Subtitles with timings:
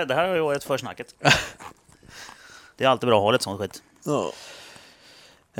[0.00, 1.14] här, det här har ju varit försnacket.
[2.76, 3.82] Det är alltid bra att ha lite sånt skit.
[4.04, 4.32] Ja.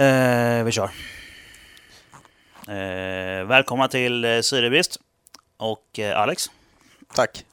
[0.04, 0.90] Eh, vi kör.
[2.68, 5.00] Eh, välkomna till eh, Syrebrist
[5.56, 6.50] och eh, Alex.
[7.14, 7.44] Tack.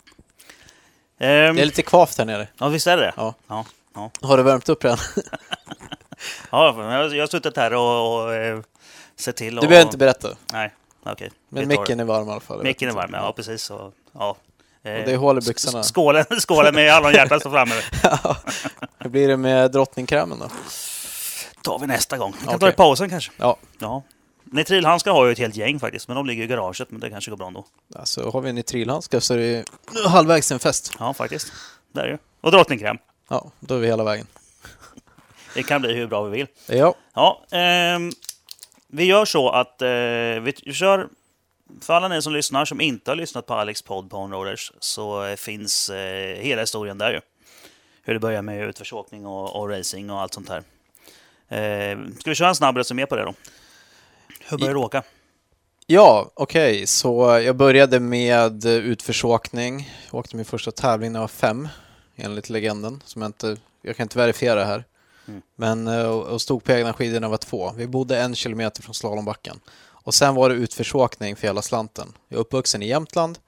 [1.20, 2.48] Ehm, Det är lite kvavt här nere.
[2.58, 3.14] Ja, visst är det det?
[3.18, 3.34] Ja.
[3.48, 4.12] Ja, ja.
[4.22, 4.98] Har du värmt upp redan?
[6.52, 8.60] ja jag, jag har suttit här och, och eh,
[9.16, 9.58] sett till.
[9.58, 10.30] Och, Du behöver inte berätta.
[10.54, 11.32] Nej, okej.
[11.50, 12.64] Men Vi tar micken är varm i alla fall.
[12.64, 13.70] Micken är varm, ja precis.
[13.72, 14.38] Och, ja.
[14.88, 15.84] Eh, Och det är hål i byxorna.
[15.84, 17.76] Skålen, skålen med hallonhjärta står framme.
[19.00, 20.50] Hur blir det med drottningkrämen då?
[21.62, 22.32] tar vi nästa gång.
[22.40, 22.70] Vi kan ta Okej.
[22.70, 23.32] i pausen kanske.
[23.38, 24.04] Ja, Ja.
[24.52, 26.92] Nitrilhandskar har ju ett helt gäng faktiskt, men de ligger i garaget.
[26.92, 27.66] Men det kanske går bra ändå.
[27.96, 29.64] alltså har vi nitrilhandskar så är det
[30.10, 30.94] halvvägs till en fest.
[31.00, 31.52] Ja, faktiskt.
[31.94, 32.18] Det är det ju.
[32.42, 32.98] Och drottningkräm.
[33.30, 34.28] Ja, då är vi hela vägen.
[35.54, 36.48] Det kan bli hur bra vi vill.
[36.68, 38.12] Ja, Ja, ehm,
[38.88, 39.88] vi gör så att eh,
[40.42, 41.08] vi kör...
[41.82, 45.26] För alla ni som lyssnar som inte har lyssnat på Alex podd på Onroaders så
[45.26, 47.22] eh, finns eh, hela historien där ju.
[48.04, 50.64] Hur det börjar med utförsåkning och, och racing och allt sånt här.
[51.50, 53.34] Eh, ska vi köra en snabb resumé på det då?
[54.50, 55.04] Hur började du åka?
[55.88, 56.88] ja okej.
[56.88, 59.94] Så jag började med utförsåkning.
[60.12, 61.68] Jag åkte min första tävling när jag var fem,
[62.16, 63.04] enligt legenden.
[63.06, 64.84] Som jag, inte, jag kan inte verifiera här.
[65.28, 65.42] Mm.
[65.56, 67.72] Men eh, och och stod på egna skidor när jag var två.
[67.76, 69.60] Vi bodde en kilometer från slalombacken.
[70.08, 72.14] Och sen var det utförsåkning för hela slanten.
[72.28, 73.40] Jag är uppvuxen i Jämtland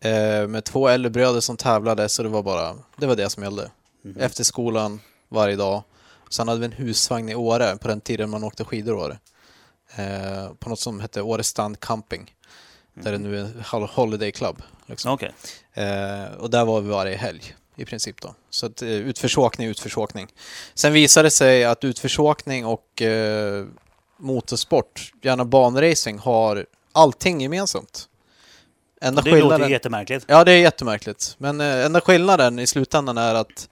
[0.00, 3.42] eh, med två äldre bröder som tävlade, så det var bara det var det som
[3.42, 3.70] gällde.
[4.02, 4.16] Mhm.
[4.20, 5.82] Efter skolan varje dag.
[6.30, 9.18] Sen hade vi en husvagn i Åre på den tiden man åkte skidor i Åre.
[9.96, 12.34] Eh, på något som hette Åre Stand Camping.
[12.94, 14.62] Där det nu är Hol- Holiday Club.
[14.86, 15.12] Liksom.
[15.12, 15.32] Okej.
[15.74, 18.34] Eh, och där var vi varje helg i princip då.
[18.50, 20.28] Så att, eh, utförsåkning, utförsåkning.
[20.74, 23.64] Sen visade det sig att utförsåkning och eh,
[24.18, 28.08] motorsport, gärna banracing, har allting gemensamt.
[29.00, 29.66] Enda Det låter skillnaden...
[29.68, 30.24] ju jättemärkligt.
[30.28, 31.34] Ja, det är jättemärkligt.
[31.38, 33.68] Men eh, enda skillnaden i slutändan är att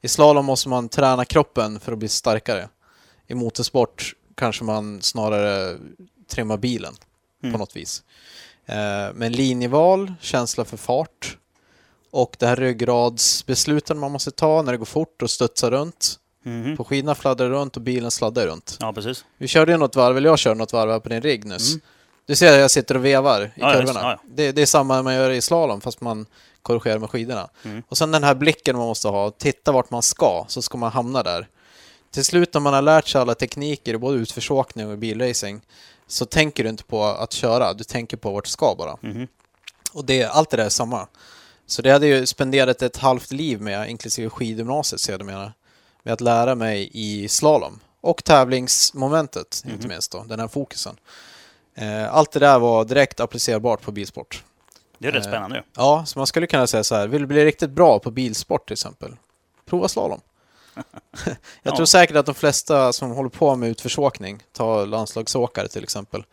[0.00, 2.68] i slalom måste man träna kroppen för att bli starkare.
[3.26, 5.78] I motorsport kanske man snarare
[6.28, 6.94] trimmar bilen
[7.42, 7.52] Mm.
[7.52, 8.02] på något vis.
[8.66, 11.38] Eh, men linjeval, känsla för fart
[12.10, 16.19] och det här ryggradsbesluten man måste ta när det går fort och studsar runt.
[16.42, 16.76] Mhm.
[16.76, 18.76] På skidorna fladdrar det runt och bilen sladdar runt.
[18.80, 19.24] Ja, precis.
[19.38, 21.70] Vi körde ju något varv, eller jag körde något varv här på din rigg nyss.
[21.70, 21.80] Mm.
[22.26, 24.00] Du ser att jag sitter och vevar i Ja, kurvorna.
[24.00, 24.20] Ja, ja.
[24.34, 26.26] Det, det är samma man gör i slalom fast man
[26.62, 27.48] korrigerar med skidorna.
[27.64, 27.82] Mm.
[27.88, 30.92] Och sen den här blicken man måste ha, titta vart man ska, så ska man
[30.92, 31.48] hamna där.
[32.10, 35.60] Till slut när man har lärt sig alla tekniker både utförsåkning och bilracing
[36.06, 38.96] så tänker du inte på att köra, du tänker på vart du ska bara.
[39.00, 39.26] Mhm.
[39.92, 41.06] Och det, allt det där är samma.
[41.66, 45.52] Så det hade jag ju spenderat ett halvt liv med, inklusive skidgymnasiet sedermera,
[46.02, 47.80] med att lära mig i slalom.
[48.00, 50.96] Och tävlingsmomentet, inte minst då, den här fokusen.
[51.74, 54.44] Eh, Allt det där var direkt applicerbart på bilsport.
[54.98, 55.62] Det är rätt Eh, spännande ju.
[55.76, 58.66] Ja, så man skulle kunna säga så här, vill du bli riktigt bra på bilsport
[58.66, 59.16] till exempel?
[59.66, 60.20] Prova slalom.
[61.24, 61.76] Jag Ja.
[61.76, 66.24] tror säkert att de flesta som håller på med utförsåkning, ta landslagsåkare till exempel,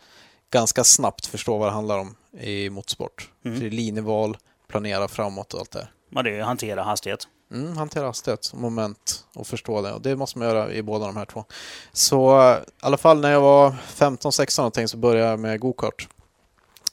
[0.52, 3.30] ganska snabbt förstår vad det handlar om i motorsport.
[3.46, 3.58] Mm.
[3.58, 5.92] För det är linjeval, planera framåt och allt det där.
[6.10, 7.28] Men det är hantera hastighet.
[7.52, 9.92] Mm, hantera hastighet, moment och förstå det.
[9.94, 11.46] Och det måste man göra i båda de här två.
[11.94, 16.08] Så eh, i alla fall när jag var 15-16 någonting så började jag med gokart.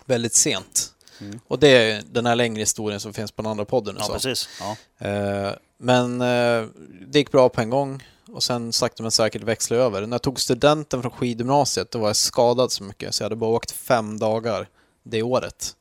[0.05, 0.91] Väldigt sent.
[1.21, 1.41] Mm.
[1.49, 3.97] Och det är den här längre historien som finns på den andra podden.
[3.99, 4.13] Ja, så.
[4.13, 4.49] precis.
[4.61, 5.07] Ja.
[5.09, 6.67] Eh, Men eh,
[7.07, 10.07] det gick bra på en gång och sen sakta men säkert växlade jag över.
[10.07, 13.37] När jag tog studenten från skidgymnasiet då var jag skadad så mycket så jag hade
[13.37, 14.69] bara åkt fem dagar
[15.03, 15.77] det året.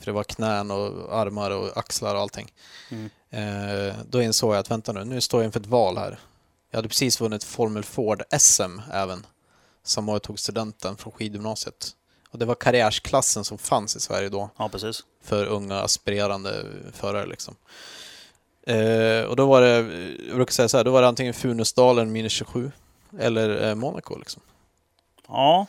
[0.00, 2.52] För det var knän och armar och axlar och allting.
[2.88, 3.10] Mm.
[3.30, 6.18] Eh, Då insåg jag att vänta nu, nu står jag inför ett val här.
[6.70, 9.26] Jag hade precis vunnit Formel Ford SM även.
[9.82, 11.90] Samma år jag tog studenten från skidgymnasiet.
[12.30, 15.04] Och det var karriärsklassen som fanns i Sverige då ja, precis.
[15.22, 17.26] för unga aspirerande förare.
[17.26, 17.54] Liksom.
[18.66, 19.76] Eh, och då var det,
[20.28, 22.72] jag brukar säga så här, då var det antingen Funäsdalen minus 27
[23.18, 24.18] eller eh, Monaco.
[24.18, 24.42] Liksom.
[25.28, 25.66] Ja,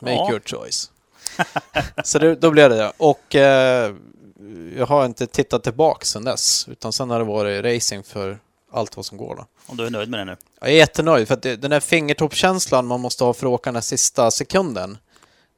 [0.00, 0.30] Make Ja.
[0.30, 0.90] your choice.
[2.04, 2.92] Så det, då blev det det.
[2.96, 3.94] Och eh,
[4.76, 8.38] jag har inte tittat tillbaka sedan dess, utan sen har det varit racing för
[8.72, 9.36] allt vad som går.
[9.36, 9.46] Då.
[9.66, 10.36] och du är nöjd med det nu?
[10.60, 13.70] Jag är jättenöjd, för att det, den där fingertoppskänslan man måste ha för att åka
[13.70, 14.98] den här sista sekunden,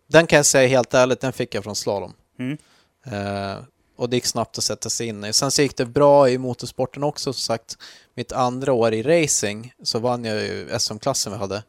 [0.07, 2.13] den kan jag säga helt ärligt, den fick jag från slalom.
[2.39, 2.59] Mm.
[3.05, 3.59] Eh,
[3.97, 5.33] och det gick snabbt att sätta sig in i.
[5.33, 7.77] Sen så gick det bra i motorsporten också, som sagt.
[8.15, 11.63] Mitt andra år i racing så vann jag ju SM-klassen vi hade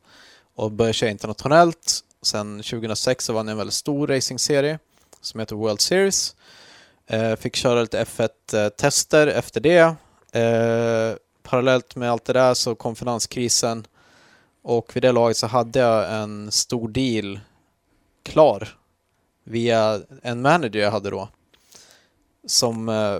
[0.55, 1.99] och började köra internationellt.
[2.21, 4.79] Sen 2006 så vann jag en väldigt stor racingserie
[5.21, 6.35] som heter World Series.
[7.07, 9.95] Eh, fick köra lite F1-tester efter det.
[10.39, 13.87] Eh, parallellt med allt det där så kom finanskrisen
[14.61, 17.39] och vid det laget så hade jag en stor deal
[18.23, 18.77] klar
[19.43, 21.29] via en manager jag hade då
[22.47, 23.17] som eh,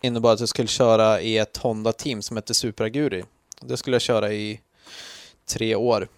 [0.00, 3.24] innebar att jag skulle köra i ett Honda-team som hette Super Aguri.
[3.60, 4.60] Det skulle jag köra i
[5.46, 6.08] tre år.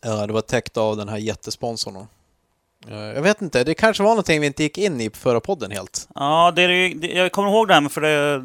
[0.00, 1.94] Ja, det var täckt av den här jättesponsorn.
[1.94, 2.06] då.
[2.88, 5.40] Eh, Jag vet inte, det kanske var någonting vi inte gick in i på förra
[5.40, 6.08] podden helt.
[6.14, 8.42] Ja, det är, ju- jag kommer ihåg det här med, för det,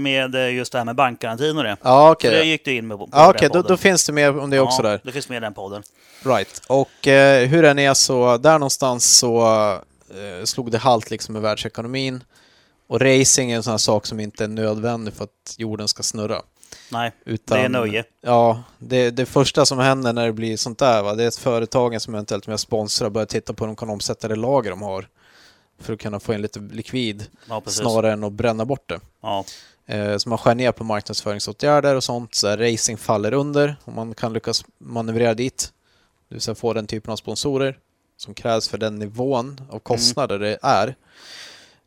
[0.00, 1.76] med eh, just det här med bankgarantin och det.
[1.82, 2.30] Ja, För okej.
[2.30, 3.68] det gick du in med på, på Ja, okej, då, podden.
[3.68, 5.00] då finns det mer om det också ja, där.
[5.04, 5.82] det finns med i den podden.
[6.24, 6.62] Right.
[6.68, 9.46] Och eh, hur den är så, där någonstans så
[10.10, 12.24] eh, slog det halt liksom med världsekonomin.
[12.88, 16.02] Och racing är en sån här sak som inte är nödvändig för att jorden ska
[16.02, 16.42] snurra.
[16.88, 18.04] Nej, Utan, det är nöje.
[18.20, 21.36] Ja, det, det första som händer när det blir sånt där, va, det är att
[21.36, 24.82] företagen som eventuellt med sponsrar börjar titta på hur de kan omsätta det lager de
[24.82, 25.08] har.
[25.80, 29.00] För att kunna få in lite likvid, Ja, snarare än att bränna bort det.
[29.22, 29.44] Ja,
[29.86, 33.92] Eh, så man skär ner på marknadsföringsåtgärder och sånt, så här, racing faller under och
[33.92, 35.72] man kan lyckas manövrera dit.
[36.28, 37.78] Det vill säga få den typen av sponsorer
[38.16, 40.96] som krävs för den nivån av kostnader det är.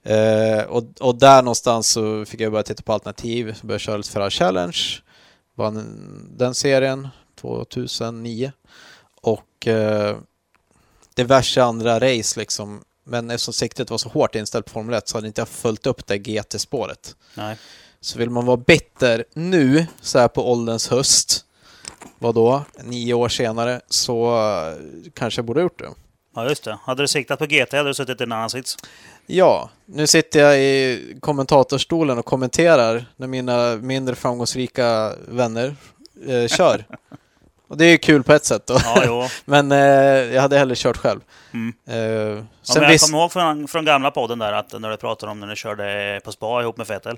[0.09, 4.09] Eh, och, och där någonstans så fick jag börja titta på alternativ, började köra lite
[4.09, 4.77] Ferrari Challenge,
[5.55, 5.85] vann
[6.37, 7.07] den serien
[7.41, 8.51] 2009
[9.21, 10.17] och eh,
[11.13, 12.83] diverse andra race liksom.
[13.03, 15.87] Men eftersom siktet var så hårt inställt på Formel 1 så hade inte jag följt
[15.87, 17.15] upp det GT-spåret.
[17.33, 17.57] nej.
[18.01, 21.45] Så vill man vara bitter nu, så här på ålderns höst,
[22.19, 25.89] vad då, nio år senare, så eh, kanske jag borde ha gjort det.
[26.35, 26.77] Ja, just det.
[26.83, 28.77] Hade du siktat på GT hade du suttit i en annan sits.
[29.31, 35.75] Ja, nu sitter jag i kommentatorstolen och kommenterar när mina mindre framgångsrika vänner
[36.27, 36.85] eh, kör.
[37.67, 38.77] Och det är ju kul på ett sätt då.
[38.83, 39.29] Ja.
[39.45, 39.77] Men eh,
[40.33, 41.19] jag hade hellre kört själv.
[41.53, 41.73] Mm.
[41.87, 45.31] Eh, Ja, jag visst, kommer ihåg från, från gamla podden där att när du pratade
[45.31, 47.17] om när du körde på spa ihop med Fettel.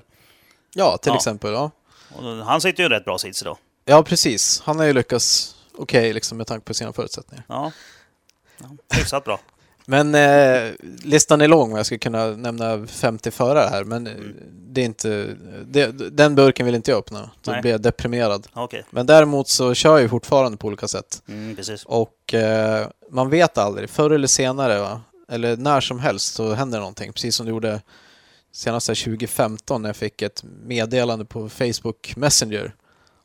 [0.74, 1.16] ja, till Ja.
[1.16, 1.52] exempel.
[1.52, 1.70] Ja.
[2.16, 3.56] Och han sitter ju i rätt bra sits idag.
[3.84, 4.60] ja, precis.
[4.64, 7.44] Han har ju lyckats okej liksom, med tanke på sina förutsättningar.
[7.48, 7.72] Ja.
[8.58, 8.66] ja
[8.96, 9.40] hyfsat bra.
[9.86, 14.36] Men eh, listan är lång och jag skulle kunna nämna 50 förare här, men Mm.
[14.74, 15.36] det är inte...
[15.66, 15.86] Det,
[16.16, 17.30] den burken vill inte jag öppna.
[17.42, 18.46] Då blir jag deprimerad.
[18.52, 18.84] Okej.
[18.90, 21.22] Men däremot så kör jag fortfarande på olika sätt.
[21.28, 21.84] Mm, precis.
[21.84, 25.00] Och eh, man vet aldrig, förr eller senare, va?
[25.28, 27.12] eller när som helst, så händer någonting.
[27.12, 27.80] Precis som det gjorde
[28.52, 32.74] senast här 2015 när jag fick ett meddelande på Facebook Messenger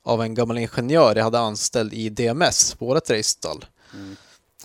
[0.04, 3.66] av en gammal ingenjör jag hade anställd i DMS, vårat racestall.
[3.94, 4.16] Mm.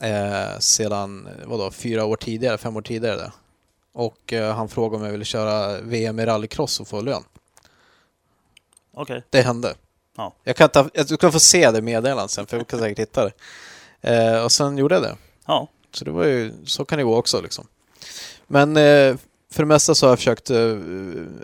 [0.02, 3.16] Eh, sedan, vadå, fyra år tidigare, fem år tidigare.
[3.16, 3.32] Där.
[3.92, 7.22] Och eh, han frågade om jag ville köra VM i rallycross och få lön.
[8.94, 9.22] Okej.
[9.30, 9.74] Det hände.
[10.16, 10.34] Ja.
[10.44, 13.24] Jag kan ta, jag ska få se det meddelandet sen, för jag kan säkert hitta
[13.24, 13.32] det.
[14.00, 15.16] Eh, och sen gjorde jag det.
[15.46, 15.68] Ja.
[15.92, 17.66] Så det var ju, så kan det gå också liksom.
[18.46, 19.16] Men eh,
[19.50, 20.76] för det mesta så har jag försökt eh,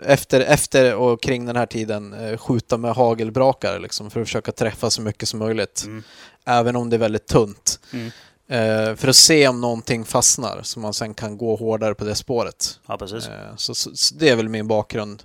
[0.05, 4.89] efter, efter och kring den här tiden skjuta med hagelbrakare liksom för att försöka träffa
[4.89, 5.83] så mycket som möjligt.
[5.85, 6.03] Mm.
[6.45, 7.79] Även om det är väldigt tunt.
[7.93, 8.11] Mm.
[8.49, 12.15] Eh, för att se om någonting fastnar så man sen kan gå hårdare på det
[12.15, 12.79] spåret.
[12.87, 13.27] Ja, precis.
[13.27, 15.23] Eh, så, så, så det är väl min bakgrund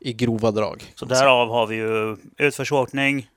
[0.00, 0.92] i grova drag.
[0.94, 3.28] Så därav har vi ju utförsåkning,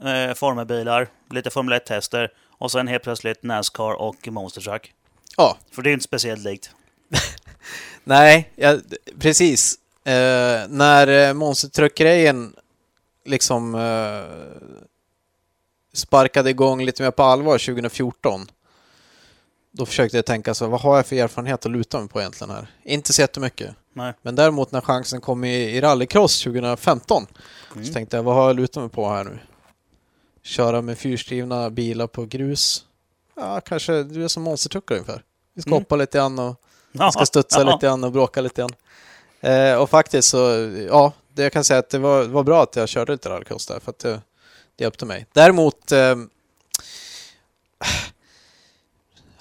[0.00, 4.92] eh, formelbilar, lite Formel 1-tester och sen helt plötsligt Nascar och Monster Truck.
[5.36, 6.70] Ja, För det är inte speciellt likt.
[8.04, 8.78] Nej, ja,
[9.18, 9.78] precis.
[10.04, 12.54] Eh, när eh, monstertruck-grejen
[13.24, 14.70] liksom eh,
[15.92, 18.46] sparkade igång lite mer på allvar 2014
[19.76, 22.50] då försökte jag tänka så, vad har jag för erfarenhet att luta mig på egentligen
[22.50, 22.66] här?
[22.82, 23.74] Inte så jättemycket.
[23.92, 24.12] Nej.
[24.22, 27.26] Men däremot när chansen kom i, i rallycross 2015
[27.74, 27.86] Mm.
[27.86, 29.38] så tänkte jag, vad har jag att luta mig på här nu?
[30.42, 32.84] Köra med fyrstrivna bilar på grus?
[33.36, 35.22] Ja, kanske du är som monstertruckar ungefär.
[35.54, 35.78] Vi ska Mm.
[35.82, 36.56] hoppa lite grann och
[36.92, 37.72] jag ska studsa ja.
[37.74, 38.74] lite grann och bråka lite grann.
[39.40, 40.38] Eh, och faktiskt så,
[40.88, 43.66] ja, det jag kan säga att det var, var bra att jag körde lite rallycross
[43.66, 44.20] där, för att det,
[44.76, 45.26] det hjälpte mig.
[45.32, 46.14] Däremot eh,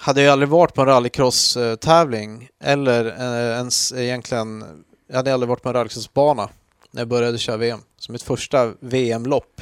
[0.03, 5.61] hade jag aldrig varit på en rallycross-tävling eller eh, ens egentligen, jag hade aldrig varit
[5.61, 6.49] på en rallycrossbana
[6.91, 7.79] när jag började köra VM.
[7.97, 9.61] Så mitt första VM-lopp,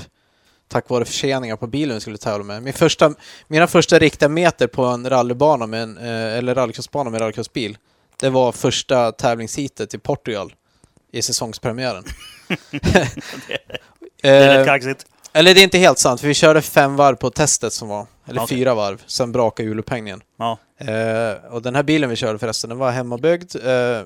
[0.68, 2.64] tack vare förseningar på bilen vi skulle tävla med.
[2.64, 3.14] Min första,
[3.48, 7.78] mina första riktiga meter på en rallybana med en, eh, eller rallycrossbana med rallycrossbil,
[8.20, 10.54] det var första tävlingsheatet i Portugal
[11.12, 12.04] i säsongspremiären.
[14.22, 17.16] Det är rätt kaxigt eller det är inte helt sant, för vi körde fem varv
[17.16, 18.58] på testet som var, eller Okej.
[18.58, 20.22] fyra varv, sen brakade hjulupphängningen.
[20.38, 20.58] Ja.
[20.78, 23.56] Eh, och den här bilen vi körde förresten, den var hemmabyggd.
[23.56, 24.02] Eh,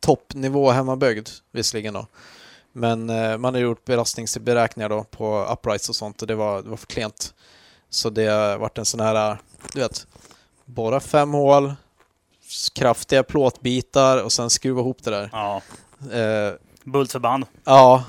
[0.00, 2.06] toppnivå hemmabyggd visserligen då.
[2.72, 6.68] Men eh, man har gjort belastningsberäkningar då på uprights och sånt och det var, det
[6.68, 7.34] var för klent.
[7.90, 9.38] Så det har varit en sån här,
[9.72, 10.06] du vet,
[10.64, 11.74] bara fem hål,
[12.74, 15.30] kraftiga plåtbitar och sen skruva ihop det där.
[15.32, 15.62] ja.
[16.12, 16.52] Eh,
[16.84, 17.44] Bultförband.
[17.64, 18.04] Ja,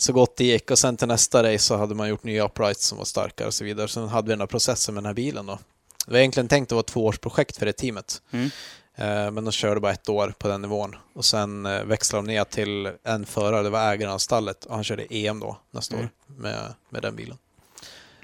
[0.00, 0.70] så gott det gick.
[0.70, 3.54] Och sen till nästa race så hade man gjort nya uprights som var starkare och
[3.54, 3.88] så vidare.
[3.88, 5.58] Sen hade vi den här processen med den här bilen då.
[6.06, 8.22] Det var egentligen tänkt att vara ett tvåårsprojekt för det teamet.
[8.30, 8.50] Mm.
[8.94, 10.96] Eh, men de körde bara ett år på den nivån.
[11.14, 14.64] Och sen eh, växlade de ner till en förare, det var ägaren av stallet.
[14.64, 16.06] Och han körde EM då nästa Mm.
[16.06, 16.10] år
[16.42, 17.38] med, med den bilen.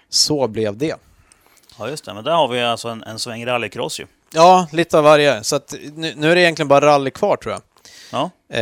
[0.08, 0.94] Så blev det.
[1.78, 2.14] Ja, just det.
[2.14, 4.06] Men där har vi alltså en, en sväng rallycross ju.
[4.32, 5.44] Ja, lite av varje.
[5.44, 7.62] Så att nu, nu är det egentligen bara rally kvar tror jag.
[8.12, 8.58] Ja, Eh,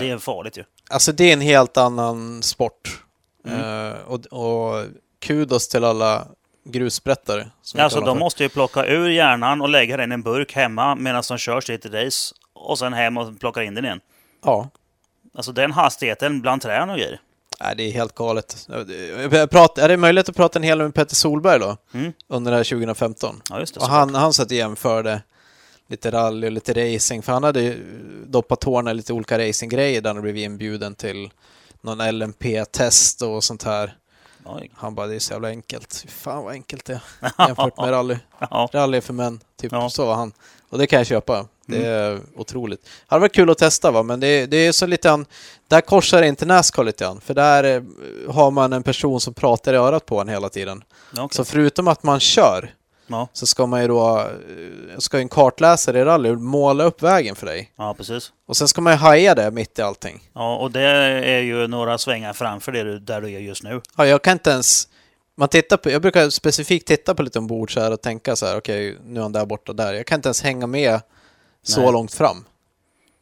[0.00, 0.64] det är farligt ju.
[0.90, 3.02] Alltså det är en helt annan sport.
[3.46, 3.60] Mm.
[3.60, 4.86] Eh, och, och
[5.20, 6.26] kudos till alla
[6.64, 7.46] grussprättare.
[7.78, 8.14] Alltså de för.
[8.14, 11.60] måste ju plocka ur hjärnan och lägga den i en burk hemma medan de kör
[11.60, 12.34] sitt race.
[12.52, 14.00] Och sen hem och plockar in den igen.
[14.44, 14.70] Ja,
[15.36, 17.20] Alltså den hastigheten bland träden och grejer.
[17.60, 18.68] Nej, det är helt galet.
[19.50, 21.76] Pratar, är det möjligt att prata en hel del med Petter Solberg då?
[21.94, 22.12] Mm.
[22.28, 23.42] Under det här 2015.
[23.50, 23.80] Ja, just det.
[23.80, 25.22] Och han, han satt och jämförde
[25.88, 27.22] lite rally och lite racing.
[27.22, 27.84] För han hade ju
[28.26, 31.30] doppat tårna i lite olika racinggrejer där han blev inbjuden till
[31.80, 33.96] någon LMP-test och sånt här.
[34.44, 34.70] Oj.
[34.74, 36.04] Han bara, det är så jävla enkelt.
[36.08, 38.16] Fan vad enkelt det är jämfört med rally.
[38.72, 39.40] Rally för män.
[39.60, 39.90] Typ Ja.
[39.90, 40.32] så var han.
[40.68, 41.46] Och det kan jag köpa.
[41.66, 42.82] Det är otroligt.
[42.84, 45.26] Det hade varit kul att testa va, men det, det är så lite an,
[45.68, 47.20] Där korsar det inte Nascar lite grann.
[47.20, 47.82] För där eh,
[48.34, 50.84] har man en person som pratar i örat på en hela tiden.
[51.12, 51.28] Okej.
[51.30, 52.74] Så förutom att man kör
[53.06, 53.28] ja.
[53.32, 57.46] så ska man ju då, eh, ska en kartläsare i rally måla upp vägen för
[57.46, 57.72] dig.
[57.76, 58.32] ja, precis.
[58.46, 60.30] Och sen ska man ju haja det mitt i allting.
[60.34, 60.82] Ja, och det
[61.26, 63.80] är ju några svängar framför det du, där du är just nu.
[63.96, 64.88] Ja, jag kan inte ens...
[65.36, 68.46] Man tittar på, jag brukar specifikt titta på lite ombord så här och tänka så
[68.46, 69.92] här, okej, nu är han där borta där.
[69.92, 71.00] Jag kan inte ens hänga med
[71.62, 71.92] så Nej.
[71.92, 72.44] långt fram.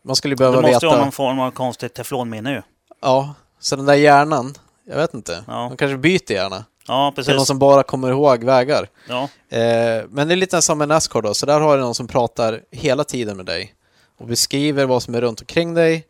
[0.05, 0.97] Man skulle Du behöva måste veta...
[0.97, 2.62] ha någon form av konstigt teflonminne ju.
[3.03, 5.45] Ja, så den där hjärnan, jag vet inte.
[5.47, 5.67] Ja.
[5.69, 6.65] De kanske byter hjärna.
[6.87, 7.47] Ja, Till någon precis.
[7.47, 8.89] som bara kommer ihåg vägar.
[9.09, 11.95] Ja, Eh, men det är lite som med Nascar då, så där har du någon
[11.95, 13.75] som pratar hela tiden med dig.
[14.19, 16.07] Och beskriver vad som är runt omkring dig.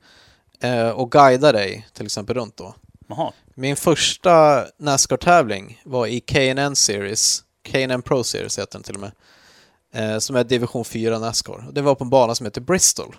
[0.60, 2.74] Eh, och guidar dig, till exempel runt då.
[3.08, 3.32] jaha.
[3.54, 7.42] Min första Nascar-tävling var i K&N Series.
[7.72, 9.12] K&N Pro Series heter den till och med.
[9.94, 11.64] Eh, som är division 4 Nascar.
[11.72, 13.16] Det var på en bana som heter Bristol.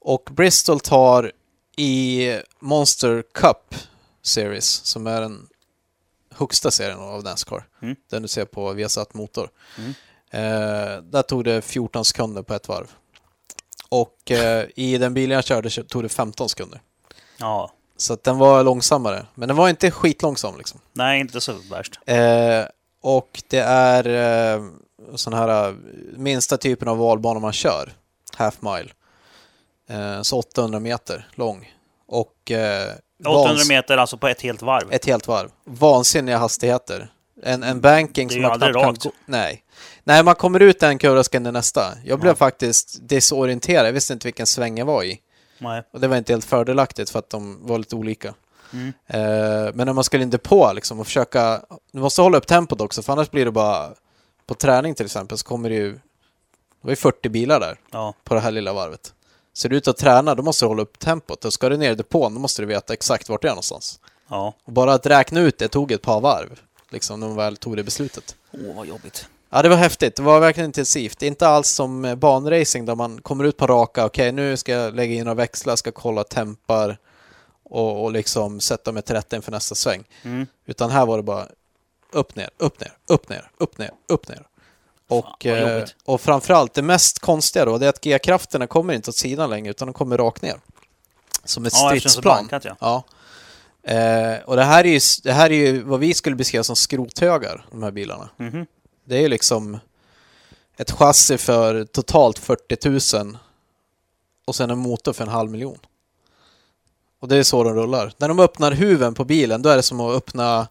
[0.00, 1.32] Och Bristol tar
[1.76, 2.28] i
[2.60, 3.74] Monster Cup
[4.22, 5.46] Series, som är den
[6.38, 7.66] högsta serien av Nascar.
[7.82, 7.96] Mm.
[8.10, 9.50] Den du ser på Viasat Motor.
[9.78, 9.94] Mm.
[10.30, 12.90] Eh, där tog det 14 sekunder på ett varv.
[13.88, 16.80] Och eh, i den bilen jag körde tog det 15 sekunder.
[17.38, 17.72] Ja.
[17.96, 19.26] Så den var långsammare.
[19.34, 20.80] Men den var inte skitlångsam liksom.
[20.92, 21.98] Nej, inte så värst.
[22.06, 22.64] Eh,
[23.00, 24.06] och det är
[24.56, 24.64] eh,
[25.14, 25.74] sån här eh,
[26.16, 27.92] minsta typen av valbana man kör.
[28.36, 28.90] Half mile.
[29.88, 31.74] Eh, så 800 meter lång.
[32.06, 32.92] Och eh,
[33.24, 34.92] 800 vans- meter alltså på ett helt varv.
[34.92, 35.50] ett helt varv.
[35.64, 37.08] Vansinniga hastigheter.
[37.42, 39.12] En, en banking som man knappt kan gå...
[39.26, 39.64] Nej.
[40.04, 41.80] Nej, man kommer ut en kurva ska in i nästa.
[42.04, 42.36] Jag blev Ja.
[42.36, 43.86] faktiskt desorienterad.
[43.86, 45.20] Jag visste inte vilken sväng jag var i.
[45.58, 45.82] Nej.
[45.92, 48.34] Och det var inte helt fördelaktigt för att de var lite olika.
[48.72, 48.92] Mm.
[49.06, 51.60] Eh, men när man skulle in på liksom och försöka...
[51.92, 53.88] Du måste hålla upp tempot också för annars blir det bara...
[54.46, 55.92] På träning till exempel så kommer det ju...
[55.92, 56.00] Det
[56.80, 58.14] var ju 40 bilar där Ja.
[58.24, 59.12] på det här lilla varvet.
[59.58, 61.44] Så du är ute och tränar, då måste du hålla upp tempot.
[61.44, 64.00] Och ska du ner i depån, då måste du veta exakt vart det är någonstans.
[64.28, 64.54] Ja.
[64.64, 66.60] Och bara att räkna ut det tog ett par varv.
[66.90, 68.36] Liksom när man väl tog det beslutet.
[68.52, 69.26] Åh, vad jobbigt.
[69.50, 70.16] Ja, det var häftigt.
[70.16, 71.18] Det var verkligen intensivt.
[71.18, 74.06] Det är inte alls som eh, banracing där man kommer ut på raka.
[74.06, 76.98] Okej, nu ska jag lägga in några växlar, ska kolla tempar
[77.62, 80.04] och, och liksom sätta mig till rätta inför nästa sväng.
[80.22, 80.46] Mm.
[80.66, 81.46] Utan här var det bara
[82.12, 84.46] upp, ner, upp, ner, upp, ner, upp, ner, upp, ner.
[85.08, 89.10] Och, Fan, eh, och framförallt, det mest konstiga då, det är att G-krafterna kommer inte
[89.10, 90.60] åt sidan längre, utan de kommer rakt ner.
[91.44, 92.36] Som ett Ja, stridsplan.
[92.36, 92.76] bankat, ja.
[92.80, 93.04] Ja.
[93.92, 96.76] Eh, och det här, är ju, det här är ju vad vi skulle beskriva som
[96.76, 98.28] skrothögar, de här bilarna.
[98.36, 98.66] Mhm.
[99.04, 99.78] Det är ju liksom
[100.76, 103.38] ett chassi för totalt 40 000
[104.46, 105.78] och sen en motor för en halv miljon.
[107.20, 108.12] Och det är så de rullar.
[108.18, 110.68] När de öppnar huven på bilen, då är det som att öppna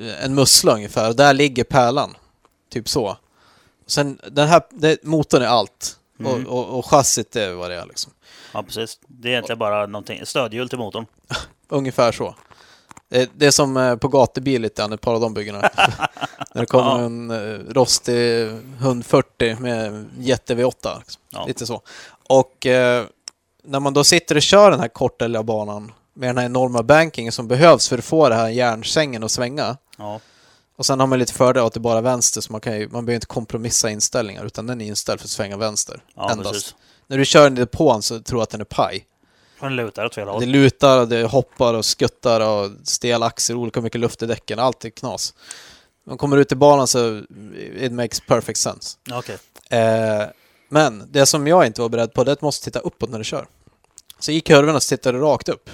[0.00, 1.08] eh, en mussla ungefär.
[1.08, 2.16] Och där ligger pärlan.
[2.70, 3.16] Typ så.
[3.90, 5.96] Sen, den här, det, motorn är allt.
[6.20, 6.46] Mm.
[6.46, 8.12] Och, och, och chassit är vad det är liksom.
[8.52, 8.98] Ja, precis.
[9.08, 11.06] Det är egentligen bara någonting, stödhjul till motorn.
[11.68, 12.34] Ungefär så.
[13.08, 15.60] Det, är som eh, på gatubil lite grann, ett par av de byggena.
[16.54, 17.00] När det kommer Ja.
[17.00, 20.98] en eh, rostig hund 40 med jätte V8.
[20.98, 21.22] Liksom.
[21.30, 21.44] Ja.
[21.46, 21.82] Lite så.
[22.28, 23.04] Och eh,
[23.64, 26.82] när man då sitter och kör den här korta lilla banan med den här enorma
[26.82, 29.76] bankingen som behövs för att få det här järnsängen att svänga.
[29.98, 30.20] Ja.
[30.80, 32.88] Och sen har man lite fördel att det bara är vänster så man, kan ju,
[32.88, 36.02] man behöver inte kompromissa inställningar utan den är inställd för att svänga vänster.
[36.14, 36.52] Ja, endast.
[36.52, 36.74] precis.
[37.06, 39.06] När du kör den i depån så tror du att den är paj.
[39.60, 40.44] Den lutar åt fel Det håll.
[40.46, 44.84] lutar, och det hoppar och skuttar och stel axel, olika mycket luft i däcken, allt
[44.84, 45.34] är knas.
[46.06, 47.22] Man kommer ut i banan så
[47.76, 48.96] it makes perfect sense.
[49.12, 49.38] Okej.
[49.70, 50.22] Eh,
[50.68, 53.10] men det som jag inte var beredd på det är att du måste titta uppåt
[53.10, 53.46] när du kör.
[54.18, 55.70] Så i kurvorna så tittar du rakt upp.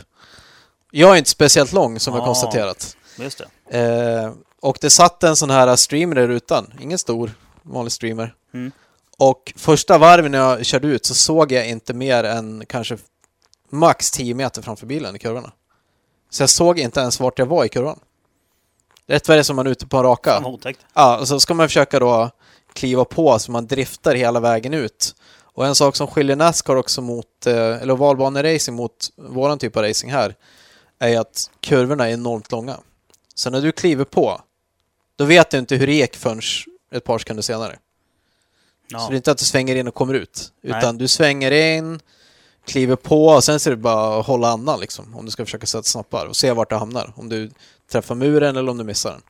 [0.91, 2.27] Jag är inte speciellt lång som jag Ah.
[2.27, 2.97] konstaterat.
[3.19, 3.79] Just det.
[3.79, 7.31] Eh, och det satt en sån här streamer i rutan, ingen stor,
[7.63, 8.35] vanlig streamer.
[8.55, 8.73] Mm.
[9.19, 12.99] Och första varven när jag körde ut så såg jag inte mer än kanske
[13.71, 15.53] max 10 meter framför bilen i kurvorna.
[16.31, 18.01] Så jag såg inte ens vart jag var i kurvan.
[19.07, 20.43] Rätt vad det är som man är ute på en raka.
[20.47, 20.81] Otäckt.
[20.95, 22.31] Ja, och så ska man försöka då
[22.73, 25.15] kliva på så man driftar hela vägen ut.
[25.43, 29.83] Och en sak som skiljer Nascar också mot, eh, eller ovalbaneracing mot våran typ av
[29.83, 30.35] racing här,
[30.99, 32.77] är att kurvorna är enormt långa.
[33.37, 34.41] Så när du kliver på,
[35.17, 36.41] då vet du inte hur det gick förrän
[36.93, 37.79] ett par sekunder senare.
[38.89, 38.99] Ja.
[38.99, 40.79] Så det är inte att du svänger in och kommer ut, Nej.
[40.79, 42.01] utan du svänger in,
[42.67, 45.45] kliver på och sen så är det bara att hålla andan liksom, om du ska
[45.45, 47.13] försöka sätta snappar och se vart du hamnar.
[47.17, 47.51] Om du
[47.91, 49.23] träffar muren eller om du missar den.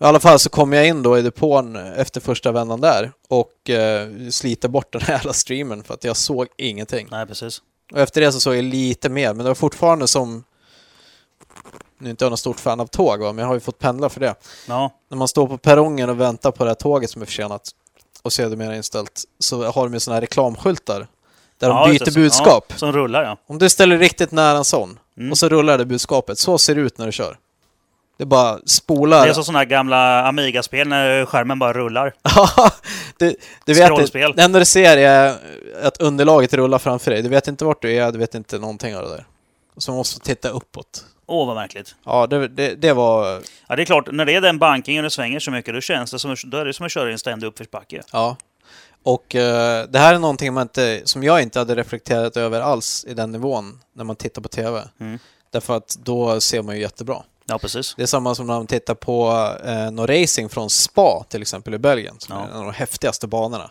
[0.00, 3.70] I alla fall så kom jag in då i depån efter första vändan där och
[3.70, 7.08] eh, sliter bort den här jävla streamen för att jag såg ingenting.
[7.10, 7.62] Nej, precis.
[7.92, 10.44] Och efter det så såg jag lite mer, men det var fortfarande som...
[11.98, 13.78] Nu är inte jag någon stort fan av tåg, va, men jag har ju fått
[13.78, 14.34] pendla för det.
[14.68, 17.70] Ja, När man står på perrongen och väntar på det här tåget som är försenat
[18.22, 21.06] och sedermera inställt så har de ju såna här reklamskyltar
[21.58, 22.12] där ja, de byter det.
[22.14, 22.64] budskap.
[22.68, 23.36] Ja, som rullar ja.
[23.46, 25.30] Om du ställer riktigt nära en sån Mm.
[25.30, 27.38] och så rullar det budskapet, så ser det ut när du kör.
[28.18, 29.24] Det bara spolar.
[29.24, 32.14] Det är som sådana här gamla Amiga-spel när skärmen bara rullar.
[33.18, 34.12] Du, du vet.
[34.12, 35.34] Det enda du ser är
[35.82, 37.22] att underlaget rullar framför dig.
[37.22, 39.26] Du vet inte vart du är, du vet inte någonting av det där.
[39.76, 41.04] Så man måste titta uppåt.
[41.26, 41.94] Åh, vad märkligt.
[42.04, 43.42] Ja, det, det, det var...
[43.68, 45.80] Ja, det är klart, när det är den bankingen och det svänger så mycket, då
[45.80, 48.02] känns det som, då är det som att köra i en ständig uppförsbacke.
[48.12, 48.36] Ja.
[49.02, 53.04] Och eh, det här är någonting man inte, som jag inte hade reflekterat över alls
[53.08, 54.82] i den nivån när man tittar på TV.
[55.00, 55.18] Mm.
[55.50, 57.22] Därför att då ser man ju jättebra.
[57.46, 57.94] Ja, precis.
[57.96, 59.30] Det är samma som när man tittar på
[59.64, 62.42] eh, någon racing från Spa till exempel i Belgien, som Ja.
[62.44, 63.70] är en av de häftigaste banorna.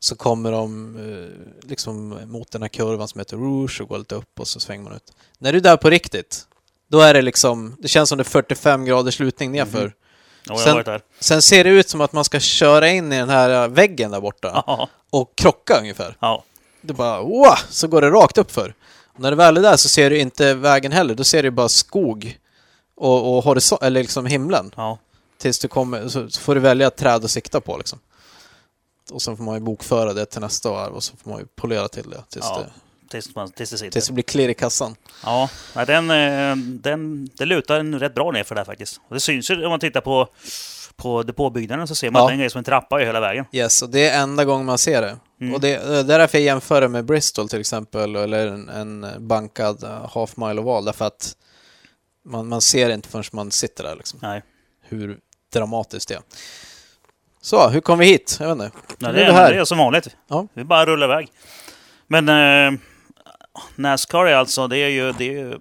[0.00, 4.14] Så kommer de eh, liksom mot den här kurvan som heter Rouge och går lite
[4.14, 5.12] upp och så svänger man ut.
[5.38, 6.46] När du är där på riktigt,
[6.92, 9.92] då är det liksom, det känns som det är 45 graders lutning nerför.
[10.44, 11.00] Ja, jag Sen-.
[11.20, 14.10] Sen ser det ut som att man ska köra in i den här eh, väggen
[14.10, 16.16] där borta Ja, och krocka ungefär.
[16.20, 16.44] ja.
[16.80, 18.74] Det bara wow, så går det rakt upp för.
[19.14, 21.50] Och när du väl är där så ser du inte vägen heller, då ser du
[21.50, 22.38] bara skog
[22.96, 24.70] och, och horisont, eller liksom himlen.
[25.38, 27.98] Tills du kommer, så får du välja ett träd att sikta på liksom.
[29.10, 31.46] Och sen får man ju bokföra det till nästa varv och så får man ju
[31.56, 32.70] polera till det tills, det,
[33.12, 33.90] Tills, man, tills det sitter.
[33.90, 34.96] tills det blir klirr i kassan.
[35.24, 35.48] Ja,
[35.86, 39.00] den, eh, den, det lutar en rätt bra ner för där faktiskt.
[39.08, 40.28] Och det syns ju om man tittar på,
[40.96, 42.26] på depåbyggnaden så ser man Ja.
[42.26, 43.44] att den är som en trappa i hela vägen.
[43.52, 45.16] Yes, och det är enda gången man ser det.
[45.40, 45.54] Mm.
[45.54, 49.06] Och det, det är därför jag jämför det med Bristol till exempel, eller en, en
[49.28, 51.36] bankad eh, half mile oval, därför att
[52.24, 54.18] man, man ser inte förrän man sitter där liksom.
[54.22, 54.42] Nej,
[54.82, 55.18] hur
[55.52, 56.22] dramatiskt det är.
[57.40, 58.36] Så, hur kom vi hit?
[58.40, 58.78] Jag vet inte.
[58.98, 59.52] nej det, är är, här.
[59.52, 60.08] det är som vanligt.
[60.28, 60.46] Ja.
[60.54, 61.28] Vi bara rullar iväg.
[62.06, 62.80] Men eh,
[63.76, 65.12] Nascar är alltså, det är ju...
[65.12, 65.58] Det är ju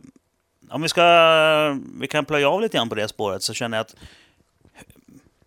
[0.70, 1.78] om vi ska...
[2.00, 3.96] Vi kan plöja av lite grann på det spåret så känner jag att...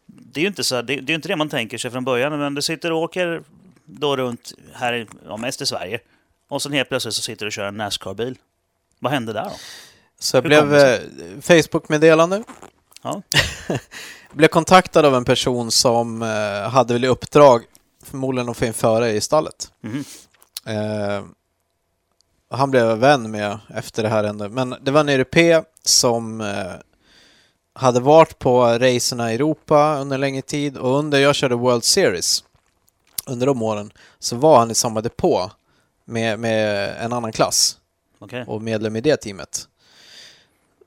[0.06, 2.38] Det är ju inte, så, det, det är inte det man tänker sig från början,
[2.38, 3.42] men du sitter och åker
[3.84, 6.00] då runt här, ja, mest i Sverige.
[6.48, 8.38] Och sen helt plötsligt så sitter du och kör en Nascar-bil.
[8.98, 9.52] Vad hände där då?
[10.18, 11.00] Så jag Hur blev eh,
[11.40, 12.44] Facebook-meddelande.
[13.02, 13.22] Ja,
[14.32, 17.62] blev kontaktad av en person som eh, hade väl i uppdrag
[18.04, 19.72] förmodligen att få in före i stallet.
[19.80, 20.04] mhm.
[20.66, 21.22] Eh,
[22.54, 24.48] och han blev jag vän med efter det här ändå.
[24.48, 26.72] Men det var en europé som eh,
[27.74, 31.84] hade varit på racerna i Europa under en längre tid och under jag körde World
[31.84, 32.44] Series
[33.26, 35.50] under de åren så var han i samma depå
[36.04, 37.78] med, med en annan klass
[38.18, 38.44] okej.
[38.46, 39.68] och medlem i det teamet.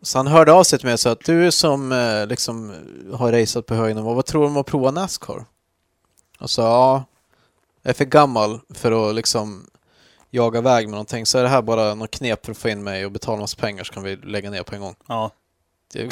[0.02, 2.74] Så han hörde av sig till mig och sa att du som eh, liksom
[3.14, 5.46] har raceat på hög nivå, vad tror du om att prova Nascar?
[6.40, 7.04] Och sa ja,
[7.82, 9.68] jag är för gammal för att liksom
[10.30, 12.84] jaga iväg med någonting, så är det här bara något knep för att få in
[12.84, 14.96] mig och betala massa pengar så kan vi lägga ner på en gång.
[15.08, 15.32] Ja,
[15.94, 16.04] Det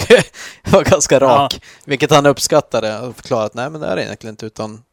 [0.72, 4.34] var ganska rak, vilket han uppskattade och förklarade att nej men det är det egentligen
[4.34, 4.84] inte utan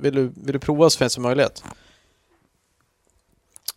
[0.00, 1.64] vill du, vill du prova så finns det möjlighet.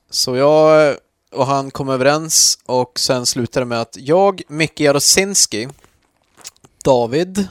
[0.09, 0.95] Så jag
[1.31, 5.67] och han kom överens och sen slutade med att jag, Micke Jarosinski,
[6.83, 7.47] David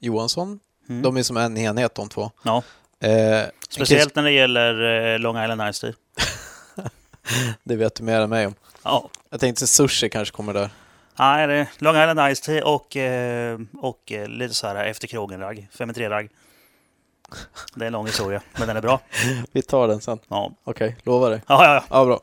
[0.00, 1.02] Johansson, Mm.
[1.02, 2.30] de är som en enhet de två.
[2.42, 2.62] ja.
[3.00, 5.92] Eh, Speciellt när det gäller eh, Long Island Ice Tea.
[7.64, 8.54] Det vet du mer än mig om.
[8.82, 9.10] Ja.
[9.30, 10.70] Jag tänkte sushi kanske kommer där.
[11.18, 15.08] Nej, det är Long Island Ice Tea och, eh, och eh, lite så här efter
[15.08, 15.68] krogen-ragg.
[15.72, 16.30] 5 i 3-ragg.
[17.74, 19.00] Det är en lång historia, men den är bra.
[19.52, 20.18] Vi tar den sen.
[20.28, 21.42] Ja, Okej, lovar dig.
[21.46, 21.74] ja, ja.
[21.74, 21.84] ja.
[21.90, 22.20] Ja, bra.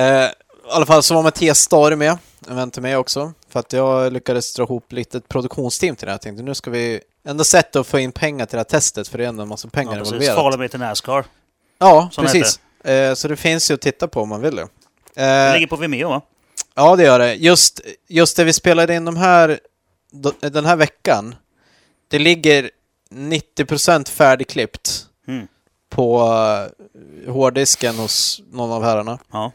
[0.00, 0.30] Eh, I
[0.70, 3.32] alla fall så var Mattias Stare med, en vän till mig också.
[3.48, 6.14] För att jag lyckades dra ihop lite ett produktionsteam till det här.
[6.14, 9.08] Jag tänkte nu ska vi ändå sätta att få in pengar till det här testet
[9.08, 10.12] för det är ändå en massa pengar ja precis.
[10.12, 10.38] involverat.
[10.38, 11.24] Follow me till Nascar.
[11.78, 12.60] Ja, Som precis.
[12.88, 14.68] Eh, så det finns ju att titta på om man vill det.
[15.14, 16.20] Det Eh, ligger på Vimeo va?
[16.74, 17.34] ja, det gör det.
[17.34, 19.60] Just, just det vi spelade in de här,
[20.40, 21.34] den här veckan,
[22.08, 22.70] det ligger
[23.10, 25.04] 90% färdigklippt.
[25.28, 25.46] Mm.
[25.90, 26.20] på
[27.26, 29.18] eh, hårddisken hos någon av herrarna.
[29.30, 29.52] Ja.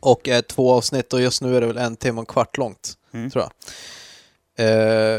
[0.00, 2.56] Och är två avsnitt och just nu är det väl en timme och en kvart
[2.58, 3.30] långt, Mm.
[3.30, 4.66] tror jag.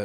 [0.00, 0.04] Eh,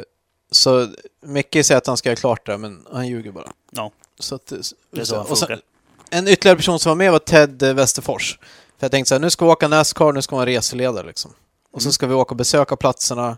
[0.50, 0.88] så
[1.22, 3.52] Micke säger att han ska göra klart det, men han ljuger bara.
[3.70, 3.90] Ja.
[4.18, 4.46] Så att,
[4.90, 5.64] Det är så han och sen, funkar.
[6.10, 8.38] En ytterligare person som var med var Ted Westerfors.
[8.78, 11.06] För jag tänkte så här, nu ska vi åka Nascar, nu ska vi en reseledare
[11.06, 11.30] liksom.
[11.72, 11.92] Och så Mm.
[11.92, 13.36] ska vi åka och besöka platserna.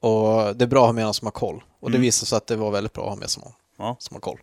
[0.00, 1.62] Och det är bra att ha med någon som har koll.
[1.80, 2.02] Och det Mm.
[2.02, 3.42] visade sig att det var väldigt bra att ha med som,
[3.78, 3.96] Ja.
[3.98, 4.38] som har koll.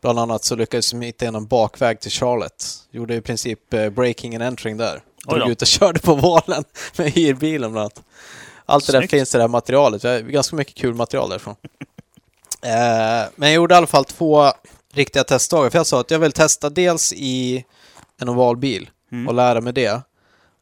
[0.00, 2.64] Bland annat så lyckades vi hitta en bakväg till Charlotte.
[2.90, 5.02] Gjorde i princip eh, breaking and entering där.
[5.28, 6.64] Drog ut och körde på valen
[6.98, 8.02] med hyrbilen bland annat.
[8.66, 9.10] Allt det där Snyggt.
[9.10, 10.04] finns i det här materialet.
[10.04, 11.56] Vi har ganska mycket kul material därifrån.
[12.64, 14.52] Eh, men jag gjorde i alla fall två
[14.92, 15.70] riktiga testdagar.
[15.70, 17.64] För jag sa att jag vill testa dels i
[18.20, 19.28] en ovalbil Mm.
[19.28, 20.00] och lära mig det.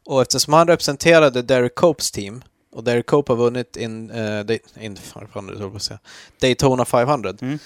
[0.06, 4.08] Och eftersom han representerade Derek Copes team och Derek Cope har vunnit in,
[4.44, 5.98] Day- in 500, höll jag att säga.
[6.40, 7.58] Daytona 500 Mm.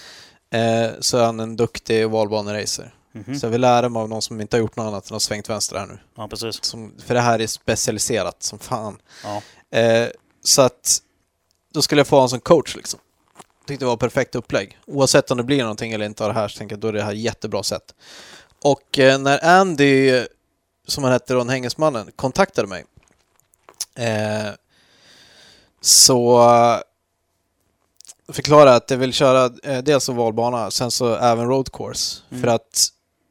[0.49, 2.93] eh, så är han en duktig ovalbaneracer.
[3.11, 3.39] Mhm.
[3.39, 5.19] Så jag vill lära mig av någon som inte har gjort något annat än har
[5.19, 5.99] svängt vänster här nu.
[6.17, 6.63] Ja, precis.
[6.63, 8.97] Som, för det här är specialiserat som fan.
[9.23, 9.41] Ja.
[9.79, 10.07] Eh,
[10.43, 10.97] så att
[11.73, 12.99] då skulle jag få honom som coach liksom.
[13.67, 14.79] Tyckte det var perfekt upplägg.
[14.87, 16.93] Oavsett om det blir någonting eller inte av det här så tänker jag då är
[16.93, 17.95] det här jättebra sätt.
[18.61, 20.25] Och eh, när Andy,
[20.87, 22.85] som han hette då, den engelsmannen, kontaktade mig
[23.95, 24.49] eh,
[25.81, 26.79] så eh,
[28.33, 32.21] förklarade att jag vill köra eh, dels ovalbana, sen så även road course.
[32.29, 32.41] Mm.
[32.41, 32.87] För att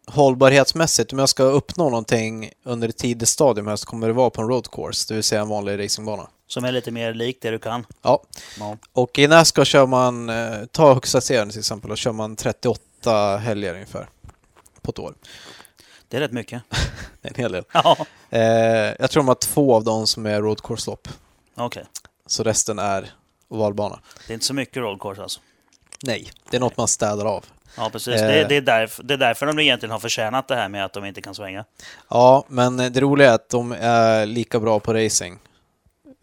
[0.06, 4.30] hållbarhetsmässigt, om jag ska uppnå någonting under ett tidigt stadium här så kommer det vara
[4.30, 6.28] på en road course, det vill säga en vanlig racingbana.
[6.46, 7.86] Som är lite mer lik det du kan.
[8.02, 8.22] Ja,
[8.58, 8.76] Ja.
[8.92, 13.36] och i Nascar kör man, eh, ta högsta serien till exempel, och kör man 38
[13.36, 14.08] helger ungefär
[14.82, 15.14] på ett år.
[16.08, 16.62] Det är rätt mycket.
[17.22, 17.64] Det är en hel del.
[17.72, 17.96] Ja,
[18.30, 18.40] Eh,
[18.98, 21.08] jag tror de har två av dem som är road course-lopp,
[21.54, 21.84] okej.
[22.26, 23.12] så resten är
[23.48, 24.00] ovalbana.
[24.26, 25.40] Det är inte så mycket road course alltså.
[26.02, 27.44] Nej, det är något man städar av.
[27.76, 28.14] Ja, precis.
[28.14, 28.26] Eh.
[28.28, 30.92] Det, det, är därför, det är därför de egentligen har förtjänat det här med att
[30.92, 31.64] de inte kan svänga.
[32.08, 35.38] Ja, men eh, det roliga är att de är lika bra på racing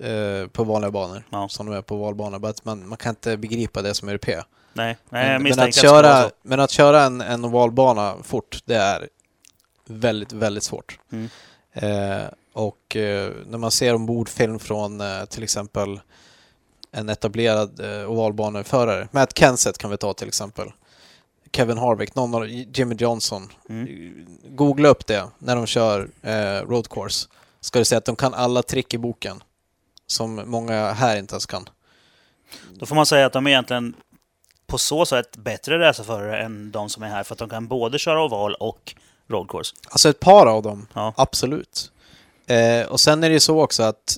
[0.03, 1.49] eh, på vanliga banor Ja.
[1.49, 2.45] som de är på valbanor.
[2.45, 4.41] Att man, man kan inte begripa det som europé.
[4.73, 6.29] Nej, nej Men, men, att att köra, så.
[6.41, 9.09] men att köra en, en ovalbana fort, det är
[9.87, 10.99] väldigt, väldigt svårt.
[11.11, 11.29] Mm.
[11.73, 15.99] Eh, och eh, när man ser ombordfilm från eh, till exempel
[16.91, 20.71] en etablerad eh, ovalbaneförare, Matt Kenseth kan vi ta till exempel,
[21.53, 23.49] Kevin Harvick, någon av Jimmy Johnson.
[23.69, 23.87] Mm.
[24.49, 27.27] Googla upp det när de kör eh, road course.
[27.61, 29.43] Ska du se att de kan alla trick i boken.
[30.11, 31.69] Som många här inte ens kan.
[32.79, 33.93] Då får man säga att de är egentligen
[34.67, 37.23] på så sätt bättre racerförare än de som är här.
[37.23, 38.95] För att de kan både köra oval och
[39.27, 39.75] road course.
[39.89, 41.13] Alltså ett par av dem, Ja.
[41.17, 41.91] absolut.
[42.47, 44.17] Eh, och sen är det ju så också att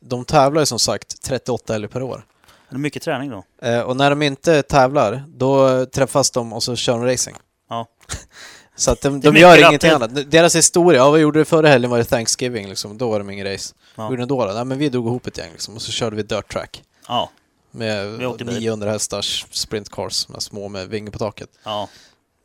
[0.00, 2.26] de tävlar ju som sagt 38 helger per år.
[2.68, 3.44] Det är mycket träning då.
[3.68, 7.36] Eh, och när de inte tävlar, då träffas de och så kör de racing.
[7.68, 7.86] Ja.
[8.80, 10.30] Så att de, de gör ingenting annat.
[10.30, 13.30] Deras historia, ja, vad gjorde du förra helgen var det Thanksgiving liksom, då var de
[13.30, 13.74] ingen race.
[13.94, 14.02] Ja.
[14.02, 14.46] Vad gjorde ni då?
[14.46, 14.52] då?
[14.52, 16.82] Nej, men vi drog ihop ett gäng liksom, och så körde vi dirt track.
[17.08, 17.30] Ja,
[17.70, 18.58] Med Vi åkte bil.
[18.58, 21.48] 900 hästars sprintcars, med små med vinge på taket.
[21.64, 21.88] ja.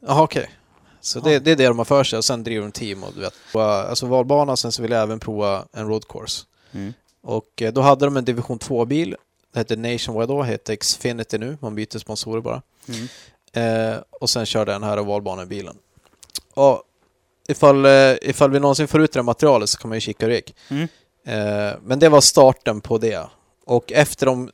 [0.08, 0.50] Jaha, okej.
[1.02, 3.14] Så det, det är det de har för sig och sen driver de team och
[3.16, 3.34] du vet.
[3.56, 6.46] Alltså valbana, sen så vill jag även prova en road course.
[6.72, 6.94] Mm.
[7.22, 9.16] Och eh, då hade de en division 2-bil.
[9.54, 11.58] Det hette Nationwide då, hette Xfinity nu.
[11.62, 12.62] Man byter sponsorer bara.
[12.88, 13.08] Mm.
[13.94, 15.78] Eh, och sen körde den här valbanebilen.
[16.56, 16.84] Och
[17.48, 20.26] ifall, eh, ifall vi någonsin får ut det här materialet så kan man ju kika
[20.26, 20.56] hur det gick.
[20.70, 20.88] Mm.
[21.26, 23.28] Eh, men det var starten på det.
[23.66, 24.52] Och efter de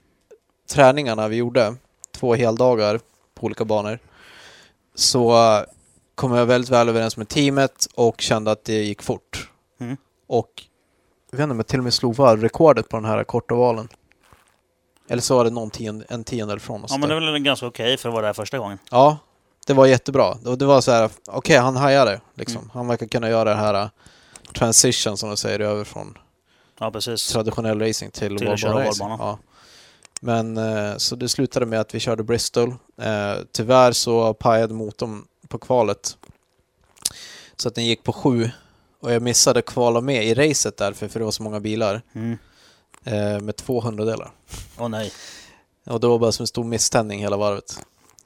[0.69, 1.75] träningarna vi gjorde,
[2.11, 2.99] två heldagar
[3.35, 3.99] på olika banor,
[4.95, 5.35] så
[6.15, 9.49] kom jag väldigt väl överens med teamet och kände att det gick fort.
[9.79, 9.97] Mm.
[10.27, 10.63] Och
[11.31, 13.87] jag vet inte om jag till och med slog varvrekordet på den här korta valen.
[15.09, 16.91] Eller så var det någon tionde, en tiondel från oss.
[16.91, 18.77] ja, men det är väl ganska okej för att vara där första gången.
[18.91, 19.17] Ja,
[19.67, 20.37] det var jättebra.
[20.45, 22.57] Och det var så här, okej, han hajade liksom.
[22.57, 22.69] Mm.
[22.73, 23.89] Han verkar kunna göra den här uh,
[24.53, 26.17] transition som de säger över från
[26.79, 26.91] Ja,
[27.31, 29.15] traditionell racing till, Till ovalbana.
[29.19, 29.39] Ja.
[30.21, 32.75] Men eh, så det slutade med att vi körde Bristol.
[32.97, 36.17] Eh, tyvärr så pajade motorn på kvalet.
[37.55, 38.49] Så att den gick på sju.
[38.99, 42.01] Och jag missade kvala med i racet därför, för det var så många bilar.
[42.13, 42.37] Mm.
[43.45, 44.31] Med 200 delar.
[44.77, 45.11] Åh nej.
[45.85, 47.79] Och det var bara som en stor misständning hela varvet.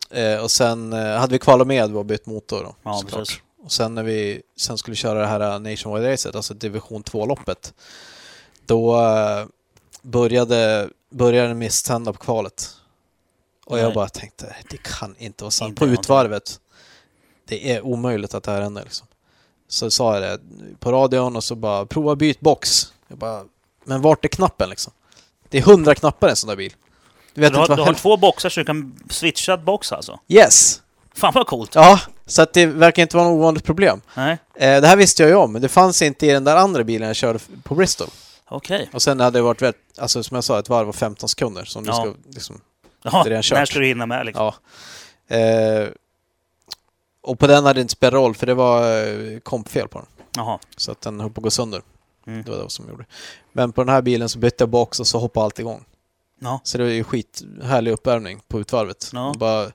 [0.10, 3.42] Eh, och sen eh, hade vi kvalat med och bytt motor då, Ja, såklart.
[3.64, 7.74] Och sen när vi sen skulle köra det här eh, Nationwide-racet, alltså division 2-loppet,
[8.66, 9.46] då eh,
[10.02, 12.70] började, började den misstända på kvalet.
[13.66, 13.94] Och jag Nej.
[13.96, 15.80] bara tänkte, det kan inte vara sant.
[15.80, 16.60] På utvarvet,
[17.48, 19.08] det är omöjligt att det här händer liksom.
[19.68, 20.40] Så sa jag det
[20.80, 22.94] på radion och så bara, prova byt box.
[23.08, 23.44] Jag bara,
[23.84, 24.94] men vart är knappen liksom?
[25.50, 26.74] Det är hundra knappar i en sån där bil.
[27.36, 30.20] Du vet Du har, du har två boxar så du kan switcha box alltså?
[30.28, 30.82] Yes!
[31.16, 31.76] Fan vad coolt.
[31.76, 34.02] Ja, så att det verkar inte vara något ovanligt problem.
[34.16, 36.56] Nej, Eh, det här visste jag ju om, men det fanns inte i den där
[36.56, 38.08] andra bilen jag körde på Bristol.
[38.50, 38.90] okej.
[38.94, 41.66] Och sen hade det varit, rätt, alltså som jag sa, ett varv av 15 sekunder
[41.66, 41.96] som du Ja.
[41.96, 42.62] ska liksom,
[43.04, 43.58] Ja, redan kört.
[43.58, 44.52] när ska du hinna med liksom?
[45.28, 45.36] ja.
[45.38, 45.88] Eh,
[47.22, 50.08] och på den hade det inte spelat roll, för det var eh, kompfel på den.
[50.36, 50.60] Jaha.
[50.78, 51.82] Så att den höll på att gå sönder.
[52.28, 52.44] Mm.
[52.44, 53.06] Det var det som gjorde.
[53.54, 55.86] Men på den här bilen så bytte jag box och så hoppade allt igång.
[56.46, 56.60] Ja.
[56.64, 59.10] Så det var ju skithärlig uppvärmning på utvarvet.
[59.14, 59.34] Ja.
[59.38, 59.72] Bara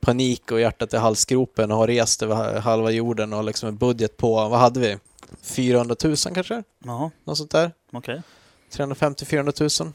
[0.00, 4.16] panik och hjärtat i halsgropen och har rest över halva jorden och liksom en budget
[4.16, 4.98] på, vad hade vi?
[5.42, 6.62] 400 000 kanske?
[6.84, 7.72] Jaha, Något sånt där.
[7.92, 8.22] okej.
[8.72, 9.92] 350-400 000.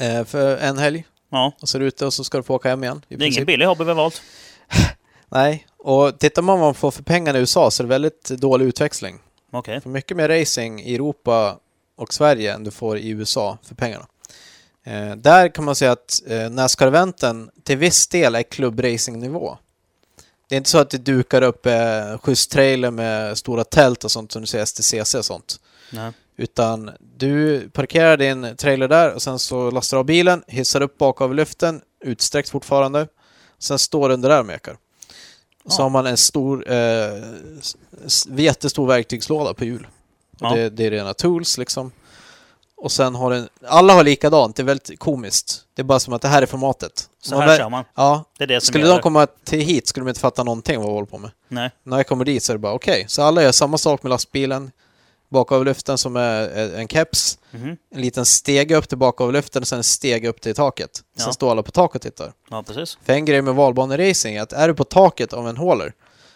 [0.00, 1.04] Eh, för en helg.
[1.30, 3.04] Ja, Och så är du ute och så ska du få åka hem igen.
[3.08, 4.22] det är ingen billig hobby vi har valt.
[5.28, 8.24] Nej, och tittar man vad man får för pengarna i USA så är det väldigt
[8.28, 9.18] dålig utväxling.
[9.52, 9.80] Okej.
[9.80, 11.58] För mycket mer racing i Europa
[11.96, 14.06] och Sverige än du får i USA för pengarna.
[14.84, 19.58] Eh, där kan man säga att eh, Nascar-eventen till viss del är klubbracingnivå.
[20.48, 24.10] Det är inte så att det dukar upp eh, schysst trailer med stora tält och
[24.10, 25.60] sånt som du ser STCC och sånt.
[25.92, 26.12] Nej.
[26.36, 30.98] Utan du parkerar din trailer där och sen så lastar du av bilen, hissar upp
[30.98, 33.08] bakavlyften, utsträckt fortfarande.
[33.58, 34.76] Sen står den där och mekar.
[35.64, 35.84] Och så Ja.
[35.84, 37.22] har man en stor, eh,
[38.36, 39.86] jättestor verktygslåda på hjul.
[40.40, 40.54] Ja.
[40.54, 41.92] det, det är rena tools liksom.
[42.84, 45.60] Och sen har den, alla har likadant, det är väldigt komiskt.
[45.74, 47.08] Det är bara som att det här är formatet.
[47.22, 47.84] Så Man här kör man.
[47.94, 48.94] Ja, Det är det som skulle gäller.
[48.96, 51.30] de komma till hit skulle de inte fatta någonting vad vi håller på med.
[51.48, 51.70] Nej.
[51.82, 54.10] När jag kommer dit så är det bara okej, så alla gör samma sak med
[54.10, 54.70] lastbilen.
[55.28, 57.76] Bakavlyften som är en keps, Mhm.
[57.94, 60.90] en liten stege upp till bakavlyften och sen en stege upp till taket.
[61.16, 61.32] Sen Ja.
[61.32, 62.32] står alla på taket och tittar.
[62.50, 62.98] Ja, precis.
[63.04, 65.92] För en grej med valbaneracing är att är du på taket av en håller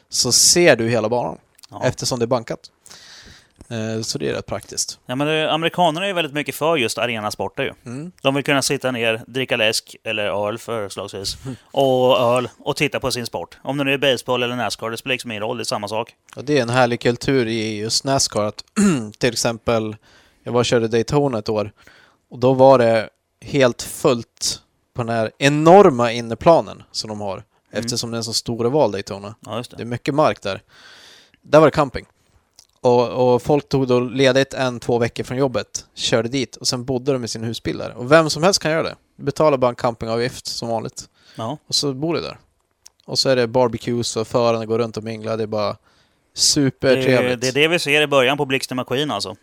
[0.08, 1.38] så ser du hela banan
[1.70, 1.82] Ja.
[1.84, 2.60] eftersom det är bankat.
[3.70, 4.98] Eh, Så det är rätt praktiskt.
[5.06, 7.72] Ja, men det, amerikanerna är ju väldigt mycket för just arenasporter ju.
[7.92, 8.12] Mm.
[8.22, 13.10] De vill kunna sitta ner, dricka läsk eller öl förslagsvis, och öl och titta på
[13.10, 13.58] sin sport.
[13.62, 15.88] Om det nu är baseball eller Nascar, det spelar liksom ingen roll, det är samma
[15.88, 16.14] sak.
[16.36, 18.64] Och det är en härlig kultur i just Nascar att
[19.18, 19.96] till exempel,
[20.42, 21.72] jag var och körde Daytona ett år
[22.30, 23.08] och då var det
[23.40, 24.60] helt fullt
[24.94, 28.92] på den här enorma inneplanen som de har eftersom det är en så stor oval
[28.92, 29.34] Daytona.
[29.46, 29.82] Ja, just Det det.
[29.82, 30.62] är mycket mark där.
[31.42, 32.06] Där var det camping.
[32.80, 36.84] Och, och folk tog då ledigt en, två veckor från jobbet, körde dit och sen
[36.84, 37.92] bodde de i sin husbil där.
[37.96, 38.96] Och vem som helst kan göra det.
[39.16, 41.08] Du betalar bara en campingavgift som vanligt.
[41.34, 41.58] Ja.
[41.68, 42.38] Och så bor du där.
[43.06, 45.36] Och så är det barbecues och förarna går runt och minglar.
[45.36, 45.78] Det är bara Det,
[46.34, 47.40] supertrevligt.
[47.40, 49.36] det är det vi ser i början på Blixten McQueen alltså.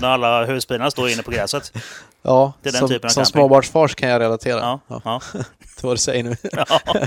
[0.00, 1.72] När alla husbilarna står inne på gräset.
[2.22, 4.60] ja, det är den som, typen av som småbarnsfars kan jag relatera.
[4.60, 5.20] Ja, Ja, ja.
[5.32, 5.42] till
[5.82, 6.36] vad du säger nu.
[6.52, 6.80] ja.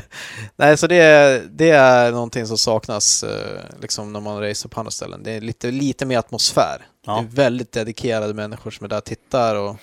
[0.55, 4.79] Nej, så det är, det är någonting som saknas eh, liksom när man racer på
[4.79, 5.23] andra ställen.
[5.23, 6.81] Det är lite, lite mer atmosfär.
[7.05, 7.13] Ja.
[7.13, 9.75] Det är väldigt dedikerade människor som är där och tittar och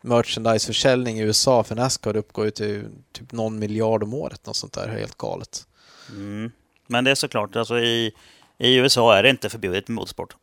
[0.00, 4.46] merchandiseförsäljning i USA för Nascar uppgår ju till typ någon miljard om året.
[4.46, 5.66] Något sånt där helt galet.
[6.10, 6.50] Mm.
[6.86, 8.12] Men det är såklart, alltså i,
[8.58, 10.36] i USA är det inte förbjudet med motorsport.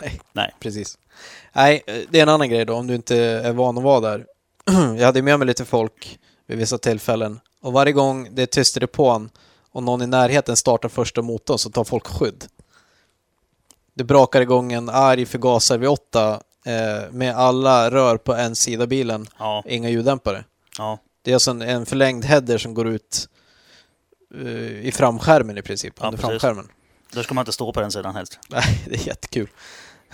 [0.00, 0.20] Nej.
[0.32, 0.54] Nej.
[0.60, 0.98] Precis.
[1.52, 4.00] Nej, eh, det är en annan grej då om du inte är van att vara
[4.00, 4.26] där.
[4.98, 8.76] Jag hade med mig lite folk vid vissa tillfällen och varje gång det är tyst
[8.76, 9.30] i depån
[9.70, 12.44] och någon i närheten startar första motorn så tar folk skydd.
[13.94, 18.86] Det brakar igång en arg förgasare vid 8 eh, med alla rör på en sida
[18.86, 20.44] bilen, Ja, inga ljuddämpare.
[20.78, 20.98] ja.
[21.22, 23.28] Det är alltså en, en förlängd header som går ut
[24.34, 26.28] eh, i framskärmen i princip, Ja, under precis.
[26.30, 26.68] framskärmen.
[27.12, 28.38] Då ska man inte stå på den sidan helst.
[28.48, 29.48] Nej, det är jättekul.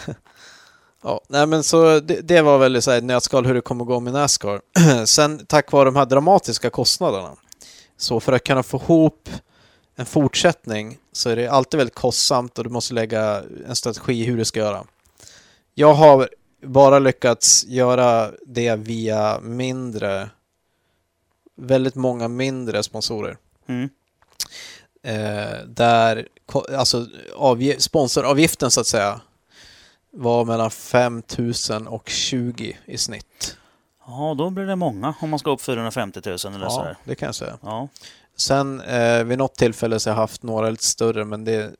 [1.03, 4.01] ja, nej men så det, det var väl så här nötskal hur det kommer gå
[4.01, 4.61] med Nascar.
[5.07, 7.37] Sen tack vare de här dramatiska kostnaderna,
[7.97, 9.29] så för att kunna få ihop
[9.97, 14.37] en fortsättning så är det alltid väldigt kostsamt och du måste lägga en strategi hur
[14.37, 14.85] du ska göra.
[15.75, 16.29] Jag har
[16.63, 20.31] bara lyckats göra det via mindre,
[21.57, 23.37] väldigt många mindre sponsorer.
[23.67, 23.89] Mm.
[25.03, 26.29] Eh, där
[26.77, 29.21] alltså, avge- sponsoravgiften så att säga
[30.13, 33.57] var mellan 5 000 och 20 i snitt.
[34.07, 36.97] Ja, då blir det många om man ska upp 450 000 eller Ja, sådär.
[37.05, 37.59] det kan jag säga.
[37.63, 37.89] Ja,
[38.37, 41.71] Sen eh, vid något tillfälle så har jag haft några lite större men det,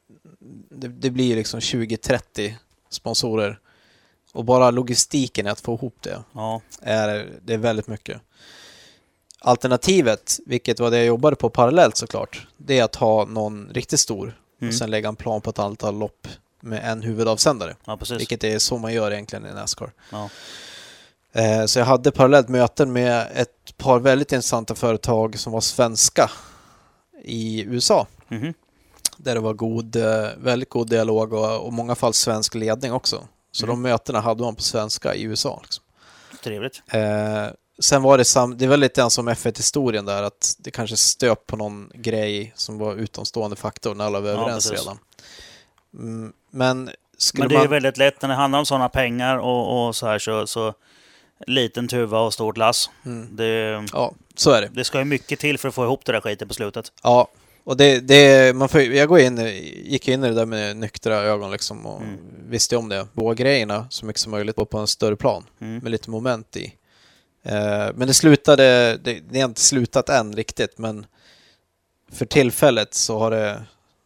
[0.71, 2.53] det, det blir liksom 20-30
[2.91, 3.59] sponsorer.
[4.33, 8.21] Och bara logistiken i att få ihop det ja, är, det är väldigt mycket.
[9.41, 14.01] Alternativet, vilket var det jag jobbade på parallellt såklart, det är att ha någon riktigt
[14.01, 14.71] stor Mm.
[14.71, 16.29] och sen lägga en plan på ett antal lopp
[16.63, 17.77] med en huvudavsändare.
[17.85, 18.21] ja precis.
[18.21, 19.93] Vilket är så man gör egentligen i Nascar.
[20.11, 20.29] Ja.
[21.33, 26.31] Eh, Så jag hade parallellt möten med ett par väldigt intressanta företag som var svenska
[27.25, 28.07] i USA.
[28.29, 28.55] Mhm.
[29.17, 33.29] Där det var god, eh, väldigt god dialog och i många fall svensk ledning också.
[33.53, 33.77] Så Mm.
[33.77, 35.61] de mötena hade man på svenska i USA.
[35.63, 35.85] Liksom.
[36.45, 36.83] Trevligt.
[36.93, 37.47] Eh,
[37.81, 41.47] sen var det sam, det var lite grann som F1-historien där, att det kanske stöp
[41.47, 44.85] på någon grej som var utomstående faktor när alla var Ja, överens precis.
[44.87, 44.99] redan.
[45.95, 46.91] Mm, men
[47.39, 47.69] Men det är man...
[47.71, 50.75] väldigt lätt när det handlar om sådana pengar och, och så här så, så
[51.47, 52.91] liten tuva och stort lass.
[53.07, 54.69] Mm, Det, ja, så är det.
[54.73, 56.93] det ska ju mycket till för att få ihop det där skiten på slutet.
[57.03, 57.29] Ja,
[57.65, 59.39] och det, det man får, jag går in,
[59.85, 62.19] gick in i det där med nyktra ögon liksom och Mm.
[62.49, 63.07] visste om det.
[63.13, 65.79] Båda grejerna så mycket som möjligt på en större plan Mm.
[65.79, 66.75] med lite moment i.
[67.43, 71.07] Eh, men det slutade, det, det har inte slutat än riktigt, men
[72.13, 73.63] för tillfället så har det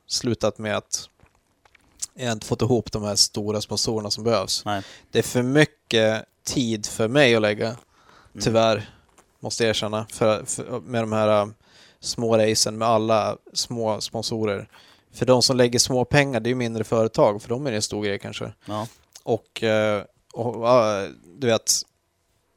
[0.07, 1.09] slutat med att
[2.17, 4.65] jag inte fått ihop de här stora sponsorerna som behövs.
[4.65, 4.83] Nej.
[5.11, 8.45] Det är för mycket tid för mig att lägga, Mm.
[8.45, 8.91] tyvärr,
[9.41, 11.55] måste jag erkänna, för, för, med de här um,
[12.01, 14.69] små racen med alla små sponsorer.
[15.13, 17.77] För de som lägger små pengar, det är ju mindre företag, för de är det
[17.77, 18.53] en stor grej kanske.
[18.65, 18.87] Ja.
[19.23, 20.03] Och, eh,
[20.33, 21.07] och ja,
[21.39, 21.73] du vet,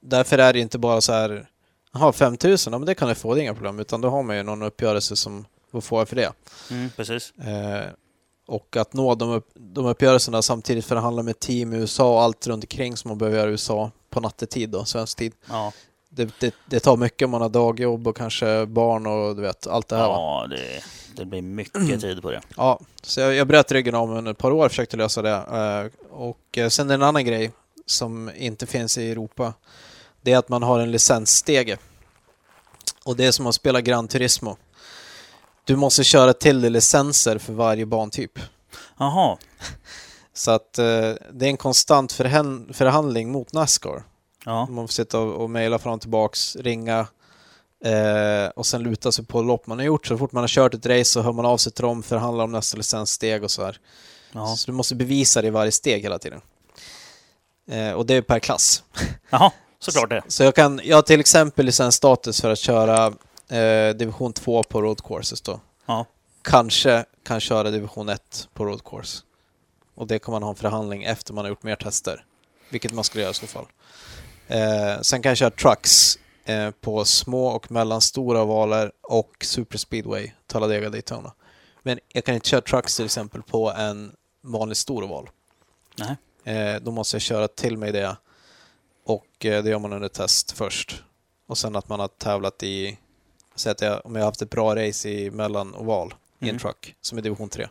[0.02, 1.50] därför är det inte bara så här,
[1.93, 4.24] jaha 5000, ja men det kan jag få, det är inga problem, utan då har
[4.24, 6.32] man ju någon uppgörelse som, vad får jag för det?
[6.72, 7.34] Mm, precis.
[7.38, 7.89] Eh,
[8.49, 12.47] och att nå de, upp, de uppgörelserna samtidigt förhandla med team i USA och allt
[12.47, 15.33] runt omkring som man behöver göra i USA på nattetid då, svensk tid.
[15.49, 15.71] Ja,
[16.09, 19.67] Det, det, det tar mycket om man har dagjobb och kanske barn och du vet,
[19.67, 20.83] allt det här ja det,
[21.15, 22.41] det blir mycket tid på det.
[22.57, 25.31] Ja, så jag, jag bröt ryggen mig under ett par år och försökte lösa det.
[25.31, 27.51] Eh, och eh, sen en annan grej
[27.85, 29.53] som inte finns i Europa,
[30.21, 31.77] det är att man har en licensstege.
[33.03, 34.57] Och det är som att spela Gran Turismo.
[35.65, 38.39] Du måste köra till dig licenser för varje bantyp.
[38.98, 39.38] Jaha,
[40.34, 40.86] Så att eh,
[41.32, 44.04] det är en konstant förhandling mot Nascar.
[44.45, 44.65] ja.
[44.65, 47.08] Man får sitta och, och mejla fram och tillbaks, ringa
[47.86, 50.08] eh, och sen luta sig på lopp man har gjort.
[50.08, 52.43] Så fort man har kört ett race så hör man av sig till dem, förhandlar
[52.43, 53.78] om nästa licenssteg och så här.
[54.32, 54.56] ja.
[54.56, 56.41] Så du måste bevisa det i varje steg hela tiden.
[57.72, 58.84] Eh, och det är per klass.
[59.30, 60.22] Jaha, såklart det.
[60.28, 63.13] Så jag, kan, jag har till exempel licensstatus för att köra
[63.49, 65.59] eh, division 2 på road courses då.
[65.85, 66.05] Ja.
[66.41, 69.23] Kanske kan köra division 1 på road course.
[69.95, 72.25] Och det kan man ha en förhandling efter man har gjort mer tester.
[72.69, 73.65] Vilket man skulle göra i så fall.
[74.47, 80.89] Eh, sen kan jag köra trucks eh, på små och mellanstora ovaler och superspeedway, Talladega
[80.89, 81.33] Daytona.
[81.83, 85.29] Men jag kan inte köra trucks till exempel på en vanlig stor oval.
[85.95, 86.15] Nej.
[86.55, 88.17] Eh, då måste jag köra till mig det.
[89.05, 91.03] Och eh, det gör man under test först.
[91.47, 92.97] Och sen att man har tävlat i,
[93.60, 96.50] säg att jag, om jag har haft ett bra race i mellan oval i en
[96.50, 96.60] Mm.
[96.60, 97.67] truck, som är division 3.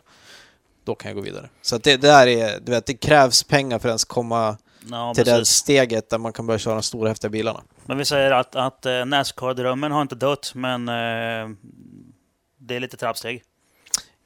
[0.83, 1.49] Då kan jag gå vidare.
[1.61, 4.57] Så att det, det där är, du vet, det krävs pengar för att ens komma
[4.91, 5.55] Ja, till det precis.
[5.55, 7.61] steget där man kan börja köra de stora häftiga bilarna.
[7.85, 11.55] Men vi säger att, att eh, Nascar-drömmen har inte dött, men eh,
[12.57, 13.43] det är lite trappsteg.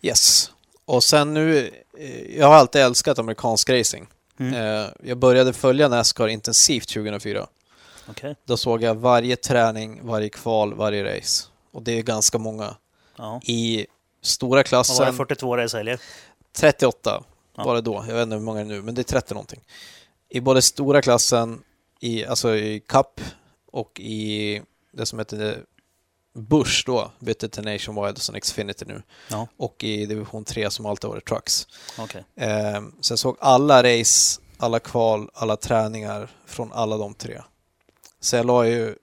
[0.02, 0.52] Yes.
[0.86, 4.08] Och sen nu, eh, jag har alltid älskat amerikansk racing.
[4.39, 4.54] Mm.
[4.54, 7.47] Eh, jag började följa Nascar intensivt 2004.
[8.10, 8.36] Okej.
[8.45, 11.43] Då såg jag varje träning, varje kval, varje race.
[11.73, 12.75] Och det är ganska många.
[13.17, 13.41] Ja.
[13.43, 13.88] I
[14.21, 15.99] stora Vad var det, klassen, 42 racehelger?
[16.55, 17.23] 38
[17.55, 17.63] Ja.
[17.63, 18.05] var det då.
[18.07, 19.62] Jag vet inte hur många det är nu, men det är 30 någonting.
[20.29, 21.63] I både stora klassen,
[21.99, 23.21] i, alltså i Cup
[23.71, 25.63] och i det som heter
[26.33, 29.01] Bush då, bytte till Nationwide och sen Xfinity nu.
[29.29, 31.67] Ja, Och i division 3 som alltid varit Trucks.
[31.99, 32.23] okej.
[32.36, 37.41] Eh, så jag såg alla race, alla kval, alla träningar från alla de tre.
[38.19, 38.95] Så jag la ju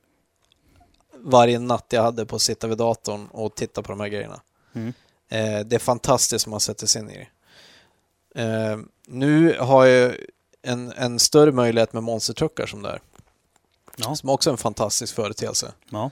[1.22, 4.40] varje natt jag hade på att sitta vid datorn och titta på de här grejerna.
[4.72, 4.92] Mm.
[5.28, 7.28] Eh, det är fantastiskt om man sätter sig in i
[8.34, 8.42] det.
[8.42, 10.16] Eh, nu har jag
[10.62, 13.00] en, en större möjlighet med monstertruckar som det är.
[13.96, 14.16] Ja.
[14.16, 15.72] Som också är en fantastisk företeelse.
[15.90, 16.10] Ja.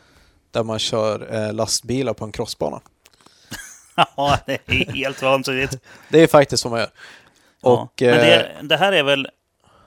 [0.50, 2.80] Där man kör eh, lastbilar på en crossbana.
[4.16, 5.78] ja, det är helt vansinnigt.
[6.08, 6.90] Det är faktiskt vad man gör.
[7.60, 7.70] Ja.
[7.82, 9.28] Och, Men eh, det, det här är väl...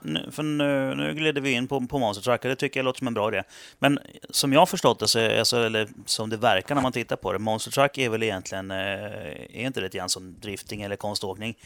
[0.04, 2.84] nu- För nu, nu glider vi in på, på Monster Truck och det tycker jag
[2.84, 3.42] låter som en bra idé.
[3.78, 3.98] Men
[4.30, 7.32] som jag har förstått det, så, alltså, eller som det verkar när man tittar på
[7.32, 11.58] det, Monster Truck är väl egentligen, eh, är inte det lite som drifting eller konståkning?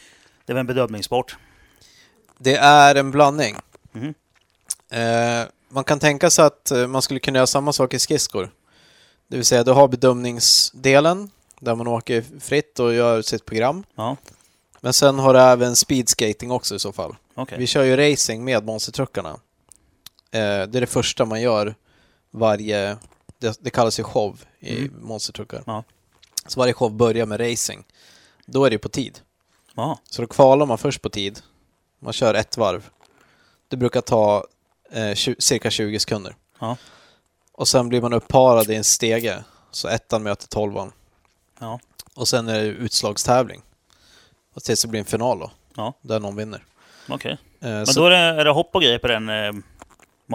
[0.45, 1.37] Det är väl en bedömningssport?
[2.37, 3.55] Det är en blandning.
[3.91, 4.13] Mhm.
[4.89, 8.49] Eh, man kan tänka sig att eh, man skulle kunna göra samma sak i skridskor.
[9.27, 13.83] Det vill säga, du har bedömningsdelen där man åker fritt och gör sitt program.
[13.95, 14.17] Ja,
[14.81, 17.15] Men sen har du även speedskating också i så fall.
[17.37, 17.57] Okej.
[17.59, 19.29] Vi kör ju racing med monstertruckarna.
[19.29, 19.39] Eh,
[20.39, 21.75] det är det första man gör
[22.31, 22.97] varje...
[23.39, 24.93] Det, det kallas ju show i Mm.
[25.01, 25.63] monstertruckar.
[25.65, 25.83] Ja.
[26.47, 27.85] Så varje show börjar med racing.
[28.45, 29.19] Då är det på tid.
[29.75, 31.39] Ja, Så då kvalar man först på tid.
[31.99, 32.89] Man kör ett varv.
[33.67, 34.45] Det brukar ta
[34.91, 36.35] eh, tju- cirka 20 sekunder.
[36.59, 36.77] Ja.
[37.51, 39.43] Och sen blir man upparad i en stege.
[39.71, 40.91] Så ettan möter tolvan.
[41.59, 41.79] ja,
[42.13, 43.61] Och sen är det utslagstävling.
[44.53, 45.51] Och tills det blir en final då.
[45.75, 45.93] Ja.
[46.01, 46.65] Där någon vinner.
[47.09, 47.31] Okej.
[47.61, 49.53] Eh, Men så, då är det, är det hopp och grejer på den, eh,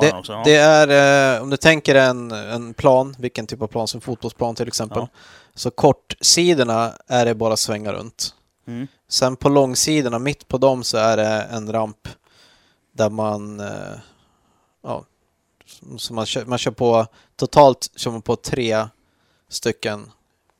[0.00, 0.32] Det, också.
[0.32, 0.42] Ja.
[0.44, 4.54] det är, eh, om du tänker en, en plan, vilken typ av plan, som fotbollsplan
[4.54, 4.98] till exempel.
[4.98, 5.08] Ja.
[5.54, 8.34] Så kortsidorna är det bara svänga runt.
[8.66, 8.86] Mm.
[9.08, 12.08] Sen på långsidorna, mitt på dem, så är det en ramp
[12.92, 13.60] där man...
[13.60, 13.98] Eh,
[14.82, 15.04] ja,
[15.98, 17.06] så man, kör, man kör på...
[17.36, 18.86] Totalt kör man på tre
[19.48, 20.10] stycken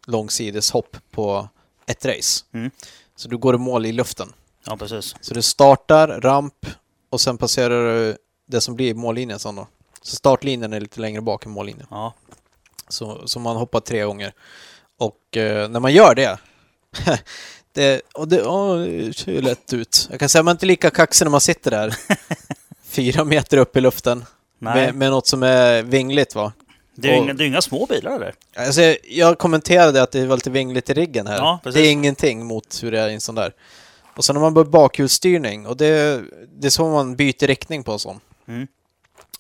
[0.07, 1.49] långsideshopp på
[1.87, 2.45] ett race.
[2.53, 2.71] Mm.
[3.17, 4.33] Så du går i mål i luften.
[4.67, 5.15] Ja, precis.
[5.21, 6.67] Så du startar, ramp
[7.11, 8.17] och sen passerar du
[8.49, 9.67] det som blir mållinjen sen då.
[10.03, 11.87] Så startlinjen är lite längre bak än mållinjen.
[11.91, 12.15] Ja.
[12.89, 14.33] Så, så man hoppar tre gånger.
[14.99, 16.39] Och eh, när man gör det,
[17.73, 20.09] det, och det, åh, det ser ju lätt ut.
[20.11, 21.97] Jag kan säga att man är inte lika kaxig när man sitter där
[22.85, 24.25] fyra meter upp i luften
[24.59, 26.53] Nej, med, med något som är vingligt va.
[26.95, 28.35] det är och- inga, det är inga små bilar där.
[28.57, 31.37] Alltså, jag kommenterade att det var lite vingligt i riggen här.
[31.37, 33.53] Ja, det är ingenting mot hur det är i en sån där.
[34.17, 36.23] Och sen har man bakhjulsstyrning och det,
[36.55, 38.21] det är så man byter riktning på en sån.
[38.47, 38.67] Mm.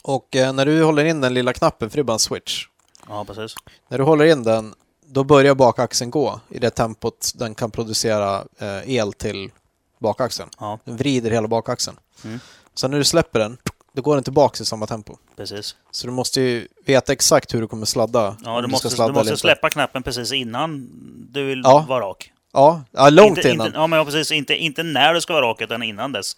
[0.05, 2.67] Och eh, när du håller in den lilla knappen, för det är bara en switch.
[3.09, 3.55] Ja, precis.
[3.89, 4.75] När du håller in den,
[5.07, 9.51] då börjar bakaxeln gå i det tempot den kan producera eh, el till
[9.99, 10.49] bakaxeln.
[10.61, 11.97] Ja, Den vrider hela bakaxeln.
[12.25, 12.41] Mm.
[12.75, 13.59] Sen när du släpper den,
[13.93, 15.17] då går den tillbaka i samma tempo.
[15.37, 15.77] precis.
[15.91, 18.37] Så du måste ju veta exakt hur du kommer sladda.
[18.45, 20.89] Ja, om du måste, du måste släppa knappen precis innan
[21.33, 21.85] du vill Ja.
[21.89, 22.32] vara rak.
[22.53, 23.67] Ja, ja långt inte, innan.
[23.67, 24.33] Inte, ja, men ja, precis.
[24.33, 26.37] Inte, inte när du ska vara rak, utan innan dess.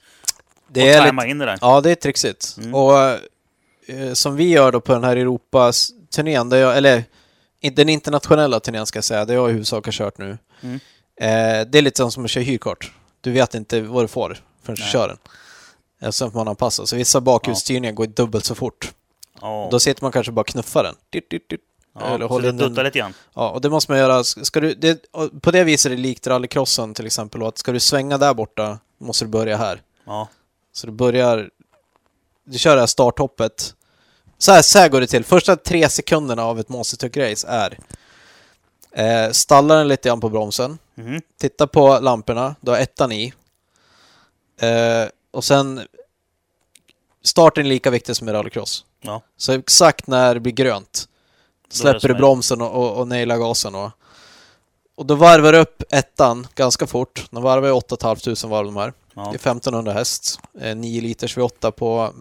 [0.68, 1.58] det och är tajma lite, in det där.
[1.60, 2.56] ja, det är trixigt.
[2.58, 2.74] Mm.
[2.74, 2.98] Och
[3.86, 7.04] eh, som vi gör då på den här Europas-turnén, där jag, eller
[7.72, 10.38] den internationella turnén ska jag säga, där jag i huvudsak har kört nu.
[10.60, 10.80] Mm.
[11.20, 12.92] Eh, det är lite som att köra hyrkart.
[13.20, 15.18] Du vet inte vad du får förrän du kör den.
[16.02, 16.86] Eh, Sen får man anpassa.
[16.86, 18.92] Så vissa bakhjulsstyrningar går dubbelt så fort.
[19.40, 20.94] Ja, Då sitter man kanske bara och knuffar den.
[21.10, 21.60] Dyrt, dyrt, dyrt.
[22.01, 23.14] Ja, eller så håller duttar lite grann.
[23.34, 24.24] Ja, och det måste man göra.
[24.24, 25.07] Ska du, det,
[25.40, 27.42] på det viset är det likt rallycrossen till exempel.
[27.42, 29.82] Och att ska du svänga där borta måste du börja här.
[30.05, 30.28] Ja,
[30.72, 31.51] Så du börjar...
[32.45, 33.74] Du kör det här starthoppet.
[34.38, 35.24] Så här, så här går det till.
[35.24, 37.78] Första tre sekunderna av ett Monster Race är
[38.92, 40.78] eh, stanna den lite grann på bromsen.
[40.95, 41.20] mhm.
[41.40, 42.55] Titta på lamporna.
[42.61, 43.32] Du har ettan i.
[44.61, 45.80] Eh, och sen...
[47.22, 48.84] Starten är lika viktig som i rallycross.
[49.01, 49.22] ja.
[49.36, 51.09] Så exakt när det blir grönt
[51.74, 53.74] släpper du bromsen och, och, och nailar gasen.
[53.74, 53.90] Och,
[54.94, 57.26] och då varvar du upp ettan ganska fort.
[57.30, 58.92] De varvar ju 8 500 varv de här.
[59.14, 60.38] Ja, Det är 1500 häst.
[60.60, 62.12] Eh, 9 liters V8 på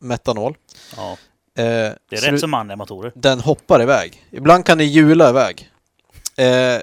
[0.00, 0.56] metanol.
[0.96, 1.10] ja.
[1.10, 3.12] Eh, Det är så rätt du, så manliga motorer.
[3.14, 4.26] Den hoppar iväg.
[4.30, 5.70] Ibland kan det hjula iväg.
[6.36, 6.78] Eh,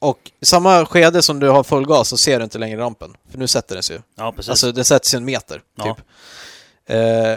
[0.00, 3.16] och i samma skede som du har full gas så ser du inte längre rampen.
[3.30, 4.02] För nu sätter den sig ju.
[4.14, 4.50] Ja, precis.
[4.50, 5.84] Alltså det sätts ju en meter, Ja.
[5.84, 6.04] typ.
[6.86, 7.36] Eh,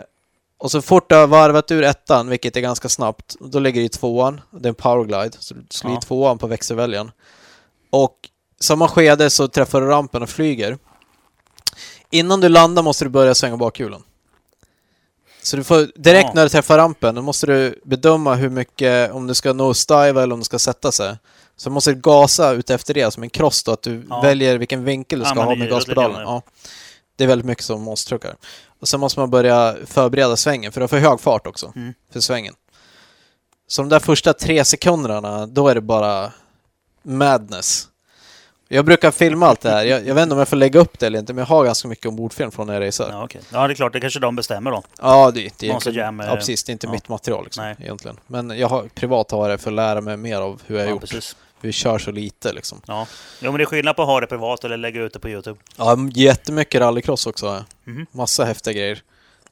[0.57, 3.85] och så fort du har varvat ur ettan, vilket är ganska snabbt, då lägger du
[3.85, 4.41] i tvåan.
[4.51, 5.97] Det är en powerglide, så du slår Ja.
[5.97, 7.11] i tvåan på växelväljaren.
[7.89, 8.15] Och
[8.59, 10.77] samma skede så träffar du rampen och flyger.
[12.09, 14.03] Innan du landar måste du börja svänga bakhjulen.
[15.43, 16.31] Så du får, direkt Ja.
[16.35, 20.33] när du träffar rampen, då måste du bedöma hur mycket, om du ska nosedive eller
[20.33, 21.17] om du ska sätta sig.
[21.57, 24.21] Så måste du gasa ut efter det, som en cross då, att du Ja.
[24.21, 26.41] väljer vilken vinkel du ska ha med gaspedalen.
[27.17, 28.35] Det är väldigt mycket som monstertruckar.
[28.79, 31.93] Och sen måste man börja förbereda svängen, för du har för hög fart också Mm.
[32.13, 32.53] för svängen.
[33.67, 36.31] Så de där första tre sekunderna, då är det bara
[37.03, 37.87] madness.
[38.69, 39.83] Jag brukar filma allt det här.
[39.85, 41.65] Jag, jag vet inte om jag får lägga upp det eller inte, men jag har
[41.65, 43.09] ganska mycket ombordfilm från när jag racear.
[43.11, 43.41] Ja, okej.
[43.51, 43.93] Ja, det är klart.
[43.93, 44.83] Det kanske de bestämmer då.
[45.01, 46.63] Ja, det, det är Jam, eh, ja, precis.
[46.63, 46.91] Det är inte ja.
[46.91, 48.17] mitt material liksom, egentligen.
[48.27, 50.89] Men jag har privat har det för att lära mig mer av hur jag Ja,
[50.89, 51.01] gjort.
[51.01, 51.35] precis.
[51.61, 52.81] Vi kör så lite liksom.
[52.85, 53.07] Ja.
[53.39, 55.29] Jo, men det är skillnad på att ha det privat eller lägga ut det på
[55.29, 55.59] YouTube.
[55.77, 57.65] Ja, jättemycket rallycross också.
[57.83, 58.05] Mhm.
[58.11, 59.01] Massa häftiga grejer.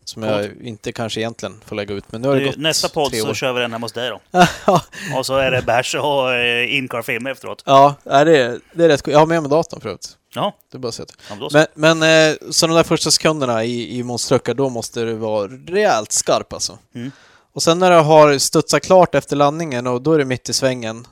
[0.04, 2.12] Som jag inte kanske egentligen får lägga ut.
[2.12, 4.10] Men nu har det Du, gått Nästa podd så kör vi den hemma hos dig
[4.10, 4.20] då.
[5.18, 7.64] Och så är det bärs och eh, incar-film efteråt.
[7.66, 9.14] ja det, är, det är rätt coolt.
[9.14, 10.18] Jag har med mig datorn förut.
[10.36, 11.68] Ja, Det är bara att ja men.
[11.74, 15.48] Men, men eh, så de där första sekunderna i, i monstertruckar, då måste du vara
[15.68, 16.78] rejält skarp alltså.
[16.96, 17.12] Mm.
[17.54, 20.54] Och sen när du har studsat klart efter landningen och då är du mitt i
[20.54, 21.08] svängen,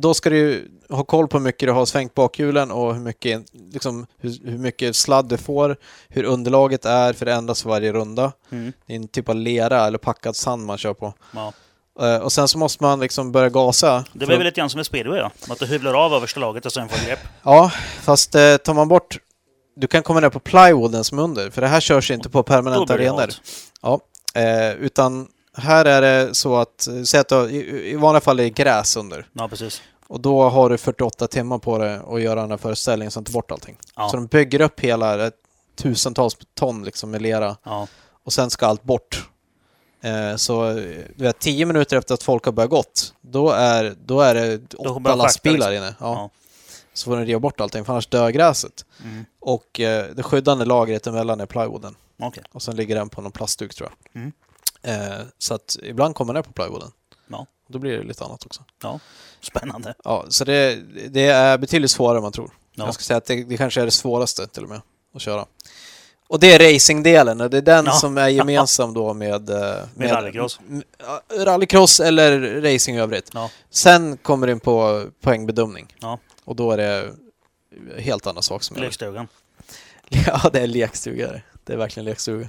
[0.00, 3.44] då ska du ha koll på hur mycket du har svängt bakhjulen och hur mycket,
[3.72, 5.76] liksom, hur, hur mycket sladd du får,
[6.08, 8.32] hur underlaget är, för det ändras för varje runda.
[8.50, 8.72] Mm.
[8.86, 11.14] Det är en typ av lera eller packad sand man kör på.
[11.34, 11.52] Ja.
[12.00, 14.04] Eh, och sen så måste man liksom börja gasa.
[14.12, 15.30] Det blir väl lite grann som en speedway då?
[15.52, 17.20] Att du hyvlar av översta laget och sen får grepp.
[17.42, 19.18] Ja, fast eh, tar man bort...
[19.76, 22.42] Du kan komma ner på plywooden som är under, för det här körs inte på
[22.42, 23.28] permanenta arenor.
[23.82, 24.00] Ja,
[24.34, 25.28] eh, utan
[25.58, 28.50] här är det så att, eh, säg att du, i, i vanliga fall är det
[28.50, 29.26] gräs under.
[29.32, 29.82] Ja, precis.
[30.06, 33.32] Och då har du 48 timmar på dig att göra den här föreställningen så tar
[33.32, 33.76] bort allting.
[33.96, 34.08] Ja.
[34.08, 35.32] Så de bygger upp hela eh,
[35.76, 37.86] tusentals ton liksom med lera Ja.
[38.24, 39.28] och sen ska allt bort.
[40.00, 40.72] Eh, så
[41.16, 44.74] du vet, 10 minuter efter att folk har börjat gått, då är, då är det
[44.78, 45.84] åtta lastbilar liksom.
[45.86, 45.94] inne.
[46.00, 46.14] Ja.
[46.14, 46.30] Ja.
[46.94, 48.84] Så får den riva bort allting, för annars dör gräset.
[49.04, 49.24] Mm.
[49.40, 51.94] Och eh, det skyddande lagret emellan är plywooden.
[52.22, 52.42] Okej.
[52.52, 54.20] Och sen ligger den på någon plastduk tror jag.
[54.22, 54.32] Mm.
[54.82, 56.90] Eh, så att ibland kommer det på plywooden.
[57.28, 57.46] Ja.
[57.68, 58.62] Då blir det lite annat också.
[58.82, 59.00] Ja,
[59.40, 59.94] spännande.
[60.04, 62.50] Ja, så det, det är betydligt svårare än man tror.
[62.74, 62.84] Ja.
[62.84, 64.80] Jag skulle säga att det, det kanske är det svåraste till och med
[65.14, 65.46] att köra.
[66.28, 67.92] Och det är racingdelen det är den Ja.
[67.92, 69.50] som är gemensam då med...
[69.50, 70.60] eh, Med, rallycross.
[70.68, 73.30] m- ja, Rallycross eller racing i övrigt.
[73.34, 73.50] Ja.
[73.70, 75.94] Sen kommer det in på poängbedömning.
[76.00, 76.18] Ja.
[76.44, 77.12] Och då är det
[77.98, 78.86] helt andra saker som gäller.
[78.88, 79.28] Lekstugan.
[80.26, 81.32] Ja, det är lekstuga.
[81.32, 81.42] det.
[81.64, 82.48] Det är verkligen lekstuga.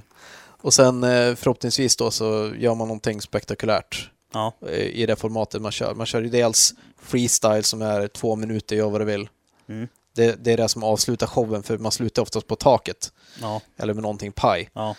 [0.62, 5.62] Och sen eh, förhoppningsvis då så gör man någonting spektakulärt Ja, eh, i det formatet
[5.62, 5.94] man kör.
[5.94, 9.28] Man kör ju dels freestyle som är två minuter, gör vad du vill.
[9.68, 9.88] mm.
[10.14, 13.94] Det, det är det som avslutar showen för man slutar oftast på taket ja, eller
[13.94, 14.70] med någonting paj.
[14.72, 14.94] ja.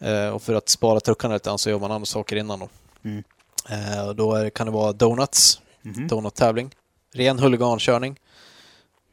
[0.00, 2.68] Eh, och för att spara truckarna lite så gör man andra saker innan då.
[3.04, 3.24] Mm.
[3.70, 6.08] Eh, och då är, kan det vara donuts, Mhm.
[6.08, 6.70] donut-tävling.
[7.14, 8.18] Ren huligankörning.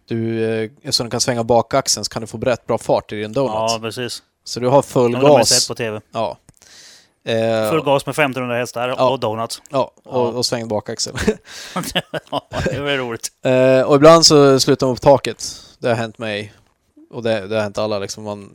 [0.08, 3.16] Du, eh, eftersom du kan svänga bakaxeln så kan du få rätt bra fart i
[3.16, 3.52] din donut.
[3.54, 4.24] Ja, precis.
[4.44, 5.50] Så du har full De har gas.
[5.50, 6.02] sett på TV.
[6.12, 6.38] Ja.
[7.26, 9.10] Eh, Full gas med 1500 hästar Ja.
[9.10, 9.62] och donuts.
[9.70, 10.20] Ja, och, Ja.
[10.28, 11.14] och svängd bakaxel.
[12.32, 13.32] Ja, det var roligt.
[13.42, 15.46] eh, och ibland så slutar man på taket.
[15.80, 16.54] Det har hänt mig.
[17.10, 18.00] Och det, det har hänt alla.
[18.00, 18.50] Liksom man,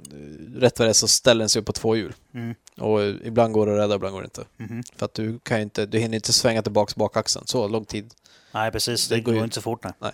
[0.56, 2.14] rätt vad det är så ställer den sig upp på två hjul.
[2.34, 2.54] Mm.
[2.80, 4.44] Och ibland går det att rädda, ibland går det inte.
[4.56, 4.82] Mhm.
[4.96, 7.46] För att du kan inte, du hinner inte svänga tillbaks bakaxeln.
[7.46, 8.10] Så lång tid.
[8.52, 9.08] Nej, precis.
[9.08, 9.84] Det Det går ju- inte så fort.
[9.98, 10.12] Nej.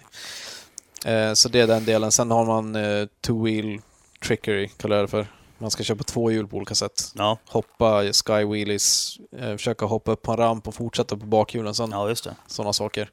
[1.14, 2.12] Eh, så det är den delen.
[2.12, 3.80] Sen har man eh, two-wheel
[4.26, 5.26] trickery, kallar jag det för.
[5.58, 7.12] Man ska köra på två hjul på olika sätt.
[7.14, 11.74] Ja, Hoppa, sky wheelies, eh, försöka hoppa upp på en ramp och fortsätta på bakhjulen
[11.74, 11.90] sen.
[11.90, 12.34] ja just det.
[12.46, 13.10] Sådana saker.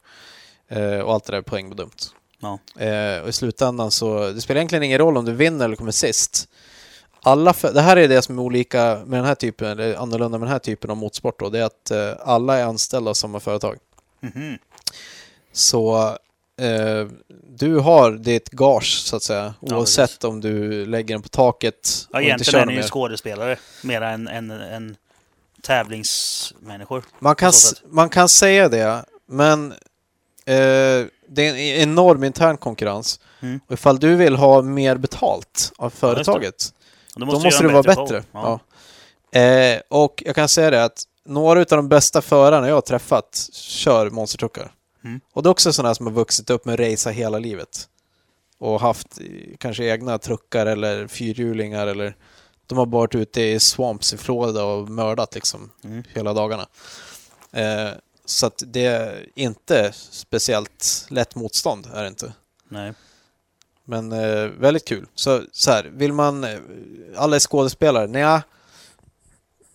[0.67, 2.15] Eh, och allt det där är poängbedömt.
[2.39, 2.59] Ja.
[2.85, 5.91] Eh, och i slutändan så, det spelar egentligen ingen roll om du vinner eller kommer
[5.91, 6.47] sist.
[7.23, 10.47] Alla det här är det som är olika med den här typen, eller annorlunda med
[10.47, 13.77] den här typen av motorsport då, det är att alla är anställda av samma företag.
[14.19, 14.57] Mhm.
[15.51, 16.17] Så
[16.61, 17.07] eh,
[17.49, 20.23] du har ditt gage så att säga, Ja, oavsett precis.
[20.23, 24.01] om du lägger den på taket Ja, och inte kör är ni ju skådespelare mer
[24.01, 24.95] än, än, än
[25.61, 27.03] tävlingsmänniskor.
[27.19, 27.53] Man kan,
[27.89, 29.71] man kan säga det, men
[30.45, 31.57] eh, det är en
[31.89, 33.19] enorm intern konkurrens.
[33.39, 33.59] Mm.
[33.67, 36.73] Och ifall du vill ha mer betalt av företaget,
[37.13, 38.23] Och då du måste, du vara bättre.
[38.31, 38.59] Ja.
[39.31, 39.39] Ja.
[39.39, 43.49] Eh, och jag kan säga det att några av de bästa förarna jag har träffat
[43.53, 44.71] kör monstertruckar.
[45.03, 45.21] Mm.
[45.33, 47.89] Och det är också sådana som har vuxit upp med racer hela livet.
[48.57, 49.25] Och haft eh,
[49.57, 52.15] kanske egna truckar eller fyrhjulingar eller
[52.67, 56.03] de har varit ute i swamps i Florida och mördat liksom Mm.
[56.13, 56.67] hela dagarna.
[57.51, 57.89] Eh,
[58.25, 62.33] så att det är inte speciellt lätt motstånd, är det inte.
[62.69, 62.93] Nej.
[63.83, 65.07] Men eh, väldigt kul.
[65.15, 66.43] Så, så här, vill man...
[66.43, 66.59] eh,
[67.17, 68.07] Alla är skådespelare?
[68.07, 68.41] Nja.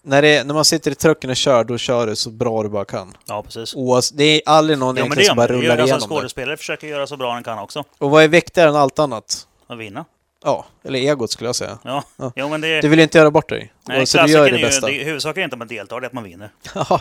[0.09, 2.69] När, det, när man sitter i trucken och kör, då kör du så bra du
[2.69, 3.17] bara kan.
[3.27, 3.75] Ja, precis.
[3.75, 6.07] Oavs, det är aldrig någon Ja, egentligen det som bara gör rullar igenom det.
[6.07, 7.85] skådespelare försöker göra så bra han kan också.
[7.99, 9.47] Och vad är viktigare än allt annat?
[9.67, 10.05] Att vinna.
[10.45, 11.79] Ja, eller egot skulle jag säga.
[11.85, 12.33] Ja, Ja.
[12.37, 12.81] Jo, men det...
[12.81, 13.73] Du vill inte göra bort dig.
[13.89, 14.65] Nej, och så du gör det är ju...
[14.65, 14.87] bästa.
[14.87, 16.51] Det, huvudsaken är inte att man deltar, det är att man vinner.
[16.75, 17.01] Ja,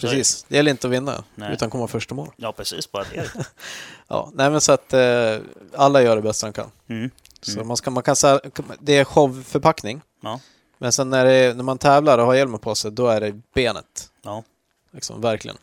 [0.00, 0.44] precis.
[0.48, 1.52] Det gäller inte att vinna, Nej.
[1.52, 2.28] utan komma först i mål.
[2.36, 2.92] Ja, precis.
[2.92, 3.30] Bara det.
[4.08, 5.36] Ja, nej men så att eh,
[5.76, 6.70] alla gör det bästa de kan.
[6.88, 7.10] Mm.
[7.40, 7.68] Så Mm.
[7.68, 8.40] man, ska, man kan säga,
[8.80, 10.00] det är showförpackning.
[10.22, 10.40] Ja.
[10.82, 13.40] Men sen när, det, när man tävlar och har hjälmen på sig, då är det
[13.54, 14.10] benet.
[14.22, 14.42] Ja.
[14.90, 15.56] Liksom, verkligen.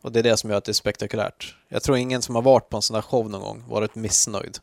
[0.00, 1.56] Och det är det som gör att det är spektakulärt.
[1.68, 4.58] Jag tror ingen som har varit på en sån här show någon gång varit missnöjd.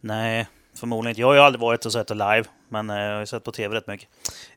[0.00, 1.20] Nej, förmodligen inte.
[1.20, 3.44] Jag har ju aldrig varit och sett det live, men eh, jag har ju sett
[3.44, 4.08] på TV rätt mycket.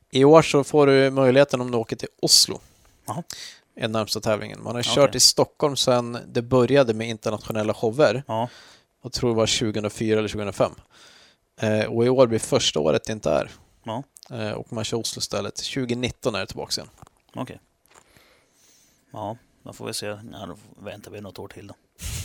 [0.10, 2.60] I år så får du möjligheten om du åker till Oslo.
[3.06, 3.24] Jaha.
[3.76, 4.64] Är närmsta tävlingen.
[4.64, 4.96] Man har Okej.
[4.96, 8.24] kört i Stockholm sedan det började med internationella shower.
[8.28, 8.50] Ja,
[9.02, 10.72] Och tror det var 2004 eller 2005.
[11.62, 13.50] Eh, och i år blir första året det inte är.
[13.84, 14.04] Ja.
[14.32, 15.56] Eh, och man kör Oslo istället.
[15.56, 16.90] 2019 är det tillbaka igen.
[17.34, 17.60] okej.
[19.14, 20.06] Ja, då får vi se.
[20.06, 21.74] Ja, då väntar vi något år till då.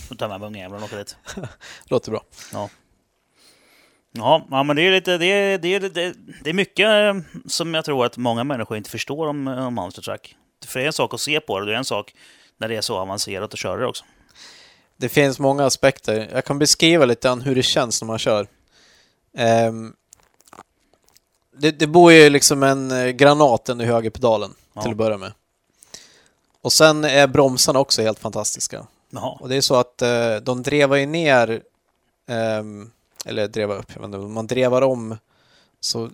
[0.09, 1.17] Då tar jag med ungjäveln och åker dit.
[1.85, 2.25] Låter bra.
[2.53, 5.19] Ja, ja men det är lite...
[5.19, 8.77] Det är, det är, det, det är mycket eh, som jag tror att många människor
[8.77, 10.37] inte förstår om, om Monster Truck.
[10.67, 12.15] För det är en sak att se på det, det är en sak
[12.59, 14.05] när det är så avancerat att köra det också.
[14.97, 16.29] Det finns många aspekter.
[16.33, 18.47] Jag kan beskriva lite grann hur det känns när man kör.
[19.37, 19.95] Ehm,
[21.59, 24.83] det, det bor ju liksom en eh, granat under högerpedalen Ja.
[24.83, 25.33] till att börja med.
[26.61, 28.87] Och sen är bromsarna också helt fantastiska.
[29.11, 29.37] Jaha.
[29.41, 31.63] Och det är så att eh, de drevar ju ner,
[32.27, 32.91] ehm,
[33.25, 35.19] eller dreva upp, jag vet inte, man drevar om
[35.81, 36.11] så...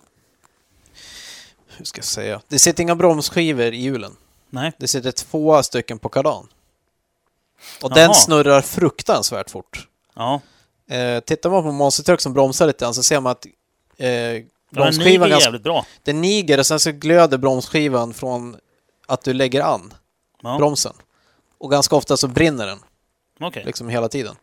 [1.77, 2.41] Hur ska jag säga?
[2.47, 4.15] Det sitter inga bromsskivor i hjulen.
[4.49, 4.71] Nej.
[4.77, 6.47] Det sitter två stycken på kardan.
[7.81, 7.95] Och Jaha.
[7.95, 9.87] den snurrar fruktansvärt fort.
[10.13, 10.41] Ja.
[10.87, 13.45] Eh, tittar man på Monster Truck som bromsar lite grann så ser man att
[13.97, 14.43] eh,
[14.73, 15.85] bromsskivan ganska, jävligt bra.
[16.03, 18.57] den niger och sen så glöder bromsskivan från
[19.07, 19.93] att du lägger an
[20.43, 20.57] Ja.
[20.57, 20.93] bromsen.
[21.57, 22.79] Och ganska ofta så brinner den
[23.39, 23.63] Okej.
[23.65, 24.35] liksom hela tiden.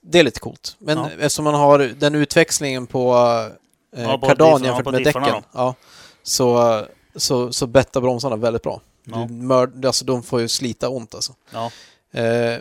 [0.00, 0.76] Det är lite coolt.
[0.78, 1.10] Men Ja.
[1.10, 3.14] eftersom man har den utväxlingen på,
[3.96, 5.42] eh, Ja, kardan jämfört med däcken.
[5.52, 5.74] Ja,
[6.22, 6.84] så
[7.16, 8.80] så, så bettar bromsarna väldigt bra.
[9.04, 9.26] Ja.
[9.28, 11.32] Du mörd, alltså, de får ju slita ont alltså.
[11.50, 11.70] Ja.
[12.20, 12.58] Eh,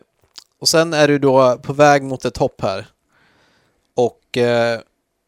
[0.60, 2.88] och sen är du då på väg mot ett hopp här.
[3.96, 4.80] Och eh,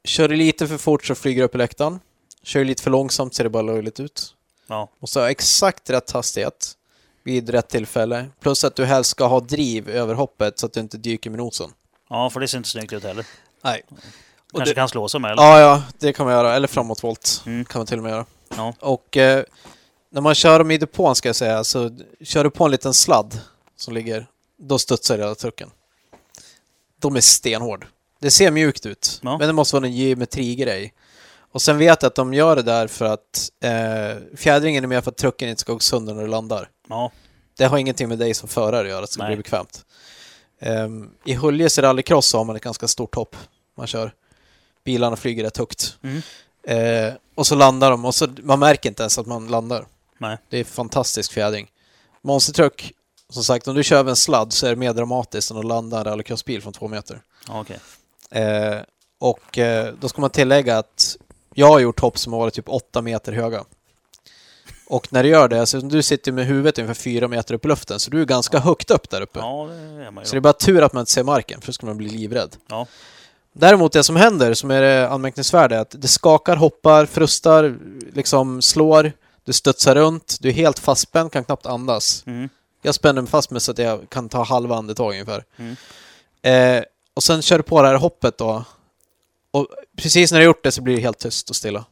[0.05, 1.99] kör du lite för fort så flyger du upp i läktaren.
[2.43, 4.35] Kör du lite för långsamt ser det bara löjligt ut.
[4.67, 4.89] Ja.
[4.99, 6.77] Måste ha exakt rätt hastighet
[7.23, 8.27] vid rätt tillfälle.
[8.39, 11.37] Plus att du helst ska ha driv över hoppet så att du inte dyker med
[11.39, 11.69] nosen.
[12.09, 13.25] ja, för det ser inte snyggt ut heller.
[13.63, 13.81] Nej.
[13.89, 15.31] Och Kanske det- kan slå sig med.
[15.31, 15.43] Eller?
[15.43, 16.55] Ja, ja, det kan man göra.
[16.55, 17.65] Eller framåtvolt Mm.
[17.65, 18.25] kan man till och med göra.
[18.57, 18.73] Ja.
[18.79, 19.43] Och eh,
[20.09, 22.93] när man kör dem i depån ska jag säga, så kör du på en liten
[22.93, 23.39] sladd
[23.75, 24.27] som ligger,
[24.57, 25.71] då studsar hela trucken.
[26.99, 27.87] De är stenhård.
[28.20, 29.38] Det ser mjukt ut, Ja.
[29.38, 30.93] men det måste vara en geometrigrej.
[31.51, 35.03] Och sen vet jag att de gör det där för att eh, fjädringen är med
[35.03, 36.70] för att trucken inte ska gå sönder när du landar.
[36.89, 37.11] Ja.
[37.57, 39.36] Det har ingenting med dig som förare att göra, att det ska Nej.
[39.36, 39.86] bli bekvämt.
[40.59, 43.36] Ehm, I Höljes rallycross så har man ett ganska stort hopp.
[43.78, 44.13] Man kör.
[44.84, 45.97] Bilarna flyger rätt högt.
[46.03, 46.22] Mm.
[47.07, 49.86] Eh, och så landar de och så, man märker inte ens att man landar.
[50.18, 50.38] Nej.
[50.49, 51.68] Det är fantastisk fjädring.
[52.22, 52.93] Monster Truck,
[53.30, 55.66] som sagt, om du kör över en sladd så är det mer dramatiskt än att
[55.66, 57.22] landa en rallycrossbil från två meter.
[57.49, 57.80] Okej.
[58.32, 58.78] Eh,
[59.19, 61.17] och eh, då ska man tillägga att
[61.53, 63.63] jag har gjort hopp som har varit typ åtta meter höga.
[64.88, 67.67] Och när du gör det, alltså du sitter med huvudet ungefär fyra meter upp i
[67.67, 69.39] luften, så du är ganska högt upp där uppe.
[69.39, 70.26] Ja, det är man ju.
[70.26, 72.09] Så det är bara tur att man inte ser marken, för då ska man bli
[72.09, 72.55] livrädd.
[72.67, 72.88] Ja.
[73.53, 77.78] Däremot det som händer, som är det anmärkningsvärda, är att det skakar, hoppar, frustar,
[78.13, 79.11] liksom slår,
[79.43, 82.23] du studsar runt, du är helt fastspänd, kan knappt andas.
[82.26, 82.49] Mm.
[82.82, 85.43] Jag spänner mig fast med så att jag kan ta halva andetag ungefär.
[85.57, 85.76] Mm.
[86.41, 86.84] Eh,
[87.16, 88.66] och sen kör du på det här hoppet då.
[89.51, 91.86] Och precis när du har gjort det så blir det helt tyst och stilla.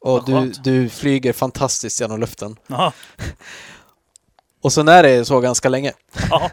[0.00, 2.56] Och du, du flyger fantastiskt genom luften.
[2.66, 2.92] Ja.
[4.62, 5.92] Och sen är det så ganska länge.
[6.30, 6.50] ja,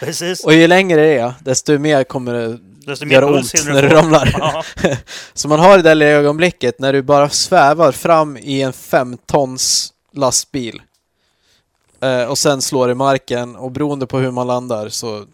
[0.00, 0.44] precis.
[0.44, 4.36] Och ju längre det är, desto mer kommer det Desto göra ont när du ramlar.
[5.34, 9.92] Så man har det där ögonblicket när du bara svävar fram i en fem tons
[10.12, 10.82] lastbil.
[12.00, 15.24] Eh, och sen slår i marken och beroende på hur man landar så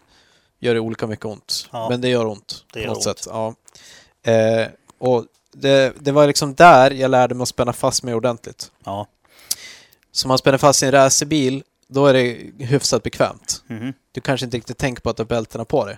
[0.61, 1.69] gör det olika mycket ont.
[1.71, 1.89] Ja.
[1.89, 3.03] Men det gör ont Det på gör något ont.
[3.03, 3.27] sätt.
[3.29, 3.55] Ja.
[4.31, 8.71] Eh, och det, det var liksom där jag lärde mig att spänna fast mig ordentligt.
[8.85, 9.07] ja.
[10.13, 13.63] Så man spänner fast i en racerbil, då är det hyfsat bekvämt.
[13.67, 13.93] Mhm.
[14.11, 15.97] Du kanske inte riktigt tänker på att du har bältena på dig.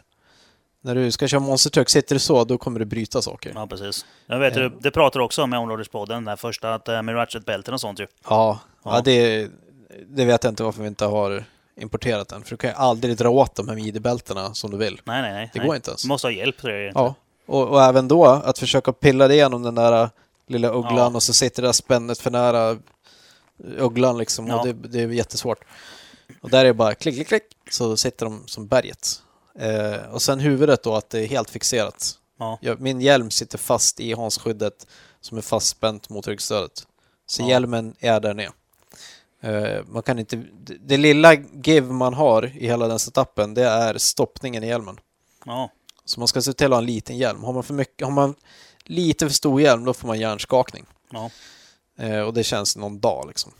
[0.81, 3.51] När du ska köra monster truck, sitter du så, då kommer du bryta saker.
[3.55, 4.05] ja, precis.
[4.25, 4.69] Jag vet, Ja.
[4.79, 7.81] det, pratar du också om i Områdespodden, den där första, att, eh, med ratchetbälten och
[7.81, 8.07] sånt ju.
[8.29, 8.95] Ja, Ja.
[8.95, 9.01] ja.
[9.01, 9.47] det,
[10.07, 11.43] det vet jag inte varför vi inte har
[11.77, 12.43] importerat den.
[12.43, 15.01] För du kan ju aldrig dra åt de här midjebältena som du vill.
[15.03, 15.49] Nej, nej, nej.
[15.53, 15.67] Det nej.
[15.67, 16.01] går inte ens.
[16.01, 17.05] Du måste ha hjälp till det egentligen.
[17.05, 17.15] Ja,
[17.45, 20.09] och, och även då att försöka pilla det igenom den där äh,
[20.47, 21.15] lilla ugglan Ja.
[21.15, 22.77] och så sitter det där spännet för nära
[23.77, 24.47] ugglan liksom.
[24.47, 24.59] Ja.
[24.59, 25.59] Och det, det är jättesvårt.
[26.41, 29.21] Och där är det bara klick, klick, klick, så sitter de som berget.
[29.59, 32.11] Eh, och sen huvudet då, att det är helt fixerat.
[32.39, 32.57] Ja.
[32.61, 34.87] Jag, min hjälm sitter fast i hansskyddet
[35.21, 36.71] som är fastspänt mot ryggstödet.
[37.25, 37.47] Så Ja.
[37.49, 38.51] hjälmen är där nere.
[39.43, 40.43] Eh, man kan inte,
[40.79, 41.33] det, lilla
[41.63, 44.99] give man har i hela den setupen, det är stoppningen i hjälmen.
[45.45, 45.69] Ja.
[46.05, 47.43] Så man ska se till att ha en liten hjälm.
[47.43, 48.35] Har man, för mycket, har man
[48.83, 50.85] lite för stor hjälm, då får man hjärnskakning.
[51.11, 51.29] Ja.
[51.99, 53.51] Eh, och det känns någon dag liksom.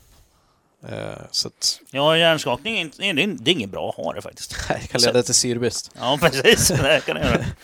[0.88, 4.56] Eh, så att, ja, hjärnskakning är, det är, inget bra att ha det faktiskt.
[4.68, 5.90] det kan leda till syrebrist.
[5.98, 6.68] Ja, precis.
[6.68, 7.44] Det kan det göra.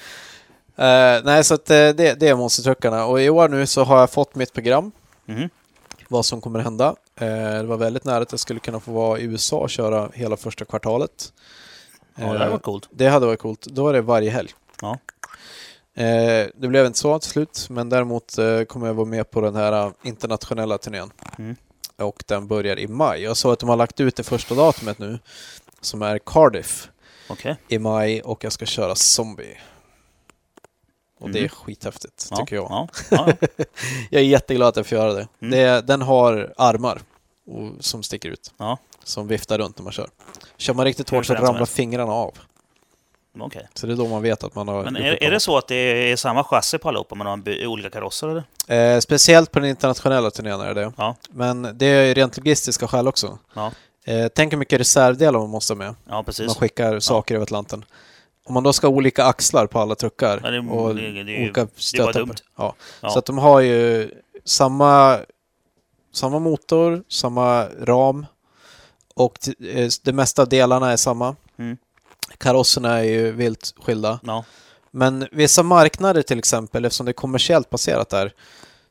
[0.76, 3.04] Eh, nej, så att, det, det är monstertruckarna.
[3.04, 4.92] Och i år nu så har jag fått mitt program.
[5.26, 5.48] Mhm.
[6.12, 6.96] Vad som kommer hända.
[7.20, 10.10] Eh, det var väldigt nära att jag skulle kunna få vara i USA och köra
[10.14, 11.32] hela första kvartalet.
[12.14, 12.88] Ja, det hade Eh, varit coolt.
[12.90, 13.60] det hade varit coolt.
[13.66, 14.50] Då är det varje helg.
[14.82, 14.98] Ja.
[16.02, 19.40] Eh, det blev inte så till slut, men däremot eh, kommer jag vara med på
[19.40, 21.10] den här eh, internationella turnén.
[21.38, 21.56] Mm.
[21.98, 23.22] Och den börjar i maj.
[23.22, 25.18] Jag såg att de har lagt ut det första datumet nu,
[25.80, 26.88] som är Cardiff
[27.28, 27.56] Okej.
[27.68, 29.58] i maj och jag ska köra Zombie.
[31.20, 31.48] Och det är Mhm.
[31.48, 32.36] skithäftigt, Ja.
[32.36, 32.66] tycker jag.
[32.70, 32.88] Ja.
[33.10, 33.26] Ja.
[34.10, 35.28] Jag är jätteglad att jag får göra det.
[35.42, 35.50] Mm.
[35.50, 37.00] det den har armar
[37.46, 38.78] och, som sticker ut, ja.
[39.04, 40.08] som viftar runt när man kör.
[40.56, 42.34] Kör man riktigt hårt så ramlar fingrarna av.
[43.40, 43.68] Okej.
[43.74, 44.84] Så det är då man vet att man har...
[44.84, 45.74] Men är, är det så att det
[46.12, 48.94] är samma chassi på allihopa, de har olika karosser eller?
[48.94, 50.92] Eh, speciellt på den internationella turnén är det.
[50.96, 51.16] Ja.
[51.30, 53.38] Men det är rent logistiska skäl också.
[53.54, 53.72] Ja.
[54.04, 55.94] Eh, tänk hur mycket reservdelar man måste ha med.
[56.08, 56.46] Ja, precis.
[56.46, 57.84] Man skickar saker över Atlanten.
[58.44, 61.42] Om man då ska ha olika axlar på alla truckar Ja, det och det det
[61.42, 61.68] olika
[62.12, 62.34] dumt.
[62.56, 62.74] Ja.
[63.00, 63.10] Ja.
[63.10, 64.10] Så att de har ju
[64.44, 65.18] samma,
[66.12, 68.26] samma motor, samma ram
[69.14, 71.36] och eh, det mesta av delarna är samma.
[71.58, 71.76] Mm.
[72.38, 74.20] Karosserna är ju vilt skilda.
[74.22, 74.44] Ja.
[74.90, 78.32] Men vissa marknader till exempel, eftersom det är kommersiellt baserat där,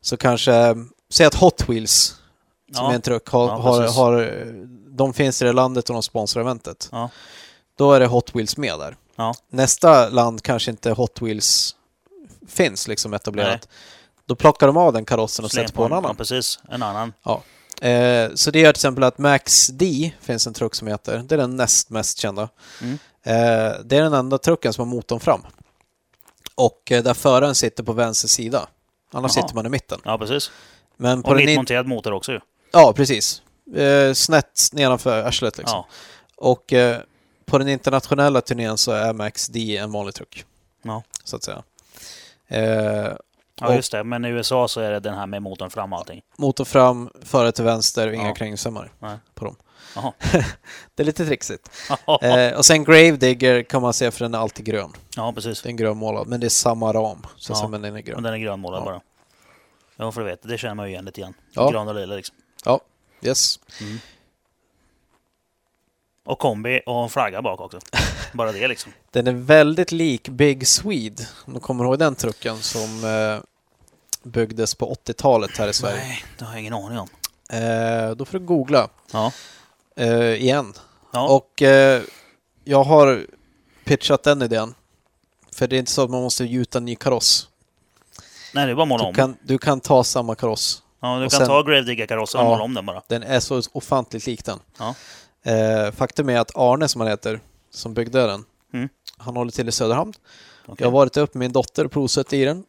[0.02, 0.76] så kanske,
[1.10, 2.16] säg att Hot Wheels,
[2.74, 4.44] som är en truck, har, har, har,
[4.88, 6.90] de finns i det landet och de sponsrar eventet.
[7.78, 8.96] Då är det Hot Wheels med där.
[9.20, 9.34] Ja.
[9.50, 11.76] Nästa land kanske inte Hot Wheels
[12.48, 13.68] finns liksom etablerat.
[14.26, 16.16] Då plockar de av den karossen och Släng sätter på en Ja, annan.
[16.16, 16.60] precis.
[16.70, 17.14] En annan.
[17.82, 21.18] Eh, så det gör till exempel att Max D finns en truck som heter.
[21.18, 22.50] Det är den näst mest kända.
[22.82, 22.94] Mm.
[23.24, 25.42] Eh, det är den enda trucken som har motorn fram.
[26.56, 28.68] Och eh, där föraren sitter på vänster sida.
[29.12, 29.44] Annars Jaha.
[29.44, 30.00] sitter man i mitten.
[30.04, 30.52] Ja, precis.
[30.98, 32.40] Men på Och mittmonterad motor också ju.
[32.72, 33.42] Ja, precis.
[33.76, 35.78] Eh, snett nedanför arslet liksom.
[35.78, 35.88] Ja.
[36.36, 37.02] Och eh,
[37.50, 40.46] på den internationella turnén så är Max D en vanlig truck.
[40.82, 41.04] Ja.
[41.24, 41.64] Så att säga.
[42.48, 43.12] Eh,
[43.62, 44.04] ja, just det.
[44.04, 46.22] Men i USA så är det den här med motorn fram och allting.
[46.38, 48.34] motor fram, förare till vänster och inga Ja.
[48.36, 49.18] krängningssömmar Nej.
[49.34, 49.56] på dem.
[50.96, 51.70] Det är lite trixigt.
[52.22, 54.92] Eh, och sen Gravedigger kan man se för den är alltid grön.
[55.16, 55.62] ja, precis.
[55.62, 57.26] Den är grönmålad, men det är samma ram.
[57.38, 57.68] Så Ja.
[57.68, 58.24] men den är Men grön.
[58.24, 58.86] den är grönmålad Ja.
[58.86, 59.02] bara.
[59.98, 60.42] Ja, för du vet.
[60.44, 61.34] Det känner man ju igen lite grann.
[61.54, 61.70] Ja.
[61.70, 62.36] Grön och lila liksom.
[62.66, 62.80] Ja,
[63.22, 63.60] yes.
[66.30, 67.80] Och kombi och en flagga bak också.
[68.34, 68.92] Bara det liksom.
[69.12, 71.28] Den är väldigt lik Big Swede.
[71.46, 73.40] Om du kommer ihåg den trucken som eh,
[74.24, 75.98] byggdes på 80-talet här i Sverige.
[75.98, 77.08] Nej, det har jag ingen aning om.
[77.50, 79.32] Eh, då får du googla Ja.
[79.96, 80.74] eh, igen.
[81.14, 81.30] Ja.
[81.36, 82.02] Och eh,
[82.64, 83.26] jag har
[83.84, 84.74] pitchat den idén.
[85.56, 87.48] För det är inte så att man måste gjuta en ny kaross.
[88.54, 89.14] Nej, det är bara måla Du om.
[89.16, 90.84] kan, du kan ta samma kaross.
[91.02, 92.50] Ja, du och kan sen- ta Gravedigger-karossen och Ja.
[92.50, 93.02] måla om den bara.
[93.08, 94.60] Den är så ofantligt lik den.
[94.80, 94.96] Ja.
[95.44, 97.40] Eh, faktum är att Arne, som han heter,
[97.72, 98.90] som byggde den, Mm.
[99.18, 100.14] han håller till i Söderhamn.
[100.66, 100.76] Okej.
[100.78, 102.64] Jag har varit upp med min dotter och provsuttit i den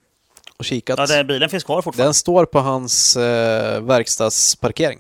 [0.57, 0.99] och kikat.
[0.99, 2.07] Ja, den bilen finns kvar fortfarande.
[2.07, 4.99] Den står på hans eh, verkstadsparkering.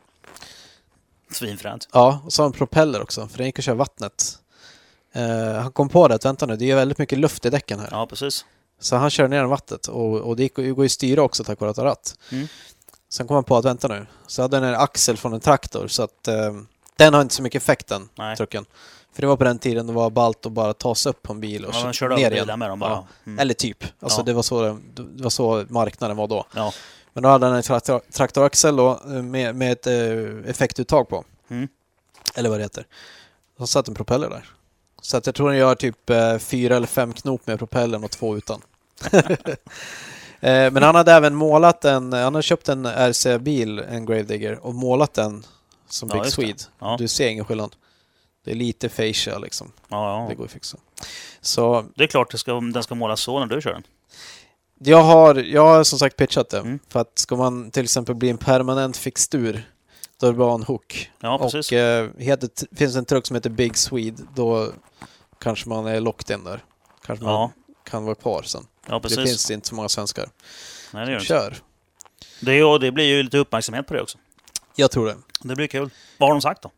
[1.32, 1.88] Svinfränt.
[1.92, 4.38] Ja, och så har han propeller också, för den gick att köra vattnet.
[5.12, 7.78] Eh, han kom på det att vänta nu, det är väldigt mycket luft i däcken
[7.80, 7.88] här.
[7.90, 8.44] Ja, precis.
[8.80, 11.44] Så han körde ner den vattnet och, och det gick, går ju att styra också
[11.44, 12.18] tack vare att ratt.
[12.32, 12.46] Mm.
[13.08, 15.88] Sen kom han på att vänta nu, så hade den en axel från en traktor
[15.88, 16.54] så att eh,
[17.04, 18.36] den har inte så mycket effekt den Nej.
[18.36, 18.64] trucken.
[19.12, 21.32] För det var på den tiden det var ballt att bara ta sig upp på
[21.32, 22.58] en bil och Ja, kö- man körde ner igen.
[22.58, 22.90] med dem bara.
[22.90, 23.06] Ja.
[23.26, 23.38] Mm.
[23.38, 23.84] Eller typ.
[24.00, 24.24] Alltså Ja.
[24.24, 26.44] det, var så, det, var så marknaden var då.
[26.54, 26.72] Ja.
[27.12, 31.24] Men då hade den en traktor, traktoraxel då, eh, med, med ett eh, effektuttag på.
[31.48, 31.68] Mm.
[32.34, 32.86] Eller vad det heter.
[33.58, 34.44] Så satt en propeller där.
[35.02, 38.10] Så att jag tror den gör typ eh, fyra eller fem knop med propellern och
[38.10, 38.62] två utan.
[40.40, 44.74] eh, men han hade även målat en, han hade köpt en RC-bil, en Gravedigger, och
[44.74, 45.44] målat den
[45.92, 46.30] som Ja, Big det.
[46.30, 46.58] Swede.
[46.78, 46.96] Ja.
[46.98, 47.76] Du ser ingen skillnad.
[48.44, 49.72] Det är lite fascia liksom.
[49.88, 50.36] Ja, Det ja.
[50.38, 50.78] går att fixa.
[51.40, 53.82] Så Det är klart det ska, den ska målas så när du kör den.
[54.78, 56.58] jag har, jag har som sagt pitchat det.
[56.58, 56.78] Mm.
[56.88, 59.70] För att ska man till exempel bli en permanent fixtur,
[60.20, 61.10] då är det bra en hook.
[61.20, 61.72] Ja, precis.
[61.72, 64.72] Och eh, heter, finns en truck som heter Big Swede, då
[65.40, 66.64] kanske man är locked in där.
[67.06, 67.50] Kanske man Ja.
[67.84, 68.66] kan vara kvar sen.
[68.88, 69.18] Ja, Det precis.
[69.24, 70.28] finns inte så många svenskar.
[70.92, 71.26] Nej, det gör det inte.
[71.26, 71.56] Kör!
[72.40, 74.18] Det, är- det blir ju lite uppmärksamhet på det också.
[74.74, 75.16] Jag tror det.
[75.42, 75.90] Det blir kul.
[76.18, 76.70] Vad har de sagt då?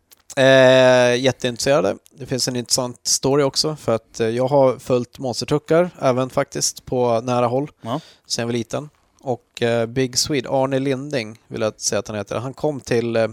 [0.42, 1.96] Eh, jätteintresserade.
[2.10, 6.84] Det finns en intressant story också för att eh, jag har följt monstertruckar även faktiskt
[6.84, 8.00] på nära håll Ja.
[8.26, 8.88] sen jag var liten.
[9.20, 13.16] Och eh, Big Swede, Arne Linding vill jag säga att han heter, han kom till
[13.16, 13.28] eh,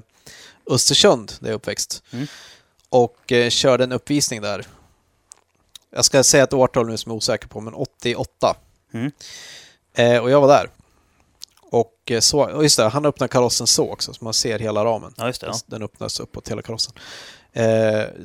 [0.69, 2.27] Östersund där jag är uppväxt Mm.
[2.89, 4.65] och eh, körde en uppvisning där.
[5.91, 8.55] Jag ska säga ett årtal nu som jag är osäker på, men 88.
[8.93, 9.11] Mm.
[9.93, 10.69] Eh, och jag var där.
[11.71, 15.13] Och eh, så, just det, han öppnar karossen så också, så man ser hela ramen.
[15.17, 15.47] Ja, just det.
[15.47, 15.53] Ja.
[15.65, 16.93] Den öppnas uppåt hela karossen.
[17.53, 17.65] Eh,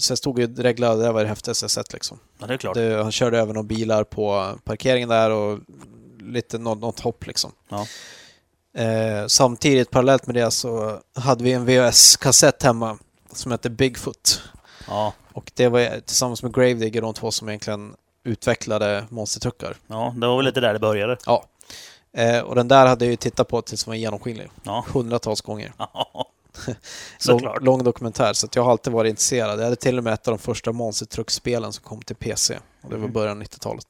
[0.08, 2.18] jag stod ju reglad, det var det häftigaste jag sett liksom.
[2.38, 2.74] ja, det är klart.
[2.74, 5.58] Det, han körde över några bilar på parkeringen där och
[6.20, 7.52] lite något, något hopp liksom.
[7.68, 7.86] Ja.
[8.82, 12.98] Eh, samtidigt, parallellt med det, så hade vi en VHS-kassett hemma
[13.32, 14.42] som hette Bigfoot.
[14.88, 19.76] Ja, Och det var tillsammans med Gravedigger de två som egentligen utvecklade monstertruckar.
[19.86, 21.16] ja, det var väl lite där det började.
[21.26, 21.44] Ja.
[22.16, 24.50] Eh, och den där hade jag ju tittat på tills den var genomskinlig.
[24.62, 25.72] Ja, Hundratals gånger.
[25.78, 26.26] ja.
[27.28, 29.58] Lång, lång dokumentär, så jag har alltid varit intresserad.
[29.58, 32.54] Jag hade till och med ett av de första monstertruckspelen som kom till PC.
[32.54, 33.12] Och det var Mm.
[33.12, 33.84] början av 90-talet.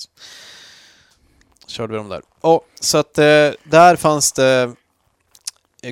[1.67, 2.23] Körde vi dem där.
[2.41, 3.25] Och, så att eh,
[3.65, 4.73] där fanns det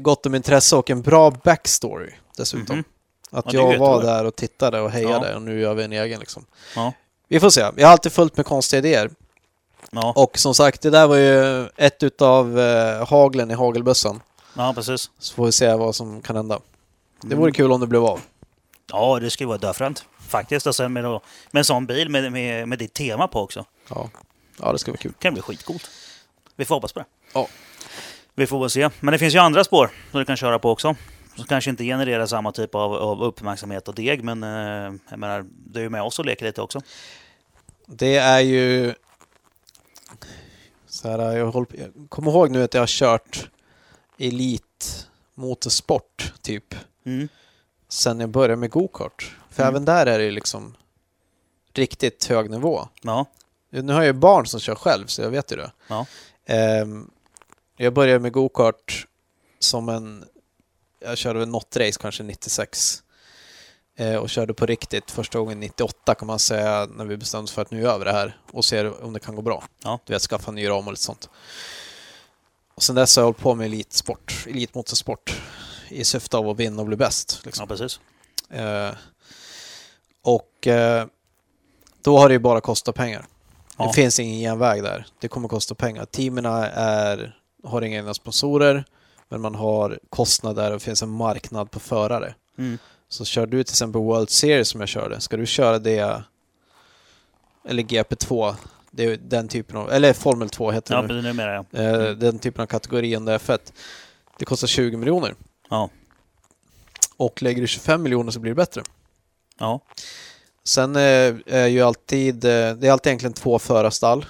[0.01, 2.77] gott om intresse och en bra backstory dessutom.
[2.77, 2.85] Mhm.
[3.31, 4.15] Att Ja, jag var jättebra.
[4.15, 5.35] där och tittade och hejade Ja.
[5.37, 6.45] och nu gör vi en egen liksom.
[6.77, 6.93] Ja.
[7.29, 7.61] Vi får se.
[7.61, 9.11] Jag har alltid följt med konstiga idéer.
[9.95, 14.21] Ja, Och som sagt, det där var ju ett utav eh, haglen i hagelbössan.
[14.57, 15.11] ja, precis.
[15.19, 16.61] Så får vi se vad som kan hända.
[17.21, 17.39] Det Mm.
[17.39, 18.21] vore kul om det blev av.
[18.93, 20.05] Ja, det skulle vara döfränt.
[20.29, 20.67] Faktiskt.
[20.67, 21.21] Och sen med, då-
[21.51, 23.65] med en sån bil med, med, med ditt tema på också.
[23.89, 24.11] Ja,
[24.61, 25.13] ja det ska vara kul.
[25.19, 25.91] kan bli skitcoolt.
[26.57, 27.07] Vi får hoppas på det.
[27.35, 27.47] Ja.
[28.35, 28.91] Vi får väl se.
[29.01, 30.95] Men det finns ju andra spår som du kan köra på också.
[31.37, 35.45] Som kanske inte genererar samma typ av, av uppmärksamhet och deg, men eh, jag menar,
[35.67, 36.81] du är ju med oss och leker lite också.
[37.87, 38.95] Det är ju...
[41.03, 43.51] Så här, jag, håller, på- jag kommer ihåg nu att jag har kört
[44.19, 46.75] Elit motorsport typ
[47.05, 47.29] Mm.
[47.89, 49.37] sen jag började med go-kart.
[49.51, 49.75] För Mm.
[49.75, 50.75] även där är det liksom
[51.75, 52.89] riktigt hög nivå.
[53.03, 53.27] Ja,
[53.71, 55.73] Nu har jag ju barn som kör själv så jag vet ju det.
[55.89, 56.07] ja,
[56.47, 57.11] Ehm,
[57.77, 59.07] Jag började med go-kart
[59.59, 60.25] som en...
[61.01, 63.03] Jag körde väl något race kanske 96.
[63.97, 67.53] Eh, och körde på riktigt första gången 98 kan man säga när vi bestämde oss
[67.53, 69.65] för att nu gör vi det här och ser om det kan gå bra.
[69.85, 69.99] Ja.
[70.07, 71.29] Du vet, skaffa en ny ram och lite sånt.
[72.75, 75.43] Och sen dess har jag hållit på med elitsport, elitmotorsport
[75.89, 77.41] i syfte av att vinna och bli bäst.
[77.45, 77.67] Liksom.
[77.69, 78.01] Ja, precis.
[78.51, 78.91] Eh,
[80.23, 81.07] och eh,
[82.03, 83.27] då har det ju bara kostat pengar.
[83.77, 83.87] Ja.
[83.87, 85.07] Det finns ingen genväg där.
[85.21, 86.05] Det kommer kosta pengar.
[86.05, 88.85] Teamen är, har inga egna sponsorer,
[89.29, 92.35] men man har kostnader och det finns en marknad på förare.
[92.59, 92.79] Mm.
[93.13, 96.23] Så kör du till exempel World Series som jag körde, ska du köra det,
[97.65, 98.55] eller GP2,
[98.91, 101.23] det är den typen av, eller Formel 2 heter Ja, det nu.
[101.23, 101.79] numera ja.
[101.81, 102.19] Eh, Mm.
[102.19, 103.59] Den typen av kategori under F1.
[104.39, 105.35] Det kostar 20 miljoner.
[105.71, 105.91] Ja.
[107.17, 108.83] Och lägger du 25 miljoner så blir det bättre.
[109.59, 109.81] Ja.
[110.65, 114.27] Sen eh, är ju alltid, eh, det är alltid egentligen två förarstall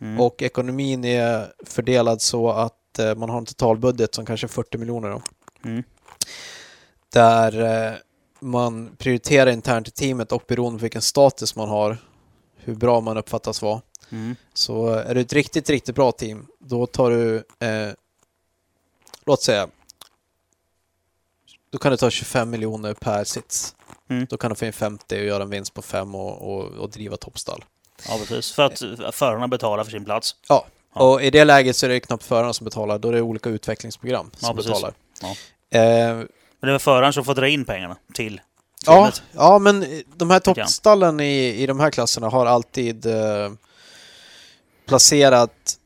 [0.00, 0.20] Mm.
[0.20, 5.08] och ekonomin är fördelad så att man har en totalbudget som kanske är 40 miljoner
[5.10, 5.22] då.
[5.64, 5.82] Mm.
[7.12, 7.52] Där
[8.42, 11.98] man prioriterar internt i teamet och beroende på vilken status man har,
[12.56, 13.80] hur bra man uppfattas vara.
[14.10, 14.36] Mm.
[14.54, 17.92] Så är du ett riktigt, riktigt bra team, då tar du, eh,
[19.26, 19.68] låt säga,
[21.70, 23.74] då kan du ta 25 miljoner per sits.
[24.08, 24.26] Mm.
[24.30, 26.90] Då kan du få in 50 och göra en vinst på 5 och, och, och
[26.90, 27.64] driva toppstall.
[28.08, 28.52] ja, precis.
[28.52, 30.36] För att eh, förarna betalar för sin plats.
[30.48, 30.66] Ja.
[30.94, 31.00] Ja.
[31.12, 33.50] och i det läget så är det knappt förarna som betalar, då är det olika
[33.50, 34.94] utvecklingsprogram som Ja, betalar.
[35.20, 35.78] Ja.
[35.78, 36.22] Eh,
[36.62, 38.40] Men det är väl föraren som får dra in pengarna till
[38.86, 39.22] ja, teamet.
[39.32, 43.52] ja, men de här toppstallen i, i de här klasserna har alltid eh,
[44.86, 45.78] placerat,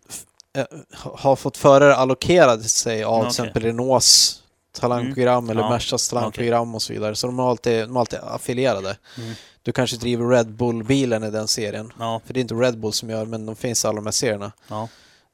[0.56, 0.64] eh,
[1.02, 3.28] har fått förare allokerade sig av till Okej.
[3.28, 7.14] exempel Renaults talangprogram eller Ja, Mercas talangprogram och så vidare.
[7.14, 8.96] Så de är alltid, de är alltid affilierade.
[9.18, 9.34] Mm.
[9.62, 11.92] Du kanske driver Red Bull-bilen i den serien.
[11.98, 14.06] Ja, För det är inte Red Bull som gör, men de finns i alla de
[14.06, 14.52] här serierna.
[14.68, 14.88] ja.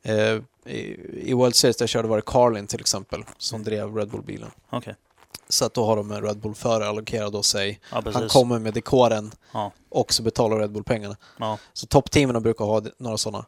[0.05, 0.97] Eh, i,
[1.31, 4.51] I World Series där jag körde var det Carlin till exempel som drev Red Bull-bilen.
[4.71, 4.95] okej.
[5.49, 7.81] Så att då har de en Red Bull-förare allokerad hos sig.
[7.93, 8.03] Ja.
[8.15, 11.17] Han kommer med dekoren Ja, och så betalar Red Bull pengarna.
[11.39, 11.59] ja.
[11.73, 13.45] Så toppteamen brukar ha några sådana.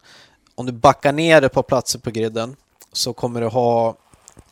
[0.54, 2.56] Om du backar ner ett par platser på griden
[2.92, 3.96] så kommer du ha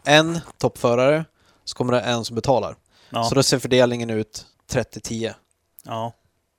[0.05, 1.25] en toppförare,
[1.65, 2.77] så kommer du ha en som betalar.
[3.29, 5.35] Så då ser fördelningen ut 30-10.
[5.83, 6.13] ja,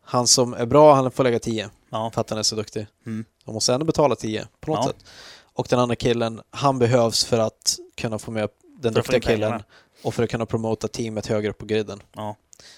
[0.04, 2.12] Han som är bra, han får lägga 10 ja.
[2.14, 2.88] för att han är så duktig.
[3.06, 3.26] Mm.
[3.46, 5.06] De måste ändå betala 10 på något sätt.
[5.54, 9.64] Och den andra killen, han behövs för att kunna få med den duktiga killen
[10.04, 12.02] och för att kunna promota teamet högre upp på griden.
[12.16, 12.36] ja.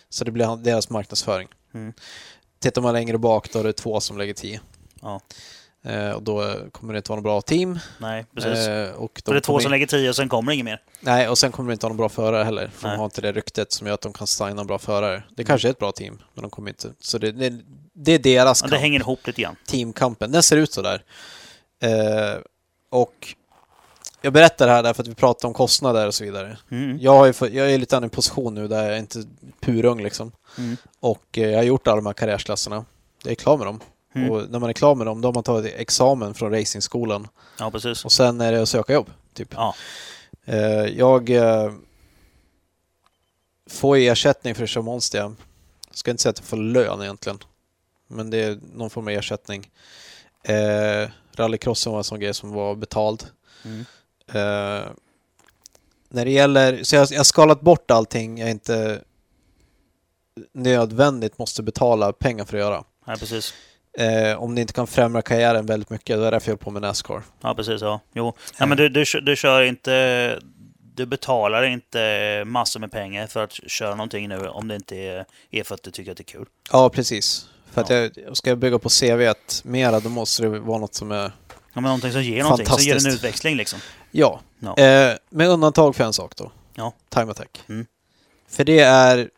[0.10, 1.48] Så det blir deras marknadsföring.
[1.74, 1.94] Mm.
[2.60, 4.60] Tittar man längre bak då är det två som lägger 10.
[5.02, 5.22] Ja.
[5.84, 7.80] Eh, och då kommer det inte vara något bra team.
[7.98, 8.68] Nej, precis.
[8.68, 10.66] Eh, och de det är två som in- lägger tio och sen kommer det inget
[10.66, 10.82] mer.
[11.00, 12.68] Nej, och sen kommer det inte ha någon bra förare heller.
[12.76, 12.98] För de Nej.
[12.98, 15.24] har inte det ryktet som gör att de kan signa en bra förare.
[15.30, 15.48] Det Mm.
[15.48, 16.92] kanske är ett bra team, men de kommer inte.
[17.00, 17.62] Så det, det,
[17.94, 18.82] det är deras Ja, det kamp.
[18.82, 19.56] hänger ihop lite grann.
[19.68, 20.32] teamkampen.
[20.32, 21.04] Den ser ut så där.
[21.82, 22.40] Eh,
[22.90, 23.36] och
[24.26, 26.58] jag berättar det här därför att vi pratar om kostnader och så vidare.
[26.72, 26.98] Mm.
[27.02, 29.24] Jag, ju fått, jag är lite i en position nu där jag är inte
[29.60, 30.32] purung liksom.
[30.58, 30.78] Mm.
[31.00, 32.86] Och eh, jag har gjort alla de här karriärsklasserna.
[33.24, 33.80] Jag är klar med dem.
[34.16, 34.32] Mm.
[34.32, 37.28] Och när man är klar med dem, då har man tagit examen från racingskolan.
[37.60, 38.06] Ja, precis.
[38.06, 39.54] Och sen är det att söka jobb, typ.
[39.56, 39.76] Ja,
[40.46, 41.72] Eh, jag eh,
[43.70, 45.20] får ersättning för att köra Monster.
[45.20, 45.36] Jag
[45.92, 47.40] ska inte säga att jag får lön egentligen.
[48.08, 49.72] Men det är någon form av ersättning.
[50.44, 53.26] Eh, rallycrossen var en sån grej som var betald.
[53.64, 53.86] mm.
[54.34, 54.88] Eh,
[56.10, 59.02] när det gäller, så jag jag har skalat bort allting jag inte
[60.54, 62.84] nödvändigt måste betala pengar för att göra.
[63.06, 63.54] ja precis.
[63.98, 66.72] Eh, om det inte kan främja karriären väldigt mycket, då är det därför jag på
[66.72, 67.24] med Nascar.
[67.42, 67.82] Ja, precis.
[67.82, 68.00] Ja.
[68.14, 68.34] Jo.
[68.60, 70.40] Ja, men du, du, du kör inte...
[70.96, 75.26] Du betalar inte massor med pengar för att köra någonting nu om det inte är,
[75.52, 76.46] är för att du tycker att det är kul.
[76.72, 77.50] Ja, precis.
[77.72, 78.10] För att Ja.
[78.26, 81.32] jag, ska jag bygga på CVt mera, då måste det vara något som är...
[81.50, 83.80] Ja, men någonting som ger någonting, som ger en utväxling liksom.
[84.18, 84.40] Ja.
[84.60, 84.78] Ja.
[84.78, 86.52] Eh, med undantag för en sak då.
[86.74, 86.94] Ja.
[87.10, 87.64] Time Attack.
[87.70, 87.86] Mm.
[88.48, 89.30] För det är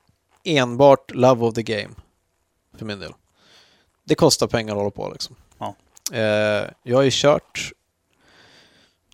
[0.43, 1.89] enbart love of the game.
[2.77, 3.13] För min del.
[4.03, 5.35] Det kostar pengar att hålla på liksom.
[5.57, 5.75] Ja.
[6.13, 7.71] Eh, jag har ju kört,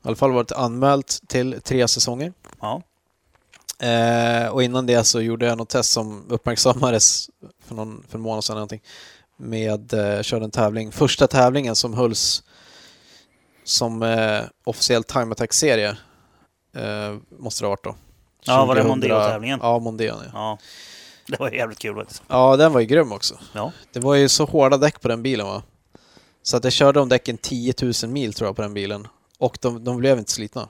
[0.03, 2.34] i alla fall varit anmält till tre säsonger.
[2.59, 2.82] Ja.
[3.88, 7.30] Eh, och innan det så gjorde jag något test som uppmärksammades
[7.66, 8.82] för, någon, för en månad sedan någonting.
[9.38, 12.43] Med, eh, körde en tävling, första tävlingen som hölls
[13.64, 15.97] som eh, officiell Time Attack-serie.
[16.78, 17.95] Eh, måste det ha varit då.
[18.45, 19.59] Ja, var det 2000 Mondeo-tävlingen?
[19.61, 20.16] Ja, Mondeo.
[20.16, 20.30] Ja.
[20.34, 20.57] Ja.
[21.28, 22.24] Det var jävligt kul faktiskt.
[22.28, 23.38] ja, den var ju grym också.
[23.53, 23.72] Ja.
[23.93, 25.64] Det var ju så hårda däck på den bilen va?
[26.43, 29.07] Så att jag körde om däcken 10 000 mil tror jag på den bilen.
[29.39, 30.68] Och de, de blev inte slitna.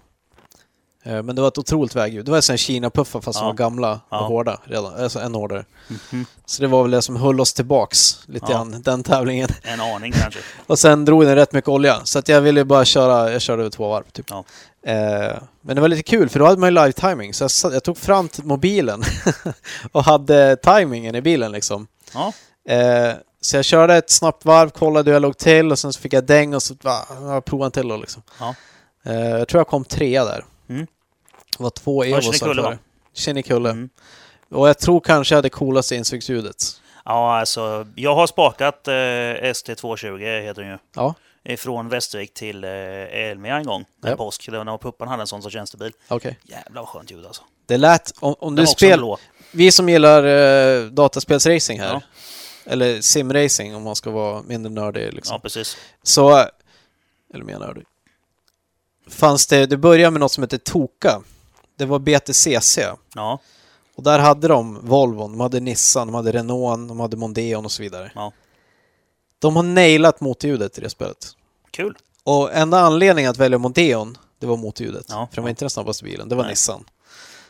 [1.03, 2.25] Eh, Men det var ett otroligt vägljud.
[2.25, 3.51] Det var en Kina-puffar fast som Ja.
[3.51, 4.17] var gamla och Ja.
[4.27, 5.03] hårda redan.
[5.03, 5.65] Alltså ännu hårdare.
[6.11, 6.25] Mhm.
[6.45, 8.53] Så det var väl det som höll oss tillbaks lite Ja.
[8.57, 9.49] grann, den tävlingen.
[9.63, 10.39] En aning kanske.
[10.67, 12.01] Och sen drog den rätt mycket olja.
[12.03, 14.25] Så att jag ville bara köra, jag körde två varv typ.
[14.29, 14.43] Ja.
[14.91, 17.33] Eh, men det var lite kul för då hade man ju live timing.
[17.33, 19.03] Så jag, satt- jag tog fram mobilen
[19.91, 21.87] och hade timingen i bilen liksom.
[22.69, 25.99] Eh, så jag körde ett snabbt varv, kollade hur jag låg till och sen så
[25.99, 28.21] fick jag däng och så va, jag provade en till då liksom.
[29.05, 30.45] Eh, jag tror jag kom trea där.
[30.69, 30.87] Mm.
[31.57, 32.77] Det var två Evosar före.
[33.13, 33.69] Kinnekulle.
[33.69, 33.89] Mm.
[34.51, 36.81] Och jag tror kanske jag hade coolaste insugsljudet.
[37.05, 40.77] ja alltså jag har spakat eh, ST220, heter den ju.
[40.95, 41.13] Ja,
[41.57, 43.85] Från Västervik till eh, Elmia en gång.
[44.03, 44.15] En Ja.
[44.17, 44.47] påsk.
[44.51, 45.91] Det var när Puppan hade en sån som tjänstebil.
[46.07, 46.39] okej.
[46.43, 47.41] Jävlar vad skönt ljud alltså.
[47.65, 49.01] Det lät, om, om du spel,
[49.51, 52.01] vi som gillar eh, dataspelsracing här, Ja.
[52.65, 55.33] eller simracing om man ska vara mindre nördig liksom.
[55.33, 55.77] Ja, precis.
[56.03, 56.37] Så,
[57.33, 57.83] eller mer nördig.
[59.07, 61.21] Fanns det, det började med något som heter Toka.
[61.77, 62.79] Det var BTCC.
[63.15, 63.39] Ja,
[63.95, 67.71] Och där hade de Volvon, de hade Nissan, de hade Renault, de hade Mondeon och
[67.71, 68.11] så vidare.
[68.15, 68.31] Ja.
[69.39, 71.27] De har nailat motorljudet i det spelet.
[71.71, 71.97] kul.
[72.23, 75.05] Och enda anledningen att välja Mondeon, det var motorljudet.
[75.09, 76.51] Ja, För det var inte den snabbaste bilen, det var Nej.
[76.51, 76.83] Nissan.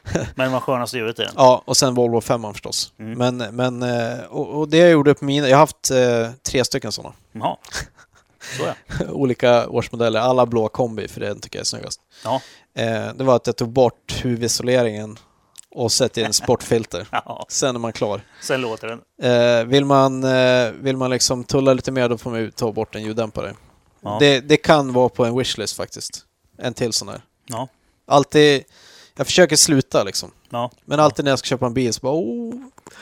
[0.36, 1.34] Men vad skönaste ljudet i den.
[1.38, 2.93] Ja, och sen Volvo 5 förstås.
[2.99, 3.18] Mm.
[3.38, 6.66] Men, men eh, och, och det jag gjorde på mina, jag har haft eh, tre
[6.66, 7.14] stycken sådana.
[7.32, 7.58] Jaha.
[9.09, 12.01] Olika årsmodeller, alla blå kombi för den tycker jag är snyggast.
[12.23, 12.41] Ja.
[12.75, 15.17] Eh, det var att jag tog bort huvudisoleringen
[15.71, 17.07] och satte in sportfilter.
[17.11, 17.45] ja.
[17.49, 18.21] Sen är man klar.
[18.41, 19.01] Sen låter den.
[19.31, 22.95] Eh, vill, man, eh, vill man liksom tulla lite mer då får man ta bort
[22.95, 23.53] en ljuddämpare.
[24.01, 24.17] Ja.
[24.19, 26.25] Det, det kan vara på en wishlist faktiskt.
[26.57, 27.21] En till sån här.
[27.45, 27.67] Ja.
[28.07, 28.63] Alltid,
[29.15, 30.31] jag försöker sluta liksom.
[30.49, 30.71] Ja.
[30.85, 32.53] Men alltid när jag ska köpa en bil så bara oh,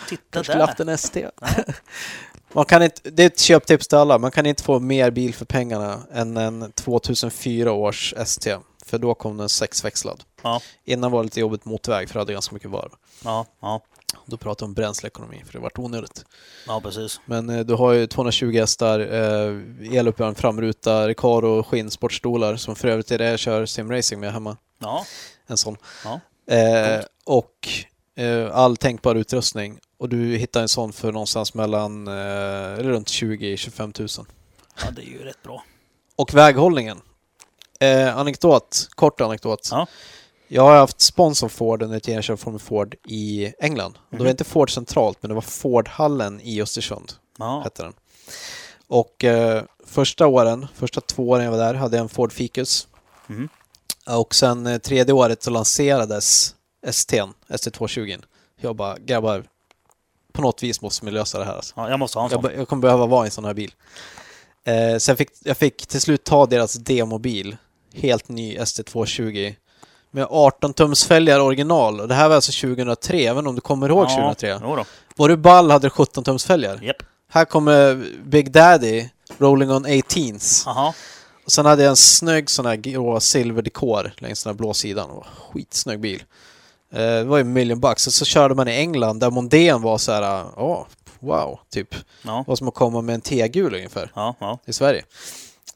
[0.09, 0.85] Titta skulle haft där.
[0.85, 1.27] en ST.
[2.53, 4.17] man kan inte, det är ett köptips till alla.
[4.17, 8.57] Man kan inte få mer bil för pengarna än en 2004 års ST.
[8.85, 10.23] För då kom den sexväxlad.
[10.41, 10.61] Ja.
[10.85, 12.91] Innan var det lite jobbigt motväg för det hade ganska mycket varv.
[13.23, 13.45] Ja.
[13.61, 13.81] Ja.
[14.25, 16.25] Då pratade om bränsleekonomi för det vart onödigt.
[16.67, 17.21] Ja, precis.
[17.25, 23.11] Men eh, du har ju 220 hästar, eh, eluppvärmd framruta, Recaro skinnsportstolar som för övrigt
[23.11, 24.57] är det jag kör simracing med hemma.
[24.79, 25.05] Ja.
[25.47, 25.77] En sån.
[26.03, 26.19] Ja.
[26.55, 27.69] Eh, och
[28.51, 29.79] all tänkbar utrustning.
[29.97, 34.27] Och du hittar en sån för någonstans mellan eh, runt 20-25 000.
[34.83, 35.63] ja, det är ju rätt bra.
[36.15, 37.01] Och väghållningen.
[37.79, 39.67] Eh, anekdot, kort anekdot.
[39.71, 39.87] Ja.
[40.47, 43.91] Jag har haft sponsor Ford under jag körde Formel Ford i England.
[43.97, 44.23] Och Det Mhm.
[44.23, 47.13] var inte Ford centralt, men det var Fordhallen i Östersund.
[47.37, 47.61] Ja.
[47.63, 47.93] hette den.
[48.87, 52.87] Och eh, första åren, första två åren jag var där, hade jag en Ford Ficus.
[53.27, 53.49] Mhm.
[54.07, 56.55] Och sen eh, tredje året så lanserades
[56.87, 58.23] ST'n, ST220.
[58.61, 59.43] Jag bara, grabbar,
[60.33, 61.55] på något vis måste vi lösa det här.
[61.55, 61.73] Alltså.
[61.77, 61.89] ja.
[61.89, 62.51] Jag måste ha en Jag, sån.
[62.51, 63.71] be- jag kommer behöva vara i en sån här bil.
[64.63, 67.57] Eh, sen fick jag fick till slut ta deras demobil,
[67.93, 69.55] helt ny ST220.
[70.13, 71.99] Med 18 tums fälgar original.
[72.01, 74.59] Och det här var alltså 2003, även om du kommer ihåg 2003.
[74.63, 74.85] Jo då.
[75.15, 76.79] Var du ball hade du 17 tums fälgar.
[76.83, 76.95] Japp.
[77.29, 80.63] Här kommer Big Daddy, Rolling on 18s.
[80.65, 80.93] Jaha.
[81.45, 85.07] Och sen hade jag en snygg sån här grå silverdekor längs den här blå sidan.
[85.09, 86.23] Det var en skitsnygg bil.
[86.91, 88.07] Eh, det var ju million bucks.
[88.07, 90.87] Och så körde man i England där Mondén var så här, ja,
[91.19, 91.95] wow, typ.
[92.21, 92.43] Ja.
[92.47, 94.35] Vad som att komma med en T-gul ungefär Ja.
[94.39, 94.59] Ja.
[94.65, 95.05] i Sverige.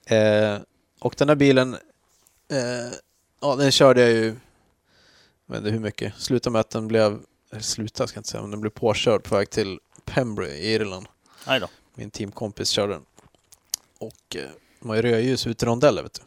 [0.06, 0.58] Eh,
[1.00, 1.74] och den här bilen,
[2.52, 2.94] eh,
[3.42, 4.26] ja den körde jag ju,
[5.46, 6.14] jag vet inte hur mycket.
[6.18, 7.20] Slutade med att den blev,
[7.52, 10.74] eller slutade ska jag inte säga, men den blev påkörd på väg till Pembrey i
[10.74, 11.08] Irland.
[11.48, 11.68] Nej då.
[11.96, 13.06] Min teamkompis körde den.
[14.00, 14.50] Och eh,
[14.80, 16.22] de har ju rödljus ute i rondeller vet du.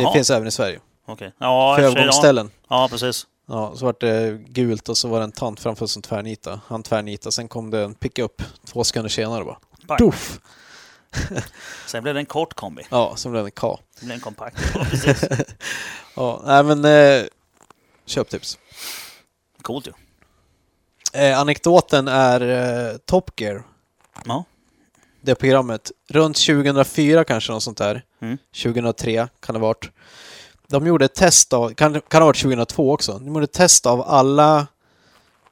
[0.00, 0.80] Det finns även i Sverige.
[1.06, 1.32] Okej.
[1.38, 1.90] Ja, För sig, ja.
[1.90, 2.50] övergångsställen.
[2.68, 3.26] Ja, precis.
[3.46, 6.60] Ja, så vart det gult och så var det en tant framför som tvärnita.
[6.66, 9.58] Han tvärnita, sen kom det en pickup två sekunder senare bara.
[9.86, 9.98] Pang.
[9.98, 10.40] Tuff!
[11.86, 12.82] Sen blev det en kort kombi.
[12.90, 13.78] Ja, sen blev det en K.
[14.00, 14.56] Det blev en kompakt.
[14.74, 15.24] Ja, precis.
[16.16, 17.26] Ja, nej men eh,
[18.06, 18.58] köptips.
[19.62, 19.92] Coolt ju.
[21.20, 22.40] Eh, anekdoten är
[22.90, 23.62] eh, Top Gear.
[24.24, 24.44] Ja.
[25.20, 25.90] Det programmet.
[26.08, 28.04] Runt 2004 kanske, något sånt där.
[28.22, 28.38] Mm.
[28.62, 29.90] 2003 kan det ha varit.
[30.68, 33.12] De gjorde ett test av, kan, kan ha varit 2002 också.
[33.12, 34.66] De gjorde ett test av alla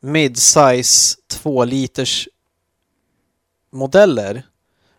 [0.01, 2.29] mid-size 2 liters
[3.73, 4.43] modeller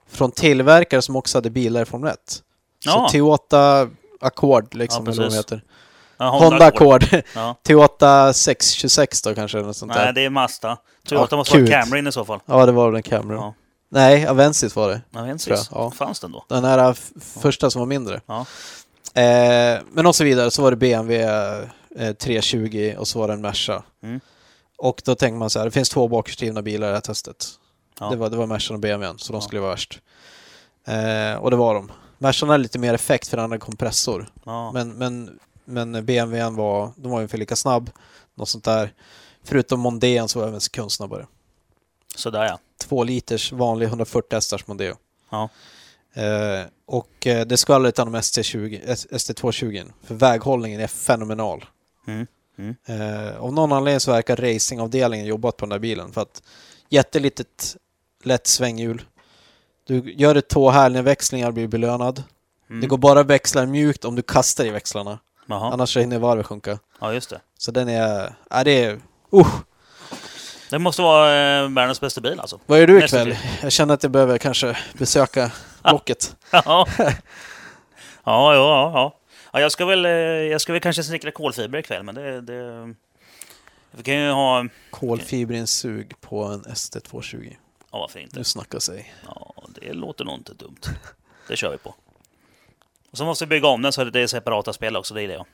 [0.07, 2.43] från tillverkare som också hade bilar i Formel 1.
[2.85, 2.91] Ja.
[2.91, 3.89] Så Toyota
[4.21, 5.63] Accord liksom, Ja, eller vad de heter.
[6.17, 7.05] Ja, Honda Accord.
[7.35, 7.55] Ja.
[7.63, 10.13] Toyota 626 då kanske, eller något sånt Nej, där.
[10.13, 10.77] det är Mazda.
[11.07, 11.67] Toyota Ja, måste vara.
[11.67, 12.39] Camryn i så fall.
[12.45, 13.35] Ja, det var väl en Camry.
[13.35, 13.53] Ja.
[13.89, 15.01] Nej, Avensis var det.
[15.37, 15.69] Precis.
[15.71, 15.91] ja.
[15.91, 16.45] Fanns den då?
[16.49, 16.97] Den här
[17.41, 18.21] första som var mindre.
[18.25, 18.45] Ja.
[19.13, 21.23] Eh, men och så vidare, så var det BMW
[21.95, 23.83] eh, 320 och så var det en Merca.
[24.03, 24.19] Mm.
[24.77, 27.45] Och då tänker man så här, det finns två bakhjulsdrivna bilar i det här testet.
[27.99, 28.09] Ja.
[28.09, 29.99] Det var, det var Mercan och BMWn, så de skulle vara värst.
[30.85, 31.91] Eh, och det var de.
[32.17, 34.31] Mercan hade lite mer effekt för den hade kompressor.
[34.45, 34.71] Ja.
[34.71, 37.89] Men, men men BMWn var, de var ungefär lika snabb.
[38.35, 38.93] Något sånt där.
[39.43, 41.27] Förutom Mondéen så var jag även sekundsnabbare.
[42.15, 42.59] Sådär ja.
[42.77, 44.95] Två liters vanlig 140 hästars Mondeo.
[45.29, 45.49] Ja.
[46.13, 49.91] Eh, och eh, det skvallrar om ST20, ST220.
[50.03, 51.65] För väghållningen är fenomenal.
[52.07, 52.27] Mm.
[52.57, 52.75] Mm.
[52.85, 56.11] Eh, av någon anledning så verkar racingavdelningen jobbat på den där bilen.
[56.11, 56.43] För att
[56.89, 57.77] jättelitet
[58.23, 59.01] lätt svänghjul.
[59.87, 62.23] Du gör ett två växlingar blir belönad.
[62.69, 62.81] Mm.
[62.81, 65.19] Det går bara att växla mjukt om du kastar i växlarna.
[65.47, 65.73] Jaha.
[65.73, 66.79] Annars hinner varvet sjunka.
[66.99, 67.41] Ja, just det.
[67.57, 68.35] Så den är...
[68.49, 68.93] Ja, det är...
[69.33, 69.47] Uh,
[70.69, 72.59] Det måste vara eh, världens bästa bil alltså.
[72.65, 73.37] vad gör du ikväll?
[73.61, 75.51] Jag känner att jag behöver kanske besöka
[75.83, 76.35] blocket.
[76.51, 76.87] Ja.
[76.97, 79.19] ja, ja, ja.
[79.51, 82.41] ja jag, ska väl, eh, jag ska väl kanske snickra kolfiber ikväll, men det...
[82.41, 82.93] det
[83.95, 84.65] vi kan ju ha...
[84.89, 87.55] Kolfiberinsug på en ST220.
[87.91, 88.37] Ja, varför inte?
[88.37, 89.13] Nu snackar sig.
[89.25, 90.81] Ja, det låter nog inte dumt.
[91.47, 91.95] Det kör vi på.
[93.11, 95.27] Och så måste vi bygga om den så det är separata spel också, det är
[95.27, 95.45] det ja.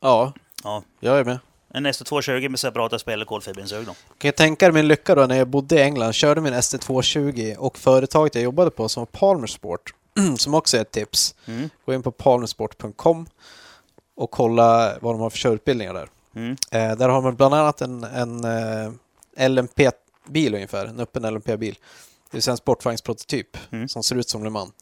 [0.00, 0.32] Ja,
[0.64, 0.82] ja.
[1.00, 1.38] jag är med.
[1.76, 3.92] En ST220 med separata spel och kolfiberinsug då.
[3.92, 7.56] Kan jag tänka dig min lycka då när jag bodde i England, körde min ST220
[7.56, 9.94] och företaget jag jobbade på som var Palmer Sport,
[10.38, 11.34] som också är ett tips.
[11.46, 11.70] Mm.
[11.86, 13.26] Gå in på palmersport.com
[14.16, 16.08] och kolla vad de har för körutbildningar där.
[16.34, 16.56] Mm.
[16.70, 21.74] Eh, där har man bland annat en, en eh, LMP-bil ungefär, en öppen LMP-bil.
[22.30, 23.88] Det vill säga en sportvagnsprototyp Mm.
[23.88, 24.72] som ser ut som Le Mans.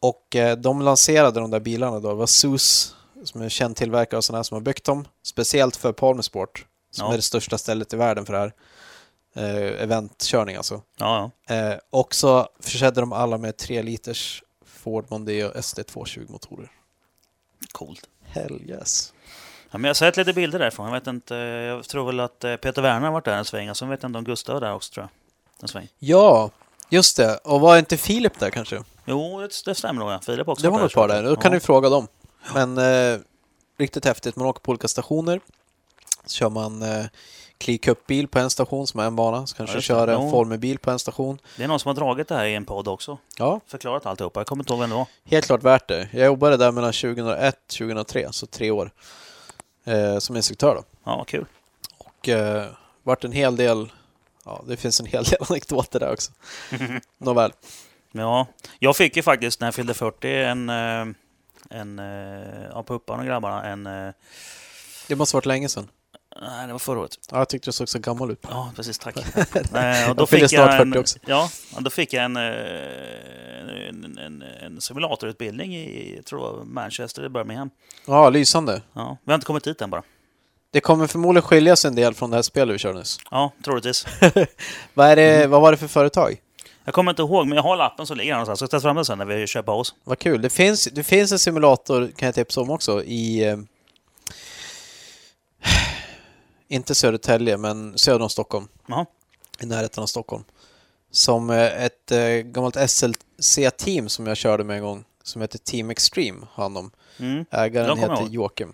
[0.00, 2.94] Och eh, de lanserade de där bilarna då, det var SUS
[3.24, 5.08] som är en känd tillverkare och sådana här som har byggt dem.
[5.22, 7.12] Speciellt för Palmer Sport, som Ja.
[7.12, 8.52] är det största stället i världen för det här.
[9.34, 10.82] Eh, eventkörning alltså.
[10.98, 11.54] Ja, ja.
[11.54, 16.70] Eh, och så försedde de alla med 3 liters Ford Mondeo SD220 motorer.
[17.72, 18.08] Coolt.
[18.22, 19.12] Hell yes.
[19.70, 20.86] Ja, men jag har sett lite bilder därifrån.
[20.86, 23.70] Jag vet inte, jag tror väl att eh, Peter Werner har varit där en sväng.
[23.70, 25.10] Och så vet jag inte om Gustav var där också tror jag.
[25.62, 25.88] En sväng.
[25.98, 26.50] Ja,
[26.88, 27.36] just det.
[27.36, 28.82] Och var inte Filip där kanske?
[29.04, 30.24] Jo, det, det stämmer nog.
[30.24, 31.22] Filip också Det var nog ett par där.
[31.22, 31.56] Då kan Ja.
[31.56, 32.06] du fråga dem.
[32.54, 33.20] Men eh,
[33.78, 34.36] riktigt häftigt.
[34.36, 35.40] Man åker på olika stationer.
[36.24, 37.04] Så kör man eh,
[37.58, 39.46] Clee Cup-bil på en station som är en bana.
[39.46, 40.30] Så kanske Ja, kör en Jo.
[40.30, 41.38] Formelbil på en station.
[41.56, 43.18] Det är någon som har dragit det här i en podd också.
[43.38, 44.40] Ja, Förklarat alltihopa.
[44.40, 45.06] Jag kommer inte ihåg vem det var.
[45.24, 46.08] helt klart värt det.
[46.12, 48.90] Jag jobbade där mellan 2001 och 2003, så tre år.
[49.84, 50.82] Eh, som instruktör då.
[51.04, 51.46] Ja, kul.
[51.98, 52.66] Och eh,
[53.02, 53.92] vart en hel del...
[54.44, 56.32] Ja, det finns en hel del anekdoter där också.
[57.18, 57.52] Nåväl.
[58.12, 58.46] Ja,
[58.78, 61.04] jag fick ju faktiskt när jag fyllde 40 en, eh,
[61.70, 63.86] en eh, ja, på Uppan och grabbarna, en...
[63.86, 64.12] eh,
[65.08, 65.88] Det måste varit länge sedan.
[66.40, 67.16] Nej, det var förra året.
[67.30, 68.38] Ja, jag tyckte du såg så gammal ut.
[68.42, 68.98] Ja, precis.
[68.98, 69.16] Tack.
[70.10, 71.18] Och då fick jag en, 40 också.
[71.26, 77.70] Ja, då fick jag en, en, en, en simulatorutbildning i jag tror Manchester, Birmingham.
[78.06, 78.82] Ja, lysande.
[78.92, 80.02] Ja, vi har inte kommit dit än bara.
[80.72, 83.18] Det kommer förmodligen skilja sig en del från det här spelet vi körde nyss.
[83.30, 84.06] Ja, troligtvis.
[84.94, 86.40] Vad, är det, vad var det för företag?
[86.84, 88.60] Jag kommer inte ihåg, men jag har lappen som ligger någonstans.
[88.60, 89.94] Jag ska ta fram den sen när vi kör paus.
[90.04, 90.42] Vad kul.
[90.42, 93.44] Det finns, det finns en simulator, kan jag tipsa om också, i...
[93.44, 93.58] Eh,
[96.68, 98.68] inte Södertälje, men söder om Stockholm.
[98.86, 99.06] Jaha.
[99.60, 100.44] I närheten av Stockholm.
[101.10, 105.90] Som eh, ett eh, gammalt SLC-team som jag körde med en gång, som heter Team
[105.90, 106.90] Extreme, har hand om.
[107.18, 107.44] Mm.
[107.50, 108.26] Ägaren heter.
[108.30, 108.72] Joakim.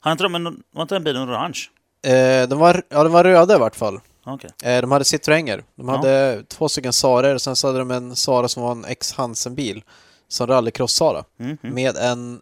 [0.00, 1.58] Har inte de var inte den bilen orange?
[2.02, 4.00] Eh, de, var, ja, de var röda i vart fall.
[4.26, 4.50] Okej.
[4.62, 5.64] Eh, de hade Citroënger.
[5.74, 5.96] De Ja.
[5.96, 9.82] hade två stycken Sarer och sen så hade de en Sara som var en ex-Hansen-bil.
[10.28, 11.24] Som rallycross-Sara.
[11.38, 11.74] Mm, mm.
[11.74, 12.40] Med en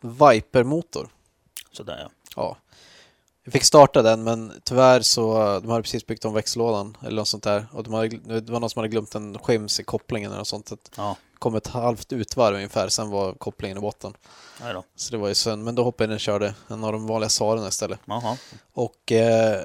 [0.00, 1.08] Viper-motor.
[1.72, 2.10] Sådär ja.
[2.36, 2.56] Ja.
[3.44, 7.28] Jag fick starta den men tyvärr så de hade precis byggt om växellådan eller något
[7.28, 7.66] sånt där.
[7.72, 10.48] Och de hade, det var någon som hade glömt en skims i kopplingen eller något
[10.48, 10.66] sånt.
[10.66, 14.12] Det Ja, kom ett halvt utvarv ungefär, sen var kopplingen i botten.
[14.96, 15.64] Så det var ju synd.
[15.64, 18.00] Men då hoppade jag in och körde en av de vanliga Sarerna istället.
[18.04, 18.36] Jaha.
[18.72, 19.60] Och eh,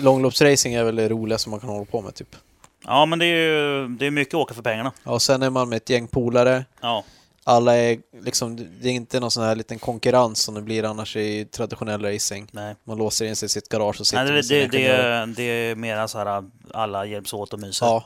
[0.00, 2.36] långloppsracing är väl det roligaste man kan hålla på med typ.
[2.84, 4.92] Ja, men det är ju det är mycket åka för pengarna.
[5.04, 6.64] Ja, och sen är man med ett gäng polare.
[6.80, 7.04] Ja,
[7.44, 11.16] Alla är liksom, det är inte någon sån här liten konkurrens som det blir annars
[11.16, 12.48] i traditionell racing.
[12.52, 12.74] nej.
[12.84, 15.32] Man låser in sig i sitt garage och sitter nej det, med sina det, det,
[15.36, 16.44] det är mer så här
[16.74, 17.86] alla hjälps åt och myser.
[17.86, 18.04] Ja.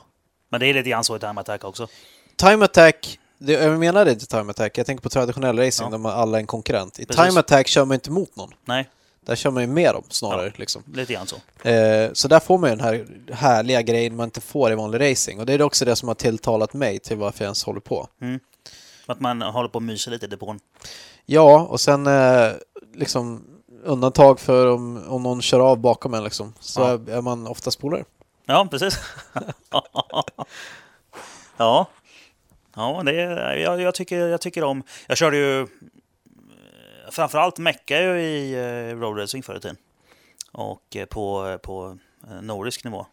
[0.49, 1.87] Men det är lite grann så i Time Attack också.
[2.35, 5.91] Time Attack, det, jag menar inte Time Attack, jag tänker på traditionell racing Ja.
[5.91, 6.99] där man alla är en konkurrent.
[6.99, 7.25] I Precis.
[7.25, 8.53] Time Attack kör man inte mot någon.
[8.65, 8.89] Nej,
[9.25, 10.51] Där kör man ju med dem snarare.
[10.55, 10.83] Liksom.
[10.93, 11.69] lite grann så.
[11.69, 15.11] Eh, så där får man ju den här härliga grejen man inte får i vanlig
[15.11, 15.39] racing.
[15.39, 18.07] Och det är också det som har tilltalat mig till varför jag ens håller på.
[19.05, 20.59] Att man håller på och myser lite i depån.
[21.25, 22.51] Ja, och sen eh,
[22.93, 23.43] liksom
[23.83, 26.53] undantag för om, om någon kör av bakom en liksom.
[26.59, 27.15] Så Ja.
[27.17, 28.03] är, man oftast polare.
[28.45, 28.99] Ja, precis.
[31.57, 31.87] ja.
[32.75, 33.13] Ja, det
[33.61, 34.83] jag, jag, tycker, jag tycker om...
[35.07, 35.67] Jag körde ju...
[37.15, 39.77] Framförallt mecka ju i eh, roadracing förr i tiden.
[40.51, 41.97] Och eh, på, på
[42.27, 43.05] eh, nordisk nivå.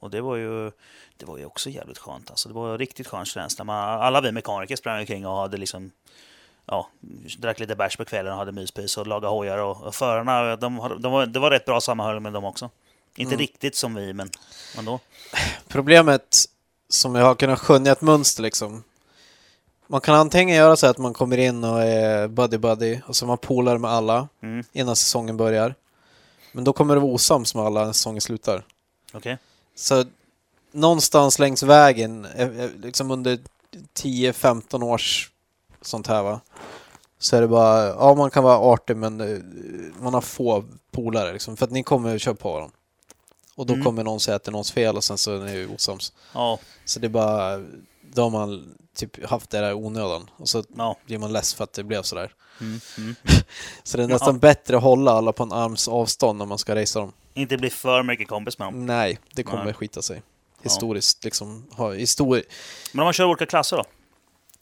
[0.00, 0.70] Och det var ju,
[1.16, 2.30] det var ju också jävligt skönt.
[2.30, 3.64] Alltså, det var riktigt skön känsla.
[3.64, 5.90] Man, alla vi mekaniker sprang omkring och hade liksom
[6.66, 6.88] ja,
[7.38, 9.58] drack lite bärs på kvällen och hade myspys och lagade hojar.
[9.58, 12.70] Och, och förarna, de, de var, det var rätt bra sammanhållning med dem också.
[13.16, 13.38] Inte Mm.
[13.38, 14.30] riktigt som vi, men
[14.78, 15.00] ändå.
[15.68, 16.44] Problemet
[16.88, 18.84] som jag har kunnat skönja ett mönster liksom.
[19.90, 23.38] Man kan antingen göra så att man kommer in och är buddy-buddy och så man
[23.38, 24.64] polare med alla Mm.
[24.72, 25.74] innan säsongen börjar.
[26.52, 28.62] Men då kommer det vara osams med alla när säsongen slutar.
[29.12, 29.38] Okej.
[29.74, 30.04] Så
[30.72, 33.38] någonstans längs vägen, eh, eh, liksom under
[33.94, 35.30] 10-15 års
[35.82, 36.40] sånt här va.
[37.18, 39.38] Så är det bara, ja man kan vara artig men eh,
[40.02, 41.56] man har få polare liksom.
[41.56, 42.74] För att ni kommer köra på varandra.
[43.56, 43.84] Och då Mm.
[43.84, 46.12] kommer någon säga att det är någons fel och sen så är ni osams.
[46.34, 47.58] Ja, Så det är bara,
[48.12, 50.30] då har man typ haft det där onödan.
[50.36, 50.96] Och så ja.
[51.06, 52.32] blir man less för att det blev sådär.
[52.60, 53.14] Mm, mm.
[53.82, 56.74] Så det är nästan bättre att hålla alla på en arms avstånd när man ska
[56.74, 57.12] racea dem.
[57.34, 58.86] Inte bli för mycket kompis med dem.
[58.86, 59.74] Nej, det kommer Nej.
[59.74, 60.22] skita sig.
[60.62, 61.66] Historiskt liksom.
[61.76, 62.44] Ha, histori-
[62.92, 63.84] Men om man kör olika klasser då?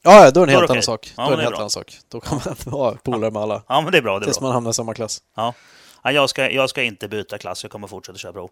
[0.02, 1.14] Ja, ja, då är det en helt annan sak.
[1.16, 1.98] Ja, då är det en helt annan sak.
[2.08, 3.62] Då kan man vara polare med alla.
[3.68, 4.18] Ja, men det är bra.
[4.18, 4.48] Det är Tills bra.
[4.48, 5.22] man hamnar i samma klass.
[5.34, 5.54] Ja.
[6.02, 8.50] Ja, jag, ska, jag ska inte byta klass, jag kommer fortsätta köra pro.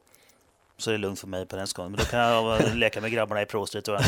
[0.76, 1.88] Så det är lugnt för mig på den skull.
[1.88, 3.88] Men då kan jag leka med grabbarna i Pro Street.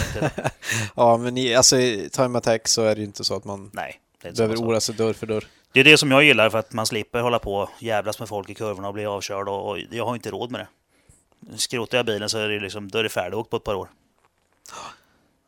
[0.97, 3.71] Ja, men i, alltså, i Time Attack så är det ju inte så att man
[3.73, 5.45] Nej, det är inte behöver oroa sig dörr för dörr.
[5.73, 8.29] Det är det som jag gillar för att man slipper hålla på och jävlas med
[8.29, 9.49] folk i kurvorna och bli avkörd.
[9.49, 11.59] Och, och jag har inte råd med det.
[11.59, 13.89] Skrotar jag bilen så är det, liksom, då är det färdigåkt på ett par år.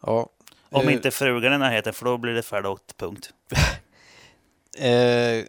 [0.07, 0.29] Ja.
[0.71, 3.31] Om Eh, inte frugan är i närheten, för då blir det färdigåkt, punkt.
[4.79, 5.45] Eh,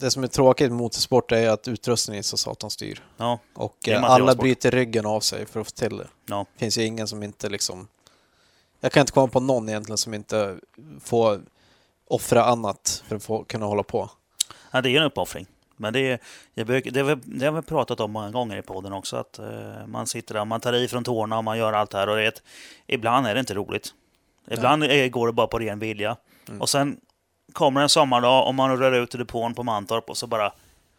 [0.00, 3.04] det som är tråkigt med motorsport är att utrustningen är så satans dyr.
[3.16, 6.06] Ja, Och eh, alla bryter ryggen av sig för att få till det.
[6.26, 6.46] ja.
[6.54, 7.88] Det finns ju ingen som inte liksom...
[8.80, 10.58] Jag kan inte komma på någon egentligen som inte
[11.00, 11.40] får
[12.08, 14.10] offra annat för att få, kunna hålla på.
[14.70, 15.46] ja det är en uppoffring.
[15.76, 16.18] Men det, är,
[16.54, 19.16] jag brukar, det, har vi- det har vi pratat om många gånger i podden också.
[19.16, 21.98] Att eh, man sitter där, man tar i från tårna och man gör allt det
[21.98, 22.08] här.
[22.08, 22.42] Och det är ett,
[22.86, 23.94] ibland är det inte roligt.
[24.50, 26.16] Ibland är, går det bara på ren vilja.
[26.48, 26.60] Mm.
[26.60, 27.00] Och sen
[27.52, 30.52] kommer en sommardag och man rör ut i depån på Mantorp och så bara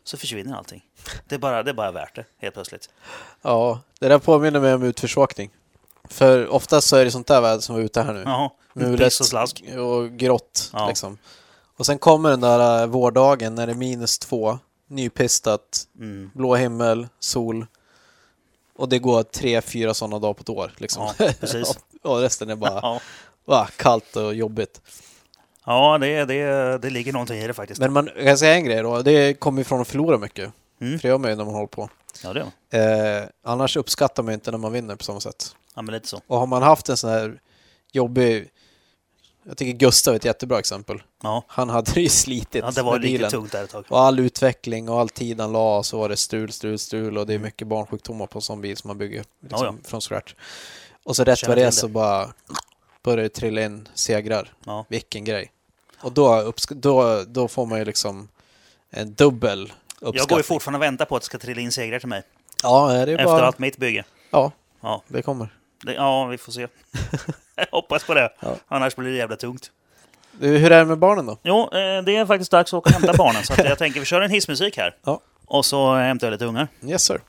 [0.04, 0.82] så försvinner allting.
[1.28, 2.90] Det är bara, det är bara värt det, helt plötsligt.
[3.42, 5.50] Ja, det där påminner mig om utförsåkning.
[6.04, 8.24] För oftast så är det sånt där väder som var ute här nu.
[8.26, 9.64] Jaha, Mulet och slask.
[9.78, 10.88] och grått Ja.
[10.88, 11.18] liksom.
[11.78, 16.32] Och sen kommer den där äh, vårdagen när det är minus två, nypistat, Mm.
[16.34, 17.66] blå himmel, sol.
[18.76, 20.72] Och det går tre, fyra sådana dagar på ett år.
[20.78, 21.10] Liksom.
[21.20, 21.78] Ja, precis.
[22.04, 23.00] och resten är bara Ja,
[23.46, 24.82] va, kallt och jobbigt.
[25.66, 27.80] Ja det, det, det ligger någonting i det faktiskt.
[27.82, 29.02] Men man, jag kan säga en grej då.
[29.02, 30.52] Det kommer ifrån att förlora mycket.
[30.82, 31.00] Mm.
[31.00, 31.90] För det gör man ju när man håller på.
[32.24, 32.34] Ja,
[32.70, 32.80] det.
[32.80, 35.56] Eh, annars uppskattar man inte när man vinner på samma sätt.
[35.76, 36.22] Ja, men lite så.
[36.28, 37.40] Och har man haft en sån här
[37.92, 38.50] jobbig...
[39.44, 41.04] Jag tycker Gustav är ett jättebra exempel.
[41.24, 43.32] Ja, Han hade ju slitit ja det var med riktigt bilen.
[43.32, 43.86] tungt där ett tag.
[43.90, 47.28] Och all utveckling och all tid han la så var det strul, strul, strul och
[47.28, 47.46] det är Mm.
[47.46, 50.34] mycket barnsjukdomar på en sån bil som man bygger liksom, Ja, från scratch.
[51.04, 51.94] Och så rätt vad det är så det.
[51.94, 52.34] bara
[53.04, 54.54] börjar det trilla in segrar.
[54.66, 54.86] Ja.
[54.90, 55.52] Vilken grej.
[56.00, 58.28] Och då, då, då får man ju liksom
[58.90, 60.16] en dubbel uppskattning.
[60.18, 62.24] Jag går ju fortfarande och väntar på att det ska trilla in segrar till mig.
[62.64, 63.46] Ja, det är Efter bara...
[63.46, 64.04] allt mitt bygge.
[64.32, 64.52] Ja,
[64.82, 65.50] Ja, det kommer.
[65.84, 66.68] det, ja vi får se.
[67.56, 68.34] jag hoppas på det.
[68.40, 68.56] Ja.
[68.68, 69.72] Annars blir det jävla tungt.
[70.32, 71.38] Du, hur är det med barnen då?
[71.44, 73.44] Jo, eh, det är faktiskt dags att åka och hämta barnen.
[73.44, 74.96] Så att jag tänker vi kör en hissmusik här.
[75.04, 75.20] Ja.
[75.46, 76.68] Och så hämtar jag lite ungar.
[76.84, 77.22] Yes sir.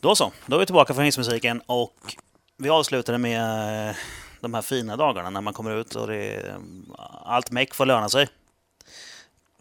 [0.00, 2.16] Då så, då är vi tillbaka från hissmusiken och
[2.56, 3.96] vi avslutade med eh,
[4.40, 6.56] de här fina dagarna när man kommer ut och det är,
[7.24, 8.28] allt meck får löna sig.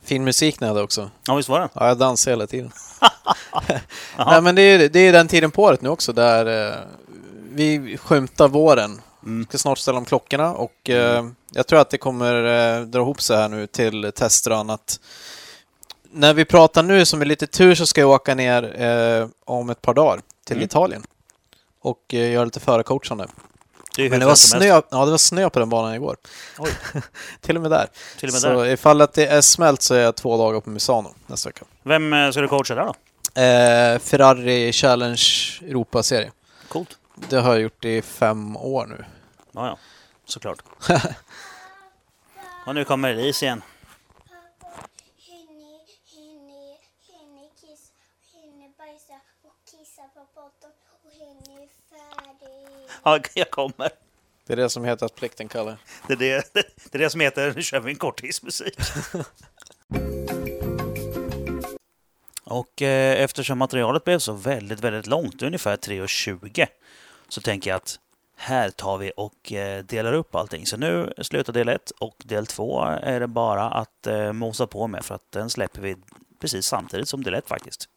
[0.04, 1.10] Fin musik ni hade också.
[1.28, 1.70] Ja, visst var det?
[1.74, 2.72] Ja, jag dansar hela tiden.
[4.18, 6.80] Nej, men det är, det är den tiden på året nu också där eh,
[7.52, 9.02] vi skymtar våren.
[9.26, 9.46] Mm.
[9.46, 13.22] Ska snart ställa om klockorna och eh, jag tror att det kommer eh, dra ihop
[13.22, 15.00] sig här nu till tester och annat.
[16.12, 19.70] När vi pratar nu, som är lite tur, så ska jag åka ner eh, om
[19.70, 20.66] ett par dagar till Mm.
[20.66, 21.04] Italien
[21.82, 23.28] och eh, göra lite förarcoachande.
[23.96, 24.88] Det Men det var, snö, helst.
[24.92, 26.18] ja, det var snö på den banan igår.
[26.58, 26.72] Oj,
[27.42, 27.88] Till och med där.
[28.20, 28.66] till och med så där.
[28.66, 31.66] ifall att det är smält så är jag två dagar på Misano nästa vecka.
[31.84, 32.94] Vem eh, ska du coacha där då?
[33.42, 35.22] Eh, Ferrari Challenge
[35.62, 36.32] Europa-serie.
[36.68, 36.98] Coolt.
[37.30, 39.06] Det har jag gjort i fem år nu.
[39.52, 39.78] Ja, ja.
[40.26, 40.58] Såklart.
[42.66, 43.62] och nu kommer Elise igen.
[53.08, 53.90] Ja, jag kommer.
[54.48, 55.78] Det är det som heter att plikten kallar.
[56.08, 58.78] Det är det, det är det som heter Nu kör vi en korttidsmusik.
[62.44, 66.68] Och eh, eftersom materialet blev så väldigt, väldigt långt, ungefär 3.20,
[67.28, 68.00] så tänker jag att
[68.36, 70.66] här tar vi och eh, delar upp allting.
[70.66, 74.88] Så nu slutar del 1 och del 2 är det bara att eh, mosa på
[74.88, 75.96] med för att den släpper vi
[76.40, 77.90] precis samtidigt som del 1 faktiskt.